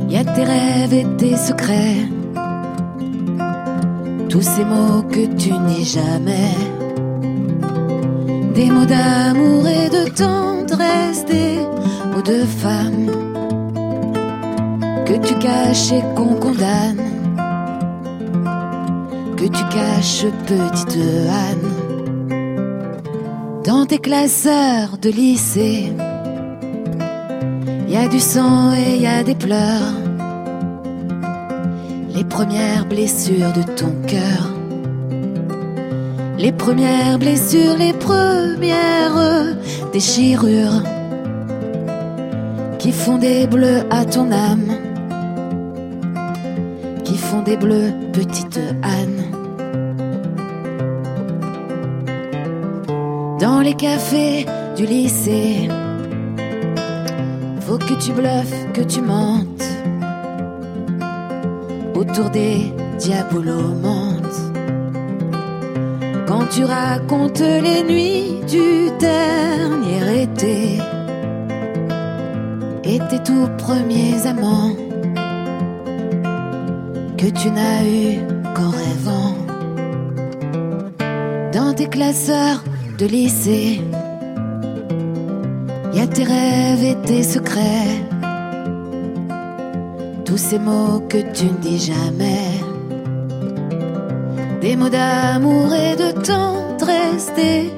y 0.09 0.17
a 0.17 0.23
tes 0.23 0.43
rêves 0.43 0.93
et 0.93 1.05
tes 1.17 1.35
secrets. 1.35 2.05
Tous 4.29 4.41
ces 4.41 4.65
mots 4.65 5.03
que 5.03 5.25
tu 5.35 5.51
n'es 5.51 5.83
jamais. 5.83 6.55
Des 8.53 8.69
mots 8.69 8.85
d'amour 8.85 9.67
et 9.67 9.89
de 9.89 10.09
tendresse, 10.09 11.25
des 11.25 11.59
mots 12.11 12.21
de 12.21 12.43
femme 12.45 13.07
que 15.05 15.13
tu 15.25 15.35
caches 15.35 15.91
et 15.91 16.03
qu'on 16.15 16.35
condamne. 16.35 17.03
Que 19.37 19.45
tu 19.45 19.63
caches, 19.65 20.25
petite 20.45 20.97
Anne 21.29 21.87
dans 23.67 23.85
tes 23.85 23.97
classeurs 23.97 24.97
de 24.97 25.09
lycée. 25.09 25.91
Y 27.87 27.95
a 27.95 28.07
du 28.07 28.19
sang 28.19 28.73
et 28.73 28.97
y 28.97 29.07
a 29.07 29.23
des 29.23 29.35
pleurs. 29.35 29.93
Les 32.13 32.23
premières 32.23 32.85
blessures 32.85 33.53
de 33.53 33.63
ton 33.63 33.93
cœur. 34.05 34.53
Les 36.37 36.51
premières 36.51 37.17
blessures, 37.17 37.75
les 37.77 37.93
premières 37.93 39.55
déchirures 39.93 40.83
qui 42.77 42.91
font 42.91 43.17
des 43.17 43.47
bleus 43.47 43.83
à 43.89 44.05
ton 44.05 44.31
âme. 44.31 44.71
Qui 47.03 47.17
font 47.17 47.41
des 47.41 47.57
bleus, 47.57 47.93
petite 48.13 48.59
Anne. 48.83 49.37
dans 53.39 53.61
les 53.61 53.73
cafés 53.73 54.45
du 54.75 54.85
lycée. 54.85 55.69
Faut 57.67 57.77
que 57.77 57.95
tu 57.95 58.13
bluffes, 58.13 58.71
que 58.71 58.79
tu 58.79 59.01
mentes 59.01 59.65
autour 61.95 62.29
des 62.29 62.71
diabolomantes. 62.97 64.39
Quand 66.25 66.45
tu 66.49 66.63
racontes 66.63 67.41
les 67.41 67.83
nuits 67.83 68.39
du 68.47 68.89
dernier 68.97 70.21
été 70.23 70.77
et 72.85 72.99
tes 73.09 73.21
tout 73.25 73.49
premiers 73.57 74.25
amants 74.25 74.73
que 77.17 77.25
tu 77.25 77.51
n'as 77.51 77.83
eu 77.83 78.19
qu'en 78.55 78.69
rêvant 78.69 79.35
dans 81.51 81.73
tes 81.73 81.87
classeurs 81.87 82.63
de 82.97 83.05
lycée. 83.07 83.81
Tes 86.13 86.23
rêves 86.23 86.83
et 86.83 86.95
tes 87.05 87.23
secrets. 87.23 88.01
Tous 90.25 90.37
ces 90.37 90.59
mots 90.59 91.01
que 91.07 91.17
tu 91.33 91.45
ne 91.45 91.57
dis 91.61 91.79
jamais. 91.79 92.51
Des 94.61 94.75
mots 94.75 94.89
d'amour 94.89 95.73
et 95.73 95.95
de 95.95 96.11
tendresse, 96.11 97.31
des 97.35 97.71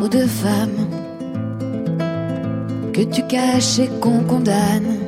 mots 0.00 0.08
de 0.08 0.26
femme 0.26 0.82
que 2.92 3.02
tu 3.02 3.22
caches 3.26 3.78
et 3.78 3.88
qu'on 4.00 4.20
condamne. 4.24 4.98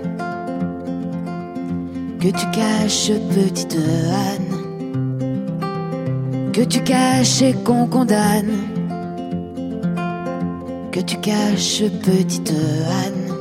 Que 2.19 2.29
tu 2.29 2.47
caches, 2.51 3.13
petite 3.35 3.77
Anne. 3.77 4.53
Que 6.53 6.63
tu 6.63 6.81
caches 6.81 7.43
et 7.43 7.53
qu'on 7.53 7.87
condamne 7.87 8.74
que 10.95 11.01
tu 11.01 11.17
caches, 11.17 11.83
petite 12.05 12.53
Anne, 13.03 13.33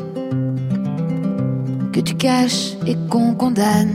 que 1.92 2.00
tu 2.00 2.16
caches 2.16 2.74
et 2.88 2.96
qu'on 3.12 3.36
condamne, 3.36 3.94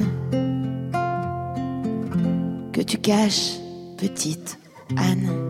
que 2.72 2.82
tu 2.82 2.98
caches, 2.98 3.58
petite 3.96 4.60
Anne. 4.96 5.47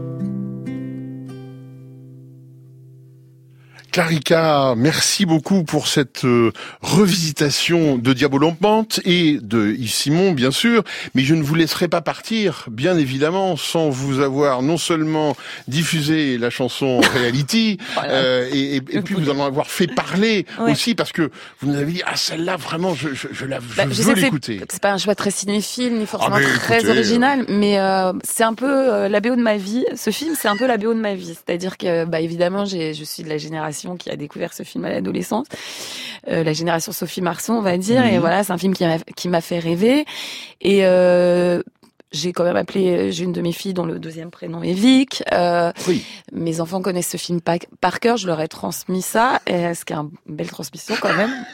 Clarica, 4.02 4.74
merci 4.76 5.26
beaucoup 5.26 5.64
pour 5.64 5.88
cette 5.88 6.24
euh, 6.24 6.52
revisitation 6.82 7.98
de 7.98 8.12
Diabolompante 8.12 9.00
et 9.04 9.40
de 9.42 9.74
Yves 9.76 9.90
Simon, 9.92 10.30
bien 10.30 10.52
sûr, 10.52 10.84
mais 11.16 11.24
je 11.24 11.34
ne 11.34 11.42
vous 11.42 11.56
laisserai 11.56 11.88
pas 11.88 12.00
partir, 12.00 12.66
bien 12.70 12.96
évidemment, 12.96 13.56
sans 13.56 13.90
vous 13.90 14.20
avoir 14.20 14.62
non 14.62 14.76
seulement 14.76 15.34
diffusé 15.66 16.38
la 16.38 16.48
chanson 16.48 17.00
Reality, 17.12 17.78
euh, 18.04 18.48
et, 18.52 18.76
et- 18.76 18.82
et 18.90 19.00
puis 19.02 19.16
vous 19.16 19.30
en 19.30 19.44
avoir 19.44 19.66
fait 19.68 19.88
parler 19.88 20.46
Ouais. 20.60 20.70
aussi, 20.70 20.94
parce 20.94 21.10
que 21.10 21.32
vous 21.60 21.68
nous 21.72 21.74
avez 21.76 21.90
dit, 21.90 22.02
ah 22.06 22.14
celle-là, 22.14 22.54
vraiment, 22.56 22.94
je, 22.94 23.08
je, 23.14 23.26
je 23.32 23.46
la 23.46 23.58
Bah, 23.76 23.82
je 23.90 24.00
veux 24.04 24.14
l'écouter. 24.14 24.60
c'est 24.68 24.80
pas 24.80 24.92
un 24.92 24.98
choix 24.98 25.16
très 25.16 25.32
cinéphile 25.32 25.98
ni 25.98 26.06
forcément 26.06 26.36
Ah, 26.36 26.38
mais 26.38 26.46
très 26.60 26.76
écoutez, 26.76 26.90
original, 26.92 27.44
mais 27.48 27.80
euh, 27.80 28.12
c'est 28.22 28.44
un 28.44 28.54
peu 28.54 28.92
euh, 28.94 29.08
la 29.08 29.18
BO 29.20 29.34
de 29.34 29.42
ma 29.42 29.56
vie. 29.56 29.84
Ce 29.96 30.10
film, 30.10 30.36
c'est 30.40 30.46
un 30.46 30.56
peu 30.56 30.68
la 30.68 30.76
BO 30.76 30.94
de 30.94 31.00
ma 31.00 31.14
vie. 31.16 31.34
C'est-à-dire 31.34 31.76
que, 31.76 32.04
bah, 32.04 32.20
évidemment, 32.20 32.64
j'ai, 32.64 32.94
je 32.94 33.02
suis 33.02 33.24
de 33.24 33.28
la 33.28 33.38
génération 33.38 33.87
qui 33.96 34.10
a 34.10 34.16
découvert 34.16 34.52
ce 34.52 34.62
film 34.62 34.84
à 34.84 34.90
l'adolescence, 34.90 35.46
euh, 36.28 36.44
la 36.44 36.52
génération 36.52 36.92
Sophie 36.92 37.22
Marceau, 37.22 37.52
on 37.54 37.62
va 37.62 37.76
dire. 37.78 38.04
Et 38.04 38.14
Mhm. 38.14 38.20
voilà, 38.20 38.44
c'est 38.44 38.52
un 38.52 38.58
film 38.58 38.74
qui 38.74 39.28
m'a, 39.28 39.40
fait 39.40 39.58
rêver. 39.58 40.04
Et 40.60 40.84
euh, 40.84 41.62
j'ai 42.10 42.32
quand 42.32 42.44
même 42.44 42.56
appelé, 42.56 43.12
j'ai 43.12 43.24
une 43.24 43.32
de 43.32 43.42
mes 43.42 43.52
filles 43.52 43.74
dont 43.74 43.84
le 43.84 43.98
deuxième 43.98 44.30
prénom 44.30 44.62
est 44.62 44.72
Vic. 44.72 45.22
Euh, 45.32 45.72
Mes 46.32 46.60
enfants 46.60 46.80
connaissent 46.80 47.10
ce 47.10 47.18
film 47.18 47.40
par, 47.42 47.56
par 47.82 48.00
cœur, 48.00 48.16
je 48.16 48.26
leur 48.26 48.40
ai 48.40 48.48
transmis 48.48 49.02
ça, 49.02 49.40
et, 49.46 49.74
ce 49.74 49.84
qui 49.84 49.92
est 49.92 49.96
une 49.96 50.10
belle 50.26 50.48
transmission 50.48 50.94
quand 51.00 51.14
même. 51.14 51.30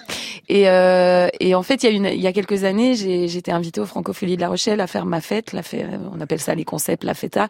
Et, 0.48 0.68
euh, 0.68 1.28
et 1.40 1.54
en 1.54 1.62
fait, 1.62 1.82
il 1.82 1.86
y 1.86 1.88
a 1.88 1.92
une, 1.92 2.04
il 2.04 2.20
y 2.20 2.26
a 2.26 2.32
quelques 2.34 2.64
années, 2.64 2.94
j'ai 2.96 3.28
j'étais 3.28 3.50
invitée 3.50 3.80
au 3.80 3.86
Francophonie 3.86 4.36
de 4.36 4.42
La 4.42 4.48
Rochelle 4.48 4.78
à 4.82 4.86
faire 4.86 5.06
ma 5.06 5.22
fête, 5.22 5.54
la 5.54 5.62
fête, 5.62 5.86
on 6.12 6.20
appelle 6.20 6.40
ça 6.40 6.54
les 6.54 6.64
concepts, 6.64 7.02
la 7.02 7.14
feta, 7.14 7.48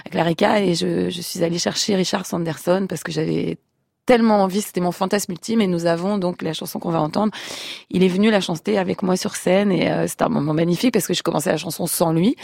avec 0.00 0.12
Larica, 0.12 0.60
et 0.60 0.74
je, 0.74 1.08
je 1.08 1.20
suis 1.22 1.42
allée 1.42 1.58
chercher 1.58 1.96
Richard 1.96 2.26
Sanderson 2.26 2.84
parce 2.86 3.02
que 3.02 3.12
j'avais 3.12 3.56
tellement 4.06 4.42
envie, 4.42 4.62
c'était 4.62 4.80
mon 4.80 4.92
fantasme 4.92 5.32
ultime, 5.32 5.60
et 5.60 5.66
nous 5.66 5.86
avons 5.86 6.18
donc 6.18 6.42
la 6.42 6.52
chanson 6.52 6.78
qu'on 6.78 6.90
va 6.90 7.00
entendre. 7.00 7.32
Il 7.90 8.02
est 8.02 8.08
venu 8.08 8.30
la 8.30 8.40
chanter 8.40 8.78
avec 8.78 9.02
moi 9.02 9.16
sur 9.16 9.36
scène, 9.36 9.72
et 9.72 9.90
euh, 9.90 10.06
c'était 10.06 10.24
un 10.24 10.28
moment 10.28 10.54
magnifique 10.54 10.92
parce 10.92 11.06
que 11.06 11.14
je 11.14 11.22
commençais 11.22 11.50
la 11.50 11.56
chanson 11.56 11.86
sans 11.86 12.12
lui. 12.12 12.36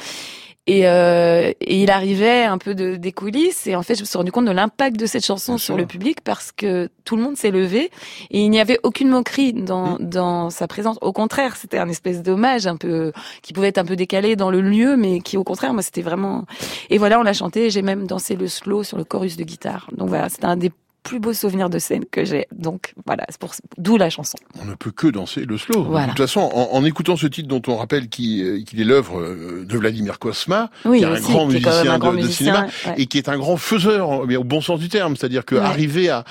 Et, 0.66 0.86
euh, 0.86 1.52
et 1.60 1.82
il 1.82 1.90
arrivait 1.90 2.44
un 2.44 2.58
peu 2.58 2.74
de, 2.74 2.96
des 2.96 3.12
coulisses. 3.12 3.66
Et 3.66 3.74
en 3.74 3.82
fait, 3.82 3.94
je 3.94 4.02
me 4.02 4.04
suis 4.04 4.16
rendu 4.16 4.30
compte 4.30 4.44
de 4.44 4.52
l'impact 4.52 4.96
de 4.96 5.06
cette 5.06 5.24
chanson 5.24 5.58
sur 5.58 5.76
le 5.76 5.86
public 5.86 6.20
parce 6.22 6.52
que 6.52 6.88
tout 7.04 7.16
le 7.16 7.22
monde 7.22 7.36
s'est 7.36 7.50
levé 7.50 7.90
et 8.30 8.40
il 8.40 8.50
n'y 8.50 8.60
avait 8.60 8.78
aucune 8.82 9.08
moquerie 9.08 9.52
dans, 9.52 9.96
dans 9.98 10.50
sa 10.50 10.68
présence. 10.68 10.96
Au 11.00 11.12
contraire, 11.12 11.56
c'était 11.56 11.78
un 11.78 11.88
espèce 11.88 12.22
d'hommage 12.22 12.66
un 12.66 12.76
peu 12.76 13.10
qui 13.42 13.52
pouvait 13.52 13.68
être 13.68 13.78
un 13.78 13.84
peu 13.84 13.96
décalé 13.96 14.36
dans 14.36 14.50
le 14.50 14.60
lieu, 14.60 14.96
mais 14.96 15.20
qui 15.20 15.36
au 15.36 15.44
contraire, 15.44 15.72
moi, 15.72 15.82
c'était 15.82 16.02
vraiment. 16.02 16.44
Et 16.90 16.98
voilà, 16.98 17.18
on 17.18 17.22
l'a 17.22 17.32
chanté. 17.32 17.66
et 17.66 17.70
J'ai 17.70 17.82
même 17.82 18.06
dansé 18.06 18.36
le 18.36 18.46
slow 18.46 18.84
sur 18.84 18.98
le 18.98 19.04
chorus 19.04 19.36
de 19.36 19.44
guitare. 19.44 19.88
Donc 19.96 20.08
voilà, 20.08 20.28
c'était 20.28 20.44
un 20.44 20.56
des 20.56 20.70
plus 21.02 21.18
beaux 21.20 21.32
souvenirs 21.32 21.70
de 21.70 21.78
scène 21.78 22.04
que 22.10 22.24
j'ai. 22.24 22.46
Donc 22.52 22.94
voilà, 23.06 23.24
c'est 23.28 23.38
pour 23.38 23.52
d'où 23.78 23.96
la 23.96 24.10
chanson. 24.10 24.36
On 24.60 24.64
ne 24.64 24.74
peut 24.74 24.90
que 24.90 25.06
danser 25.06 25.44
le 25.44 25.56
slow. 25.58 25.84
Voilà. 25.84 26.06
De 26.06 26.10
toute 26.12 26.18
façon, 26.18 26.40
en, 26.40 26.70
en 26.76 26.84
écoutant 26.84 27.16
ce 27.16 27.26
titre 27.26 27.48
dont 27.48 27.62
on 27.68 27.76
rappelle 27.76 28.08
qu'il 28.08 28.42
euh, 28.46 28.62
qu'il 28.64 28.80
est 28.80 28.84
l'œuvre 28.84 29.20
euh, 29.20 29.64
de 29.66 29.78
Vladimir 29.78 30.18
Kosma, 30.18 30.70
Oui, 30.84 30.98
qui 30.98 31.04
est 31.04 31.08
un 31.08 31.20
grand 31.20 31.46
musicien 31.46 31.92
un 31.92 31.98
grand 31.98 32.12
de, 32.12 32.26
cinéma 32.28 32.66
ouais. 32.86 32.94
et 32.98 33.06
qui 33.06 33.18
est 33.18 33.28
un 33.28 33.38
grand 33.38 33.56
faiseur, 33.56 34.26
mais 34.26 34.36
au 34.36 34.44
bon 34.44 34.60
sens 34.60 34.78
du 34.80 34.88
terme, 34.88 35.16
c'est-à-dire 35.16 35.44
que 35.44 35.54
Ouais. 35.54 35.60
arriver 35.62 36.08
à, 36.10 36.24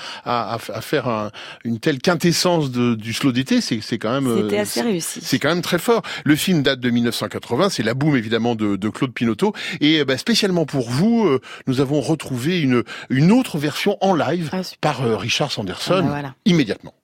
faire 0.80 1.08
un- 1.08 1.30
une 1.64 1.78
telle 1.78 1.98
quintessence 1.98 2.70
de, 2.70 2.94
du 2.94 3.12
slow 3.12 3.32
d'été, 3.32 3.60
c'est 3.60 3.80
quand 3.98 4.12
même 4.12 4.26
euh, 4.26 4.42
C'était 4.42 4.58
assez 4.58 4.80
réussi. 4.82 5.20
C'est 5.22 5.38
quand 5.38 5.48
même 5.48 5.62
très 5.62 5.78
fort. 5.78 6.02
Le 6.24 6.36
film 6.36 6.62
date 6.62 6.80
de 6.80 6.90
1980, 6.90 7.70
c'est 7.70 7.82
la 7.82 7.94
boum 7.94 8.16
évidemment 8.16 8.54
de, 8.54 8.76
de 8.76 8.88
Claude 8.88 9.12
Pinoteau 9.12 9.52
et 9.80 10.04
bah, 10.04 10.16
spécialement 10.18 10.64
pour 10.64 10.88
vous, 10.90 11.28
nous 11.66 11.80
avons 11.80 12.00
retrouvé 12.00 12.60
une 12.60 12.82
une 13.08 13.32
autre 13.32 13.58
version 13.58 13.96
en 14.00 14.14
live 14.14 14.48
par 14.80 15.02
euh, 15.02 15.16
Richard 15.16 15.50
Sanderson 15.52 15.94
Ah 15.98 16.02
bah 16.02 16.08
voilà. 16.08 16.34
immédiatement. 16.44 16.94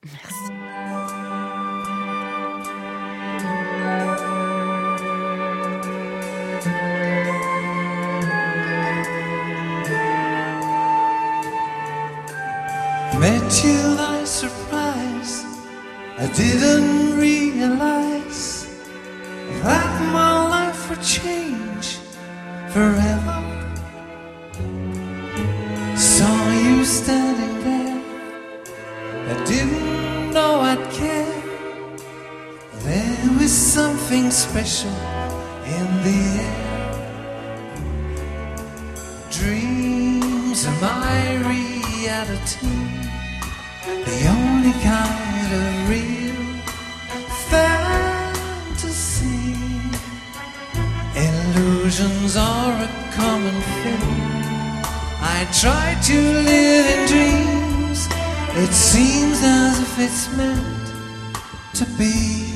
Met 13.19 13.63
you 13.63 13.95
by 13.97 14.23
surprise. 14.25 15.43
I 16.19 16.27
didn't 16.35 17.17
realize 17.17 18.67
that 19.63 20.01
my 20.13 20.47
life 20.55 20.89
would 20.89 21.01
change 21.01 21.97
forever. 22.69 23.37
Standing 26.87 27.55
there. 27.65 27.99
I 29.27 29.33
didn't 29.43 30.31
know 30.31 30.61
I'd 30.61 30.89
care. 30.89 31.41
There 32.85 33.29
was 33.37 33.51
something 33.51 34.31
special 34.31 34.95
in 35.65 35.87
the 36.05 36.21
air. 36.47 36.65
Dreams 39.29 40.65
are 40.65 40.79
my 40.79 41.35
reality, 41.53 42.75
the 44.05 44.19
only 44.37 44.73
kind 44.81 45.49
of 45.59 45.89
real 45.89 46.41
fantasy. 47.51 48.55
Illusions 51.15 52.33
are 52.37 52.71
a 52.71 52.89
common 53.13 53.61
thing. 53.83 54.26
I 55.19 55.47
try 55.61 55.97
to 56.09 56.17
live 56.51 56.85
in 56.85 57.07
dreams. 57.07 58.07
It 58.55 58.73
seems 58.73 59.39
as 59.43 59.79
if 59.81 59.99
it's 59.99 60.35
meant 60.37 60.85
to 61.73 61.85
be. 61.97 62.53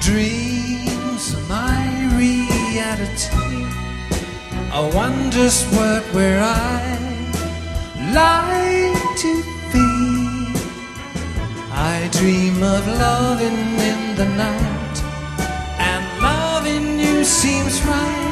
Dreams 0.00 1.34
are 1.34 1.46
my 1.48 1.82
reality. 2.16 3.66
A 4.72 4.90
wondrous 4.94 5.64
world 5.76 6.04
where 6.14 6.40
I 6.40 6.98
like 8.14 9.16
to 9.24 9.32
be. 9.72 9.88
I 11.70 12.08
dream 12.12 12.62
of 12.62 12.86
loving 12.86 13.78
in 13.90 14.16
the 14.16 14.26
night, 14.26 14.96
and 15.78 16.04
loving 16.22 16.98
you 16.98 17.24
seems 17.24 17.82
right. 17.84 18.31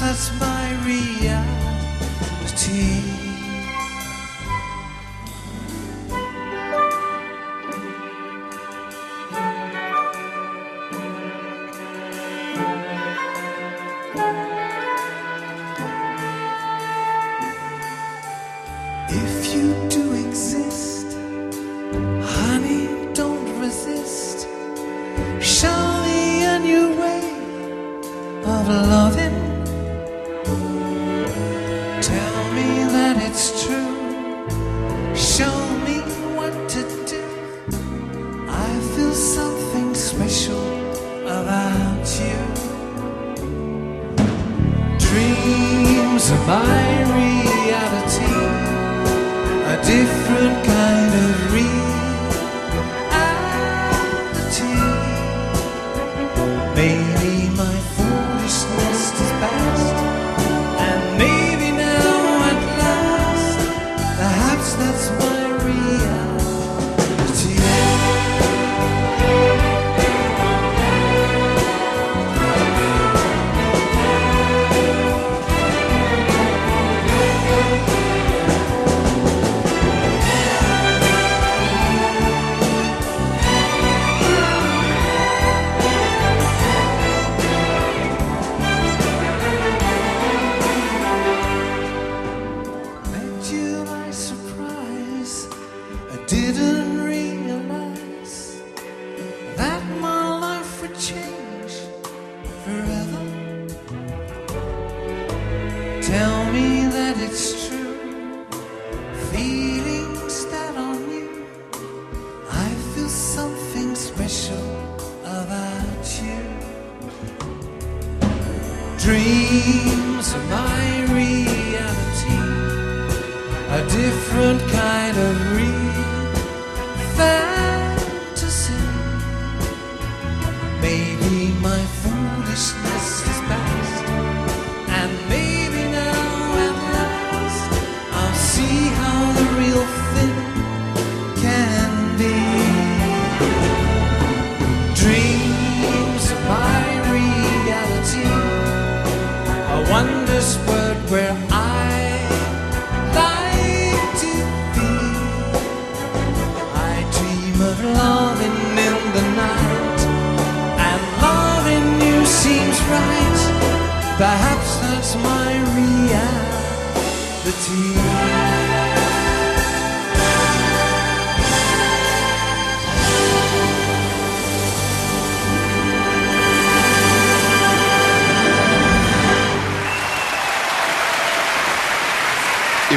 That's 0.00 0.30
my 0.38 0.74
reality. 0.86 1.18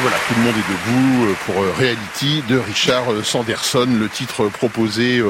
Voilà, 0.02 0.18
tout 0.28 0.34
le 0.36 0.41
monde 0.41 0.56
est 0.56 0.72
debout 0.72 1.26
euh, 1.26 1.36
pour 1.45 1.62
euh, 1.62 1.72
Reality 1.78 2.43
de 2.49 2.58
Richard 2.58 3.12
euh, 3.12 3.24
Sanderson, 3.24 3.88
le 3.99 4.10
titre 4.10 4.47
proposé 4.47 5.22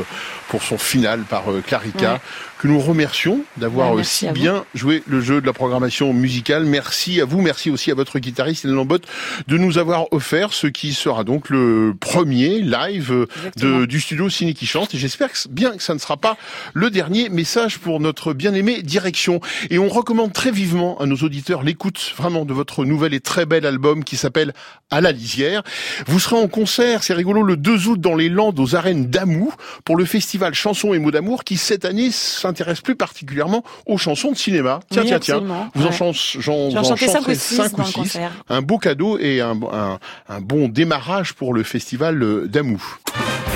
pour 0.52 0.64
son 0.64 0.78
final 0.78 1.22
par 1.22 1.50
euh, 1.50 1.62
Clarica, 1.66 2.14
Ouais. 2.16 2.20
que 2.60 2.68
nous 2.68 2.80
remercions 2.80 3.40
d'avoir 3.56 3.92
Ouais, 3.92 3.96
merci 3.98 4.26
si 4.28 4.32
bien 4.34 4.66
joué 4.76 5.02
le 5.08 5.22
jeu 5.22 5.40
de 5.40 5.46
la 5.46 5.54
programmation 5.54 6.12
musicale. 6.14 6.66
Merci 6.66 7.22
à 7.22 7.26
vous, 7.26 7.40
merci 7.42 7.70
aussi 7.72 7.90
à 7.90 7.96
votre 7.96 8.20
guitariste 8.20 8.66
Hélène 8.66 8.76
Lambotte 8.76 9.06
de 9.48 9.58
nous 9.58 9.78
avoir 9.78 10.12
offert 10.12 10.52
ce 10.52 10.68
qui 10.68 10.94
sera 10.94 11.24
donc 11.24 11.50
le 11.50 11.94
premier 11.98 12.60
live 12.60 13.14
euh, 13.14 13.26
de, 13.56 13.86
du 13.86 14.02
studio 14.02 14.30
Ciné 14.30 14.54
qui 14.54 14.66
chante. 14.68 14.94
Et 14.94 14.98
j'espère 14.98 15.32
que 15.32 15.38
bien 15.50 15.78
que 15.78 15.82
ça 15.84 15.94
ne 15.94 16.00
sera 16.00 16.18
pas 16.18 16.36
le 16.74 16.90
dernier 16.90 17.30
message 17.30 17.80
pour 17.80 18.02
notre 18.02 18.34
bien-aimé 18.34 18.82
direction. 18.82 19.40
Et 19.70 19.80
on 19.80 19.88
recommande 19.88 20.34
très 20.34 20.52
vivement 20.52 21.00
à 21.00 21.06
nos 21.06 21.16
auditeurs 21.16 21.64
l'écoute 21.64 22.14
vraiment 22.18 22.44
de 22.44 22.54
votre 22.54 22.84
nouvel 22.84 23.14
et 23.14 23.22
très 23.22 23.46
bel 23.46 23.66
album 23.66 24.04
qui 24.04 24.18
s'appelle 24.18 24.52
À 24.90 25.00
la 25.00 25.14
lisière. 25.14 25.64
Vous 26.08 26.20
serez 26.20 26.36
en 26.36 26.50
concert, 26.50 27.04
c'est 27.04 27.14
rigolo, 27.14 27.42
le 27.42 27.56
2 27.56 27.88
août 27.88 28.02
dans 28.02 28.16
les 28.16 28.28
Landes 28.28 28.60
aux 28.60 28.76
arènes 28.76 29.06
d'Amou 29.06 29.54
pour 29.86 29.96
le 29.96 30.04
festival 30.04 30.41
Chansons 30.54 30.94
et 30.94 31.00
mots 31.00 31.12
d'amour 31.12 31.44
qui 31.44 31.58
cette 31.58 31.86
année 31.86 32.10
s'intéresse 32.12 32.82
plus 32.82 32.96
particulièrement 32.96 33.64
aux 33.86 33.98
chansons 33.98 34.32
de 34.32 34.38
cinéma. 34.38 34.80
Tiens, 34.90 35.02
Oui, 35.04 35.08
tiens, 35.10 35.20
tiens. 35.20 35.44
Vous 35.76 35.86
en, 35.86 35.92
chan- 35.92 36.10
en 36.10 36.84
cinq 36.84 36.84
chanterez 37.08 37.34
ou 37.34 37.36
six 37.36 37.56
cinq 37.56 37.72
dans 37.74 37.78
ou 37.78 37.82
le 37.82 37.86
six. 37.88 37.94
concert. 37.94 38.32
Un 38.50 38.62
beau 38.62 38.78
cadeau 38.78 39.18
et 39.20 39.42
un, 39.42 39.58
un, 39.72 40.00
un 40.30 40.42
bon 40.42 40.68
démarrage 40.68 41.34
pour 41.34 41.54
le 41.54 41.64
festival 41.64 42.22
euh, 42.24 42.48
d'Amou. 42.48 42.82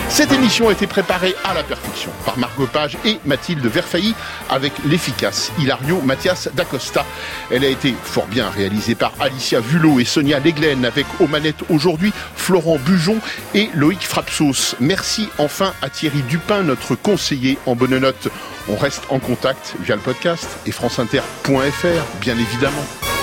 Cette 0.09 0.31
émission 0.31 0.69
a 0.69 0.71
été 0.71 0.87
préparée 0.87 1.35
à 1.43 1.53
la 1.53 1.63
perfection 1.63 2.11
par 2.25 2.37
Margot 2.37 2.67
Page 2.67 2.97
et 3.03 3.19
Mathilde 3.25 3.65
Verfailly 3.65 4.13
avec 4.49 4.71
l'efficace 4.85 5.51
Hilario 5.59 5.99
Mathias 6.01 6.47
d'Acosta. 6.53 7.05
Elle 7.51 7.65
a 7.65 7.67
été 7.67 7.93
fort 8.01 8.27
bien 8.27 8.49
réalisée 8.49 8.95
par 8.95 9.13
Alicia 9.19 9.59
Vulot 9.59 9.99
et 9.99 10.05
Sonia 10.05 10.39
Leglen 10.39 10.85
avec 10.85 11.05
aux 11.19 11.27
manettes 11.27 11.63
aujourd'hui 11.69 12.13
Florent 12.35 12.77
Bujon 12.77 13.17
et 13.53 13.69
Loïc 13.73 14.01
Frapsos. 14.01 14.75
Merci 14.79 15.29
enfin 15.37 15.73
à 15.81 15.89
Thierry 15.89 16.21
Dupin, 16.21 16.63
notre 16.63 16.95
conseiller 16.95 17.57
en 17.65 17.75
bonne 17.75 17.97
note. 17.97 18.29
On 18.69 18.77
reste 18.77 19.03
en 19.09 19.19
contact 19.19 19.75
via 19.81 19.95
le 19.95 20.01
podcast 20.01 20.47
et 20.65 20.71
franceinter.fr, 20.71 22.19
bien 22.21 22.37
évidemment. 22.37 23.14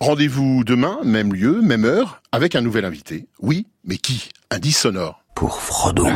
Rendez-vous 0.00 0.62
demain, 0.62 1.00
même 1.04 1.34
lieu, 1.34 1.60
même 1.60 1.84
heure, 1.84 2.22
avec 2.30 2.54
un 2.54 2.60
nouvel 2.60 2.84
invité. 2.84 3.26
Oui, 3.40 3.66
mais 3.84 3.96
qui? 3.96 4.28
Un 4.50 4.60
10 4.60 4.72
sonore. 4.72 5.24
Pour 5.34 5.60
Frodon. 5.60 6.12